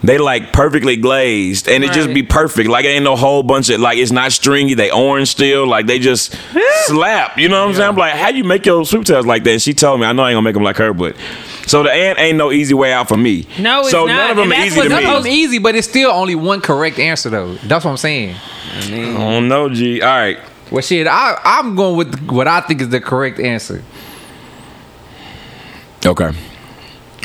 [0.02, 2.70] They like perfectly glazed, and it just be perfect.
[2.70, 4.72] Like it ain't no whole bunch of like it's not stringy.
[4.72, 5.66] They orange still.
[5.66, 6.34] Like they just
[6.86, 7.36] slap.
[7.36, 7.88] You know what I'm saying?
[7.90, 9.50] I'm like, how you make your sweet potatoes like that?
[9.50, 11.16] And she told me, I know I ain't gonna make them like her, but
[11.66, 13.46] so the ant ain't no easy way out for me.
[13.58, 15.04] No, it's so not, none of them and are easy to what me.
[15.04, 17.54] None of them easy, but it's still only one correct answer though.
[17.56, 18.36] That's what I'm saying.
[18.72, 20.00] I don't know, G.
[20.00, 20.38] All right,
[20.70, 23.82] Well, shit, I I'm going with what I think is the correct answer.
[26.06, 26.30] okay.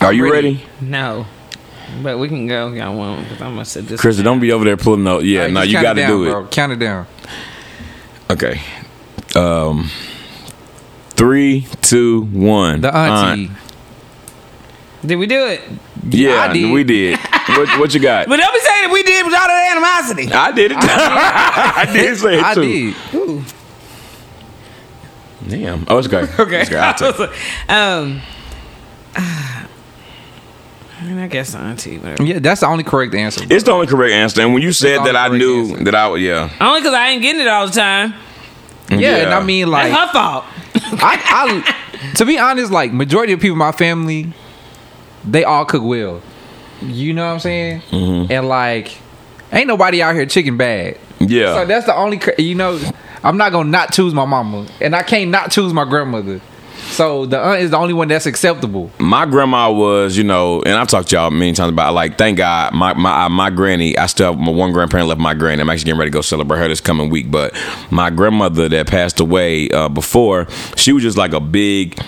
[0.01, 0.55] Are you ready.
[0.55, 1.26] ready, No.
[2.01, 2.69] But we can go.
[2.73, 4.01] Y'all want because I'm gonna sit this.
[4.01, 5.23] Chris, Don't be over there pulling out.
[5.23, 6.29] Yeah, All right, no, just you count got to down, do it.
[6.31, 6.47] bro.
[6.47, 7.07] Count it down.
[8.31, 8.61] Okay.
[9.36, 9.89] Um,
[11.11, 12.81] three, two, one.
[12.81, 13.43] The auntie.
[13.47, 13.57] Aunt.
[15.05, 15.61] Did we do it?
[16.09, 16.71] Yeah, I did.
[16.71, 17.19] we did.
[17.19, 18.27] what, what you got?
[18.29, 20.31] But don't be saying that we did without that animosity.
[20.33, 20.77] I did it.
[20.81, 22.93] I did say it I too.
[23.11, 23.45] did.
[25.47, 25.86] Damn.
[25.88, 26.21] Oh, it's okay.
[26.41, 26.61] Okay.
[26.61, 26.79] It's okay.
[26.79, 27.69] I'll take it.
[27.69, 28.21] um.
[31.05, 32.23] I mean, I guess auntie, whatever.
[32.23, 33.45] Yeah, that's the only correct answer.
[33.47, 34.41] It's the only correct answer.
[34.41, 35.83] And when you said that, I knew answer.
[35.83, 36.21] that I would.
[36.21, 36.49] Yeah.
[36.59, 38.15] Only because I ain't getting it all the time.
[38.89, 40.45] yeah, and I mean like That's her fault.
[41.03, 44.33] I, I to be honest, like majority of people in my family,
[45.23, 46.21] they all cook well.
[46.81, 47.81] You know what I'm saying?
[47.81, 48.31] Mm-hmm.
[48.31, 48.97] And like,
[49.51, 50.97] ain't nobody out here chicken bad.
[51.19, 51.53] Yeah.
[51.53, 52.19] So that's the only.
[52.39, 52.79] You know,
[53.23, 56.41] I'm not gonna not choose my mama, and I can't not choose my grandmother.
[56.76, 58.91] So the aunt is the only one that's acceptable.
[58.99, 62.38] my grandma was, you know, and I've talked to y'all many times about like, thank
[62.38, 63.97] God, my my my granny.
[63.97, 65.19] I still have my one grandparent left.
[65.19, 65.61] My granny.
[65.61, 67.30] I'm actually getting ready to go celebrate her this coming week.
[67.32, 67.53] But
[67.91, 71.99] my grandmother that passed away uh, before, she was just like a big.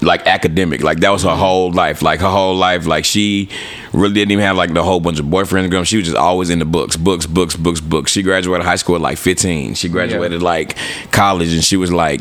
[0.00, 2.02] Like academic, like that was her whole life.
[2.02, 3.48] Like her whole life, like she
[3.92, 5.72] really didn't even have like the whole bunch of boyfriends.
[5.72, 8.12] Girl, she was just always in the books, books, books, books, books.
[8.12, 9.74] She graduated high school at like 15.
[9.74, 10.76] She graduated like
[11.10, 12.20] college, and she was like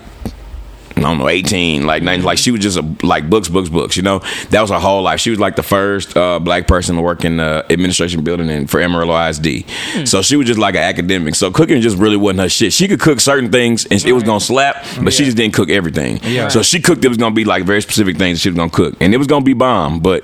[1.00, 3.98] I don't know, 18, like 19, like she was just a, like books, books, books,
[3.98, 4.20] you know?
[4.50, 5.20] That was her whole life.
[5.20, 8.68] She was like the first uh, black person to work in the administration building in,
[8.68, 9.66] for Amarillo ISD.
[10.06, 11.36] So she was just like an academic.
[11.36, 12.74] So cooking just really wasn't her shit.
[12.74, 15.54] She could cook certain things and it was going to slap, but she just didn't
[15.54, 16.20] cook everything.
[16.24, 16.48] Yeah.
[16.48, 18.58] So she cooked, it was going to be like very specific things that she was
[18.58, 18.95] going to cook.
[19.00, 20.24] And it was going to be bomb, but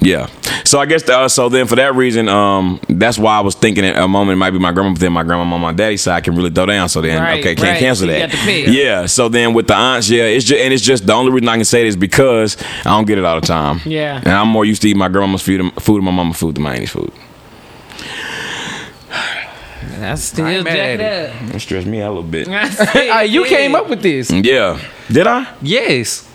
[0.00, 0.26] yeah.
[0.64, 1.48] So I guess uh, so.
[1.48, 4.50] Then for that reason, um, that's why I was thinking at a moment it might
[4.50, 6.88] be my grandma, but then my grandma on my daddy's side can really throw down.
[6.88, 7.78] So then, Right, okay, can't right.
[7.78, 8.30] cancel So that.
[8.30, 8.66] got to pick.
[8.68, 9.06] Yeah.
[9.06, 11.56] So then with the aunts, yeah, it's just and it's just the only reason I
[11.56, 13.80] can say it is because I don't get it all the time.
[13.84, 14.18] Yeah.
[14.18, 16.62] And I'm more used to eating my grandma's food, food and my mama's food than
[16.62, 17.12] my auntie's food.
[19.98, 21.54] That's still I ain't mad jacked at up.
[21.54, 22.48] It stressed me out a little bit.
[22.48, 24.30] Uh, you came up with this.
[24.30, 24.80] Yeah.
[25.10, 25.52] Did I?
[25.62, 26.29] Yes.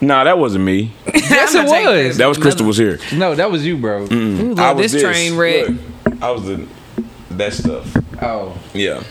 [0.00, 0.92] Nah, that wasn't me.
[1.14, 1.94] Yes, I'ma it was.
[1.94, 2.16] this.
[2.18, 3.00] That was Crystal was here.
[3.12, 4.06] No, that was you, bro.
[4.12, 5.68] Ooh, I was this train wreck.
[5.68, 6.66] Look, I was the
[7.30, 7.96] that stuff.
[8.22, 8.56] Oh.
[8.72, 9.02] Yeah.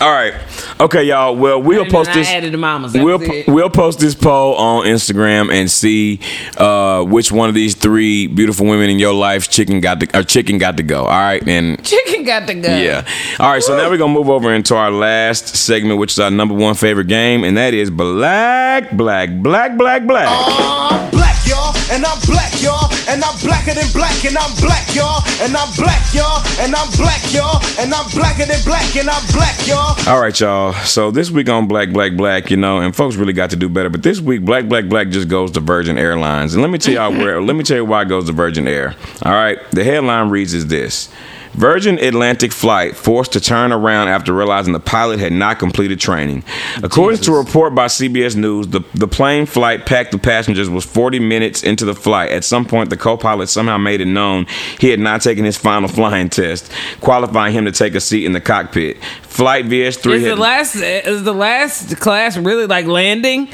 [0.00, 0.34] All right.
[0.80, 1.36] Okay, y'all.
[1.36, 2.28] Well, we'll post this.
[2.58, 2.94] mamas.
[2.94, 6.20] We'll was we'll post this poll on Instagram and see
[6.58, 10.22] uh, which one of these three beautiful women in your life chicken got to or
[10.22, 11.02] chicken got to go.
[11.04, 12.74] All right, and Chicken got to go.
[12.76, 13.06] yeah.
[13.38, 16.30] All right, so now we're gonna move over into our last segment, which is our
[16.30, 20.26] number one favorite game, and that is black, black, black, black, black.
[20.28, 24.88] I'm black, y'all, and I'm black, y'all, and I'm blacker than black, and I'm black,
[24.96, 29.08] y'all, and I'm black, y'all, and I'm black, y'all, and I'm blacker than black, and
[29.12, 30.08] I'm black, y'all.
[30.08, 30.72] All right, y'all.
[30.72, 33.68] So this week on Black, Black, Black, you know, and folks really got to do
[33.68, 33.88] better.
[33.88, 36.94] But this week, Black, Black, Black just goes to Virgin Airlines, and let me tell
[36.94, 37.40] y'all where.
[37.42, 38.94] let me tell you why it goes to Virgin Air.
[39.22, 41.08] All right, the headline reads is this.
[41.54, 46.42] Virgin Atlantic flight forced to turn around after realizing the pilot had not completed training.
[46.82, 50.84] According to a report by CBS News, the, the plane flight packed with passengers was
[50.84, 52.32] 40 minutes into the flight.
[52.32, 54.46] At some point, the co pilot somehow made it known
[54.80, 58.32] he had not taken his final flying test, qualifying him to take a seat in
[58.32, 59.02] the cockpit.
[59.22, 63.48] Flight VS3 Is the last is the last class really like landing?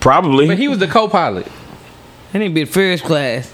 [0.00, 0.46] probably.
[0.46, 1.50] But he was the co-pilot.
[2.32, 3.52] I need to be first class.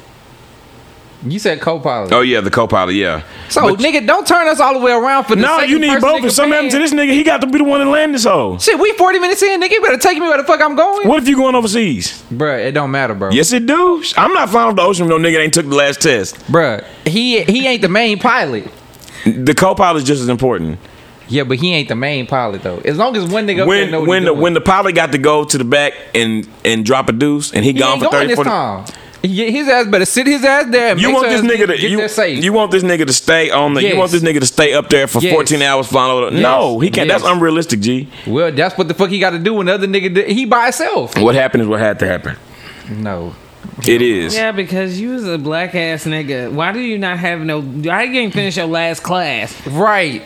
[1.25, 2.13] You said co-pilot.
[2.13, 2.95] oh yeah, the co-pilot.
[2.95, 3.23] Yeah.
[3.49, 5.79] so But- nigga, don't turn us all the way around for the no, second you
[5.79, 6.21] need both.
[6.21, 8.15] nigga If something happened to this nigga, he got to be the one to land
[8.15, 8.59] this hoe.
[8.59, 9.71] Shit, we 40 minutes in, nigga.
[9.71, 11.07] You better take me where the fuck I'm going.
[11.09, 12.23] What if you going overseas?
[12.33, 13.31] Bruh, it don't matter, bro.
[13.31, 14.03] Yes, it do.
[14.17, 16.35] I'm not flying off the ocean with no nigga that ain't took the last test.
[16.47, 18.69] Bruh, he he ain't the main pilot.
[19.25, 20.81] The co-pilot is just as important.
[21.29, 22.79] Yeah, but he ain't the main pilot though.
[22.79, 24.41] As long as one nigga when know what when the doing.
[24.43, 27.65] when the pilot got to go to the back and and drop a deuce and
[27.65, 28.85] he, he gone ain't for going 30 this 40 time.
[29.23, 30.91] He- His ass better sit his ass there.
[30.93, 32.43] And you make want sure this nigga to you, safe.
[32.45, 34.89] you want this nigga to stay on the you want this nigga to stay up
[34.91, 35.33] there for Yes.
[35.33, 36.43] 14 hours flying over the, Yes.
[36.43, 37.23] no he can't Yes.
[37.23, 39.87] that's unrealistic G well, that's what the fuck he got to do when the other
[39.87, 41.17] nigga did, he by himself.
[41.19, 42.37] what happened is what had to happen
[42.91, 43.35] No,
[43.87, 46.51] it is Yeah, because you was a black ass nigga.
[46.51, 47.61] Why do you not have no?
[47.63, 49.55] Why you ain't finish your last class?
[49.69, 50.23] right.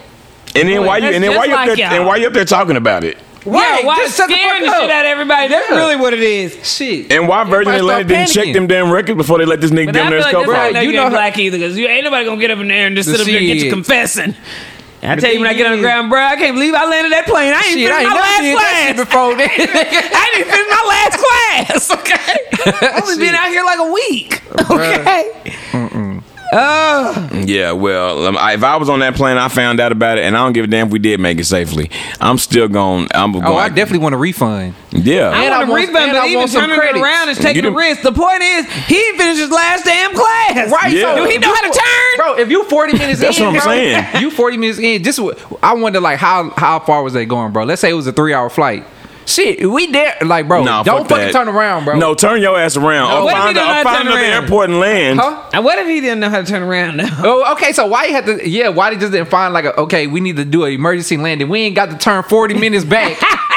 [0.55, 2.47] and then why you and then why you up there and why you up there
[2.47, 4.83] talking about it Right, yeah, why just shut the scaring the, fuck up.
[4.83, 5.49] shit out of everybody?
[5.49, 5.77] That's Yeah.
[5.77, 6.59] really what it is.
[6.77, 7.13] Shit.
[7.13, 9.87] and why Virgin Everybody Atlantic didn't check them damn records before they let this nigga
[9.87, 11.11] But get I in feel there like that's Bro, how I know you you, know
[11.11, 13.21] black either, because you ain't nobody gonna get up in there and just The sit
[13.23, 14.35] up there and get you confessing.
[15.03, 17.13] I tell you when I get on the ground, bro, I can't believe I landed
[17.13, 17.53] that plane.
[17.53, 19.07] I ain't Shit, finished I ain't my never last that shit class.
[19.07, 19.51] before then.
[20.17, 21.91] I didn't finish my last class.
[22.01, 24.43] Okay, I've only been out here like a week.
[24.69, 26.05] Okay.
[26.53, 30.19] Oh, Yeah, well, um, I, if I was on that plane, I found out about
[30.19, 31.91] it, and I don't give a damn if we did make it safely.
[32.21, 33.09] I'm still going.
[33.15, 33.45] I'm going.
[33.45, 34.75] oh, I definitely want a refund.
[34.93, 35.31] Yeah.
[35.31, 37.29] I And I want a want- refund, but I even want some turning it around
[37.31, 38.03] is taking a risk.
[38.03, 40.71] The point is, he didn't his last damn class.
[40.71, 41.15] Right, Yeah.
[41.15, 42.17] so Do he if know you how to turn?
[42.17, 42.35] bro.
[42.43, 44.23] If you forty minutes That's in, what I'm bro, saying.
[44.23, 45.03] You forty minutes in.
[45.03, 47.65] Just what- I wonder, like how how far was they going, bro?
[47.65, 48.85] Let's say it was a three hour flight.
[49.27, 50.63] Shit, we there, like, bro.
[50.65, 51.33] Nah, don't fuck fucking that.
[51.33, 51.99] turn around, bro.
[51.99, 53.11] No, turn your ass around.
[53.11, 53.19] No.
[53.23, 54.43] Or What if he find, don't know or to find turn another around?
[54.45, 55.21] airport and land.
[55.21, 55.51] Huh?
[55.53, 57.09] And what if he didn't know how to turn around now?
[57.25, 57.73] Oh, okay.
[57.73, 58.49] So why you had to?
[58.49, 59.79] Yeah, why they just didn't find like a?
[59.81, 61.49] Okay, we need to do an emergency landing.
[61.49, 63.19] We ain't got to turn forty minutes back.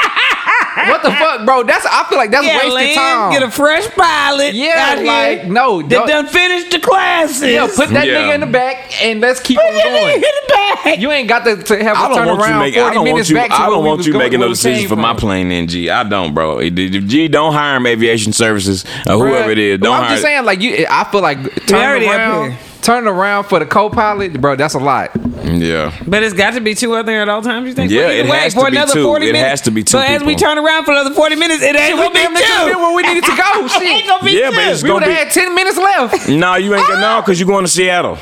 [0.90, 1.62] what the fuck, bro?
[1.62, 3.32] That's I feel like that's Yeah, wasted land, time.
[3.32, 4.54] get a fresh pilot.
[4.54, 7.42] Yeah, out like, here no, that don't- done finished the classes.
[7.42, 8.14] yeah, put that Yeah.
[8.14, 10.14] nigga in the back and let's keep Put on going.
[10.16, 10.98] in the back.
[10.98, 12.82] You ain't got to, to have I to don't turn want you around making.
[12.82, 13.34] I don't want you.
[13.36, 15.48] back to I don't want you making no decisions for my plane.
[15.48, 16.58] Then G, I don't, bro.
[16.60, 19.78] If G, don't hire him aviation services or whoever it is.
[19.80, 20.12] Don't well, I'm hire.
[20.16, 22.84] just saying, like you, I feel like turn turning up around, here.
[22.84, 24.56] turning around for the co-pilot, bro.
[24.56, 25.10] That's a lot.
[25.44, 25.92] Yeah.
[26.06, 27.66] But it's got to be two out there at all times.
[27.68, 27.90] You think?
[27.90, 29.02] Yeah, Well, it way, has for to be another two.
[29.04, 29.50] Forty It minutes.
[29.50, 31.94] has to be two So as we turn around for another forty minutes, it ain't
[31.94, 32.78] We gonna be damn near could've been two.
[32.80, 33.66] where we needed to go.
[33.66, 34.56] It ain't gonna be Yeah, two.
[34.56, 35.24] but it's We gonna would have be.
[35.24, 37.16] had ten minutes left, No, you ain't gonna ah!
[37.16, 38.18] no, because you're going to Seattle.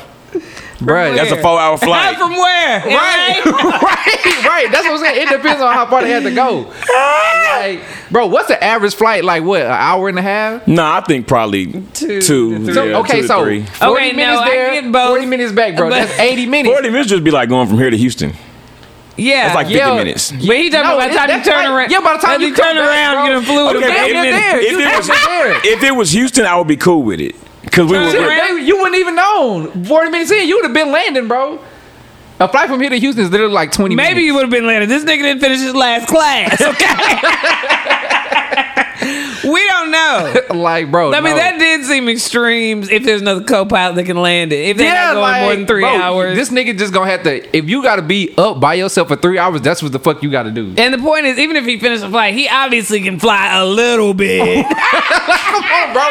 [0.81, 1.13] Bro.
[1.15, 2.17] That's a four-hour flight.
[2.17, 2.79] From where?
[2.85, 4.71] Right, right, right.
[4.71, 5.21] That's what I'm saying.
[5.21, 6.71] It depends on how far they had to go.
[7.49, 9.23] Like, bro, what's the average flight?
[9.25, 10.65] Like, what, an hour and a half?
[10.67, 12.21] No, I think probably Two two.
[12.21, 12.73] to three.
[12.73, 13.65] So, yeah, okay, two to so three.
[13.65, 15.07] 40 Okay, no, minutes I there, get both.
[15.09, 15.89] 40 minutes back, bro.
[15.89, 16.73] But- That's 80 minutes.
[16.75, 18.33] forty minutes just be like going from here to Houston.
[19.17, 19.95] Yeah, That's like fifty Yeah.
[19.95, 20.31] minutes.
[20.31, 21.91] But he talking No, about by the it- time you that's turn like- around.
[21.91, 23.25] yeah, by the time as you you come turn back, around, bro.
[23.25, 24.59] you done flew with Okay, a but damn if, damn there.
[24.61, 25.17] if You it was damn
[25.49, 25.73] there.
[25.73, 27.35] if it was Houston, I would be cool with it
[27.69, 28.15] because we Turn would.
[28.15, 28.57] around.
[28.57, 29.85] They- you wouldn't even known.
[29.85, 31.59] 40 minutes in, you would have been landing, bro.
[32.41, 34.65] A flight from here to Houston is literally like 20 Maybe you would have been
[34.65, 34.87] landing.
[34.87, 36.61] This nigga didn't finish his last class.
[36.61, 36.85] Okay.
[39.43, 40.33] we don't know.
[40.53, 41.13] like, bro.
[41.13, 41.37] I mean, no.
[41.37, 42.89] that did seem extremes.
[42.89, 45.83] If there's another co-pilot that can land it, if they're not going more than three
[45.83, 46.35] bro, hours.
[46.35, 47.57] This nigga just gonna have to.
[47.57, 50.29] If you gotta be up by yourself for three hours, that's what the fuck you
[50.29, 50.73] gotta do.
[50.77, 53.65] and the point is, even if he finished the flight, he obviously can fly a
[53.65, 54.65] little bit.
[54.67, 56.03] Come on, bro.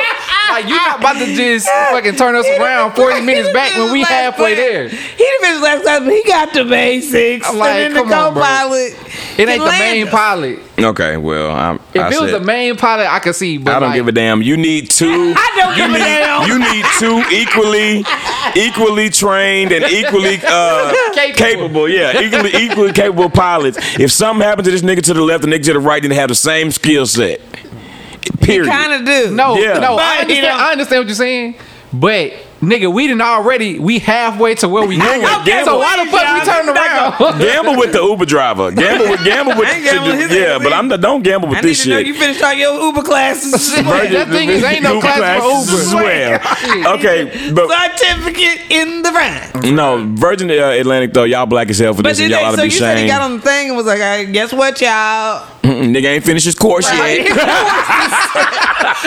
[0.51, 4.03] Like you not about to just fucking turn us around 40 minutes back when we
[4.03, 4.89] halfway there.
[4.89, 7.47] He didn't finish last class, but he got the basics.
[7.47, 8.43] I'm like, and then the come on, bro.
[8.43, 9.39] co-pilot.
[9.39, 10.11] It ain't the main us.
[10.11, 10.59] pilot.
[10.79, 13.59] Okay, well, I'm, If I it was said- the main pilot, I could see.
[13.59, 14.43] But I don't like, give a damn.
[14.43, 15.35] You need two.
[15.37, 16.49] I don't you give a need, damn.
[16.49, 18.05] You need two equally,
[18.57, 21.35] equally trained and equally uh, Capable.
[21.37, 21.89] capable.
[21.89, 23.79] Yeah, equally, equally capable pilots.
[23.99, 26.11] If something happened to this nigga to the left and nigga to the right, then
[26.11, 27.41] they have the same skill set.
[28.41, 28.71] Period.
[28.71, 29.35] Kind of do.
[29.35, 29.75] No, Yeah.
[29.79, 30.43] no, But, I you understand.
[30.47, 31.55] know- I understand what you're saying,
[31.93, 33.79] but nigga, we didn't already.
[33.79, 35.25] We halfway to where we going.
[35.41, 37.39] Okay, so why the fuck we y'all, turn back around?
[37.41, 38.71] Gamble with the Uber driver.
[38.71, 40.73] Gamble with gamble with I ain't gambling with yeah, but.
[40.73, 42.07] I'm the, don't gamble with I need this to know shit.
[42.07, 43.75] you finished all your Uber classes.
[43.89, 45.83] Right, that thing is ain't no Uber class for Uber.
[45.83, 46.95] as well.
[46.99, 49.65] Okay, but Certificate in the front.
[49.75, 52.45] no, Virgin uh, Atlantic though, y'all black as hell for But this, and y'all they,
[52.47, 54.27] ought to so be you said he got on the thing and was like, "Hey,
[54.31, 55.47] guess what, y'all?
[55.63, 57.29] Mm-mm, Nigga ain't finished his course yet.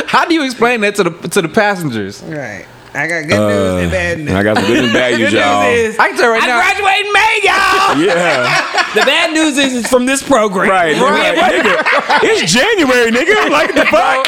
[0.08, 2.22] How do you explain that to the to the passengers?
[2.24, 2.66] Right.
[2.94, 4.32] I got good news and bad news.
[4.32, 5.64] Uh, I got some good and bad news, y'all.
[5.70, 7.58] is I can tell right I now- graduate in May, y'all.
[8.02, 10.70] Yeah, the bad news is it's from this program.
[10.70, 12.20] right, right, nigga.
[12.24, 13.50] It's January, nigga.
[13.50, 14.28] Like the fuck?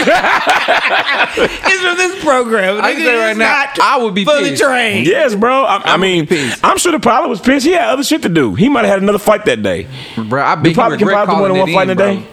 [1.66, 2.82] It's from this program.
[2.84, 4.64] I can Nigga, tell right now, I would be fully pissed.
[4.64, 5.08] trained.
[5.08, 5.64] yes, bro.
[5.64, 6.28] I, I mean.
[6.64, 7.66] I'm sure the pilot was pissed.
[7.66, 8.54] He had other shit to do.
[8.56, 9.88] He might have had another fight that day.
[10.18, 11.90] Bro, I Do bet you pilot, can regret pilots do more than one it flight
[11.90, 12.28] in in, a day?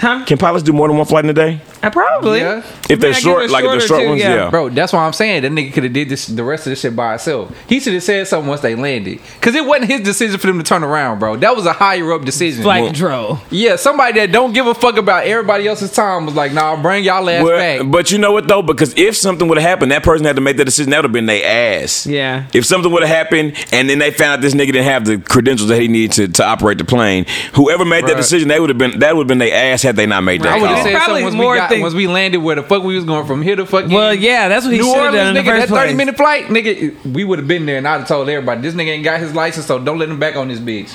[0.00, 0.24] Huh?
[0.26, 1.60] Can pilots do more than one flight in a day?
[1.86, 2.40] Uh, probably.
[2.40, 2.62] Yeah.
[2.88, 4.34] If they're I short, like if they're short or short two, ones, yeah.
[4.34, 4.50] yeah.
[4.50, 5.42] Bro, that's what I'm saying.
[5.42, 7.54] That nigga could have did this the rest of this shit by himself.
[7.68, 9.20] He should have said something once they landed.
[9.40, 11.36] Cause it wasn't his decision for them to turn around, bro.
[11.36, 12.62] That was a higher up decision.
[12.62, 13.38] Flight Well, control.
[13.50, 16.82] Yeah, somebody that don't give a fuck about everybody else's time was like, nah, I'll
[16.82, 17.90] bring y'all ass Well, back.
[17.90, 18.62] but you know what though?
[18.62, 20.90] Because if something would have happened, that person had to make that decision.
[20.90, 22.06] That would have been their ass.
[22.06, 22.46] Yeah.
[22.52, 25.18] If something would have happened, and then they found out this nigga didn't have the
[25.18, 28.70] credentials that he needed to, to operate the plane, whoever made that decision, they would
[28.70, 30.70] have been that would have been their ass had they not made that I would
[30.70, 32.94] have said Probably something more we got things- once we landed where the fuck we
[32.96, 35.16] was going from here to fucking Well, yeah, that's what he New should have Orleans,
[35.16, 35.46] done in nigga.
[35.46, 35.96] the That first thirty place.
[35.96, 37.12] minute flight, nigga.
[37.12, 39.34] We would have been there, and I'd have told everybody this nigga ain't got his
[39.34, 40.88] license, so don't let him back on this bitch.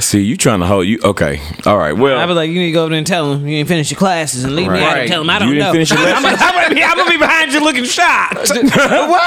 [0.00, 0.98] See, you trying to hold you?
[1.04, 1.92] Okay, all right.
[1.92, 3.68] Well, I was like, you need to go over there and tell him you ain't
[3.68, 5.00] finished your classes and leave me out Right.
[5.00, 5.72] and tell him I don't didn't know.
[5.72, 8.50] finish your I'm, gonna, I'm, gonna be, I'm gonna be behind you looking shocked.
[8.50, 9.20] What?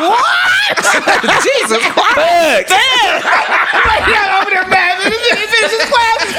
[0.00, 0.24] what?
[1.44, 2.70] Jesus Christ!
[2.70, 4.96] yeah, over there, man.
[5.02, 6.32] He finished his classes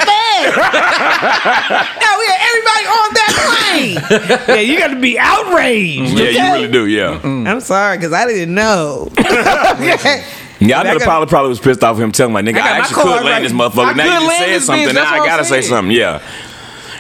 [0.44, 2.02] fast.
[2.02, 4.58] now we had everybody on that plane.
[4.58, 6.18] yeah, you got to be outraged.
[6.18, 6.32] yeah, okay?
[6.32, 6.88] you really do.
[6.88, 9.10] Yeah, I'm sorry because I didn't know.
[9.18, 10.78] yeah.
[10.80, 12.66] I know I the pilot probably was pissed off him telling my nigga, I got
[12.66, 13.42] I, my actually could land right.
[13.42, 13.86] this motherfucker.
[13.86, 14.96] I now you just said something.
[14.96, 15.96] Now I gotta I'm say something.
[15.96, 16.22] Yeah,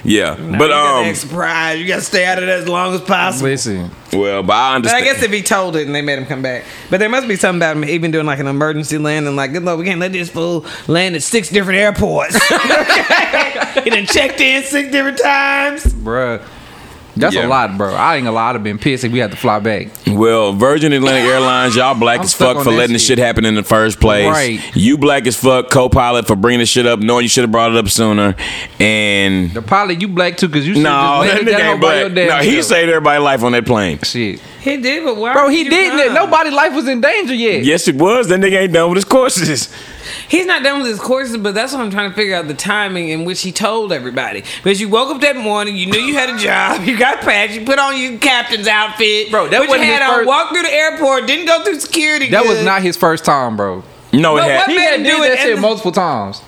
[0.03, 0.35] yeah.
[0.35, 1.79] But but you got um, surprise.
[1.79, 3.49] You got to stay out of that as long as possible.
[3.49, 5.03] Listen, well, but I understand.
[5.03, 5.09] But.
[5.09, 6.63] I guess if he told it and they made him come back.
[6.89, 9.35] But there must be something about him even doing like an emergency landing.
[9.35, 12.35] Like, good lord, we can't let this fool land at six different airports.
[13.83, 15.85] he done checked in six different times.
[15.85, 16.41] bruh.
[17.15, 17.45] That's Yeah.
[17.45, 17.93] a lot, bro.
[17.93, 19.87] I ain't gonna lie, I'd have been pissed if we had to fly back.
[20.07, 23.17] Well, Virgin Atlantic Airlines, y'all black I'm as fuck for letting this shit.
[23.17, 24.27] shit happen in the first place.
[24.27, 24.59] Right.
[24.75, 27.71] You black as fuck, co-pilot for bringing this shit up, knowing you should have brought
[27.71, 28.35] it up sooner.
[28.79, 32.11] And The pilot, you black too, cause you no, that nigga ain't your black.
[32.13, 33.99] No, he saved everybody's life on that plane.
[34.03, 35.33] shit, He did, but why?
[35.33, 35.49] bro.
[35.49, 35.97] He you didn't.
[36.05, 36.13] come?
[36.13, 37.63] Nobody's life was in danger yet.
[37.65, 38.27] Yes, it was.
[38.27, 39.73] That nigga ain't done with his courses.
[40.27, 42.53] He's not done with his courses, but that's what I'm trying to figure out the
[42.53, 44.43] timing in which he told everybody.
[44.63, 47.55] Because you woke up that morning, you knew you had a job, you got patched,
[47.55, 50.27] you put on your captain's outfit, Bro, that put your wasn't hat his on, first-
[50.27, 52.29] walked through the airport, didn't go through security.
[52.29, 53.83] That was not his first time, bro.
[54.13, 54.69] No, it But had.
[54.69, 56.41] He had him did do it that shit and- multiple times.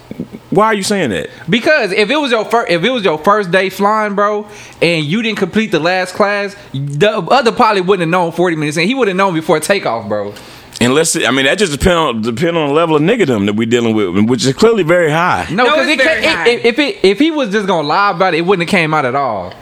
[0.53, 1.29] Why are you saying that?
[1.49, 4.47] Because if it was your first, if it was your first day flying, bro,
[4.81, 8.77] and you didn't complete the last class, the other pilot wouldn't have known forty minutes
[8.77, 10.33] and He would have known before takeoff, bro.
[10.81, 13.65] Unless I mean that just depend on depend on the level of niggadom that we
[13.65, 15.47] dealing with, which is clearly very high.
[15.49, 16.49] No, No, because it's it very can't- high.
[16.49, 18.93] it- if it if he was just gonna lie about it, it wouldn't have came
[18.93, 19.53] out at all.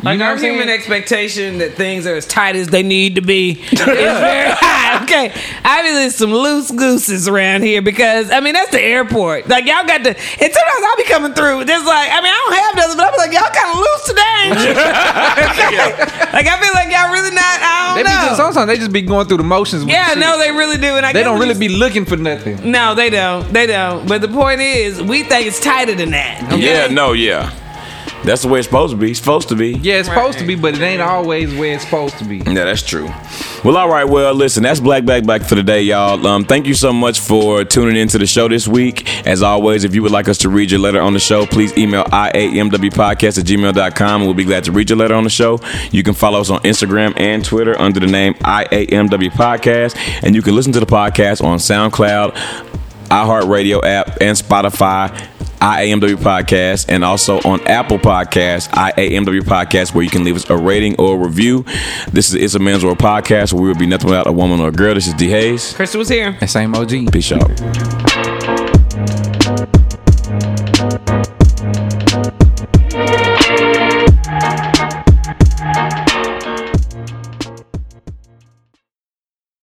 [0.00, 0.54] You Like know our what I'm saying?
[0.54, 5.02] human expectation that things are as tight as they need to be is very high.
[5.04, 5.28] Okay,
[5.64, 9.48] obviously there's some loose gooses around here because I mean that's the airport.
[9.48, 10.16] Like y'all got to, and
[10.52, 11.64] sometimes I'll be coming through.
[11.66, 14.04] There's like I mean I don't have nothing, but I'm like y'all kind of loose
[14.08, 14.42] today.
[16.32, 17.44] like I feel like y'all really not.
[17.44, 18.26] I They don't be know.
[18.28, 19.84] just, sometimes they just be going through the motions.
[19.84, 22.04] With yeah, the no, they really do, and I they don't really just- be looking
[22.06, 22.70] for nothing.
[22.70, 23.52] No, they don't.
[23.52, 24.08] They don't.
[24.08, 26.42] But the point is, we think it's tighter than that.
[26.52, 26.58] okay?
[26.62, 27.52] Yeah, no, yeah.
[28.24, 29.10] That's the way it's supposed to be.
[29.10, 29.72] It's supposed to be.
[29.72, 32.38] Yeah, it's supposed to be, but it ain't always where it's supposed to be.
[32.38, 33.10] Yeah, that's true.
[33.64, 34.04] Well, all right.
[34.04, 36.26] Well, listen, that's Black Black Black for today, y'all.
[36.26, 39.26] Um, thank you so much for tuning into the show this week.
[39.26, 41.76] As always, if you would like us to read your letter on the show, please
[41.78, 45.58] email iamwpodcast at gmail.com and we'll be glad to read your letter on the show.
[45.90, 49.96] You can follow us on Instagram and Twitter under the name IAMW Podcast.
[50.22, 52.34] And you can listen to the podcast on SoundCloud,
[53.08, 55.28] iHeartRadio app, and Spotify.
[55.60, 60.56] IAMW Podcast and also on Apple Podcasts, IAMW Podcast, where you can leave us a
[60.56, 61.64] rating or a review.
[62.12, 64.60] This is It's a Man's World Podcast where we will be nothing without a woman
[64.60, 64.94] or a girl.
[64.94, 65.72] This is D Hayes.
[65.74, 66.36] Crystal was here.
[66.40, 67.12] And same OG.
[67.12, 68.09] Peace out.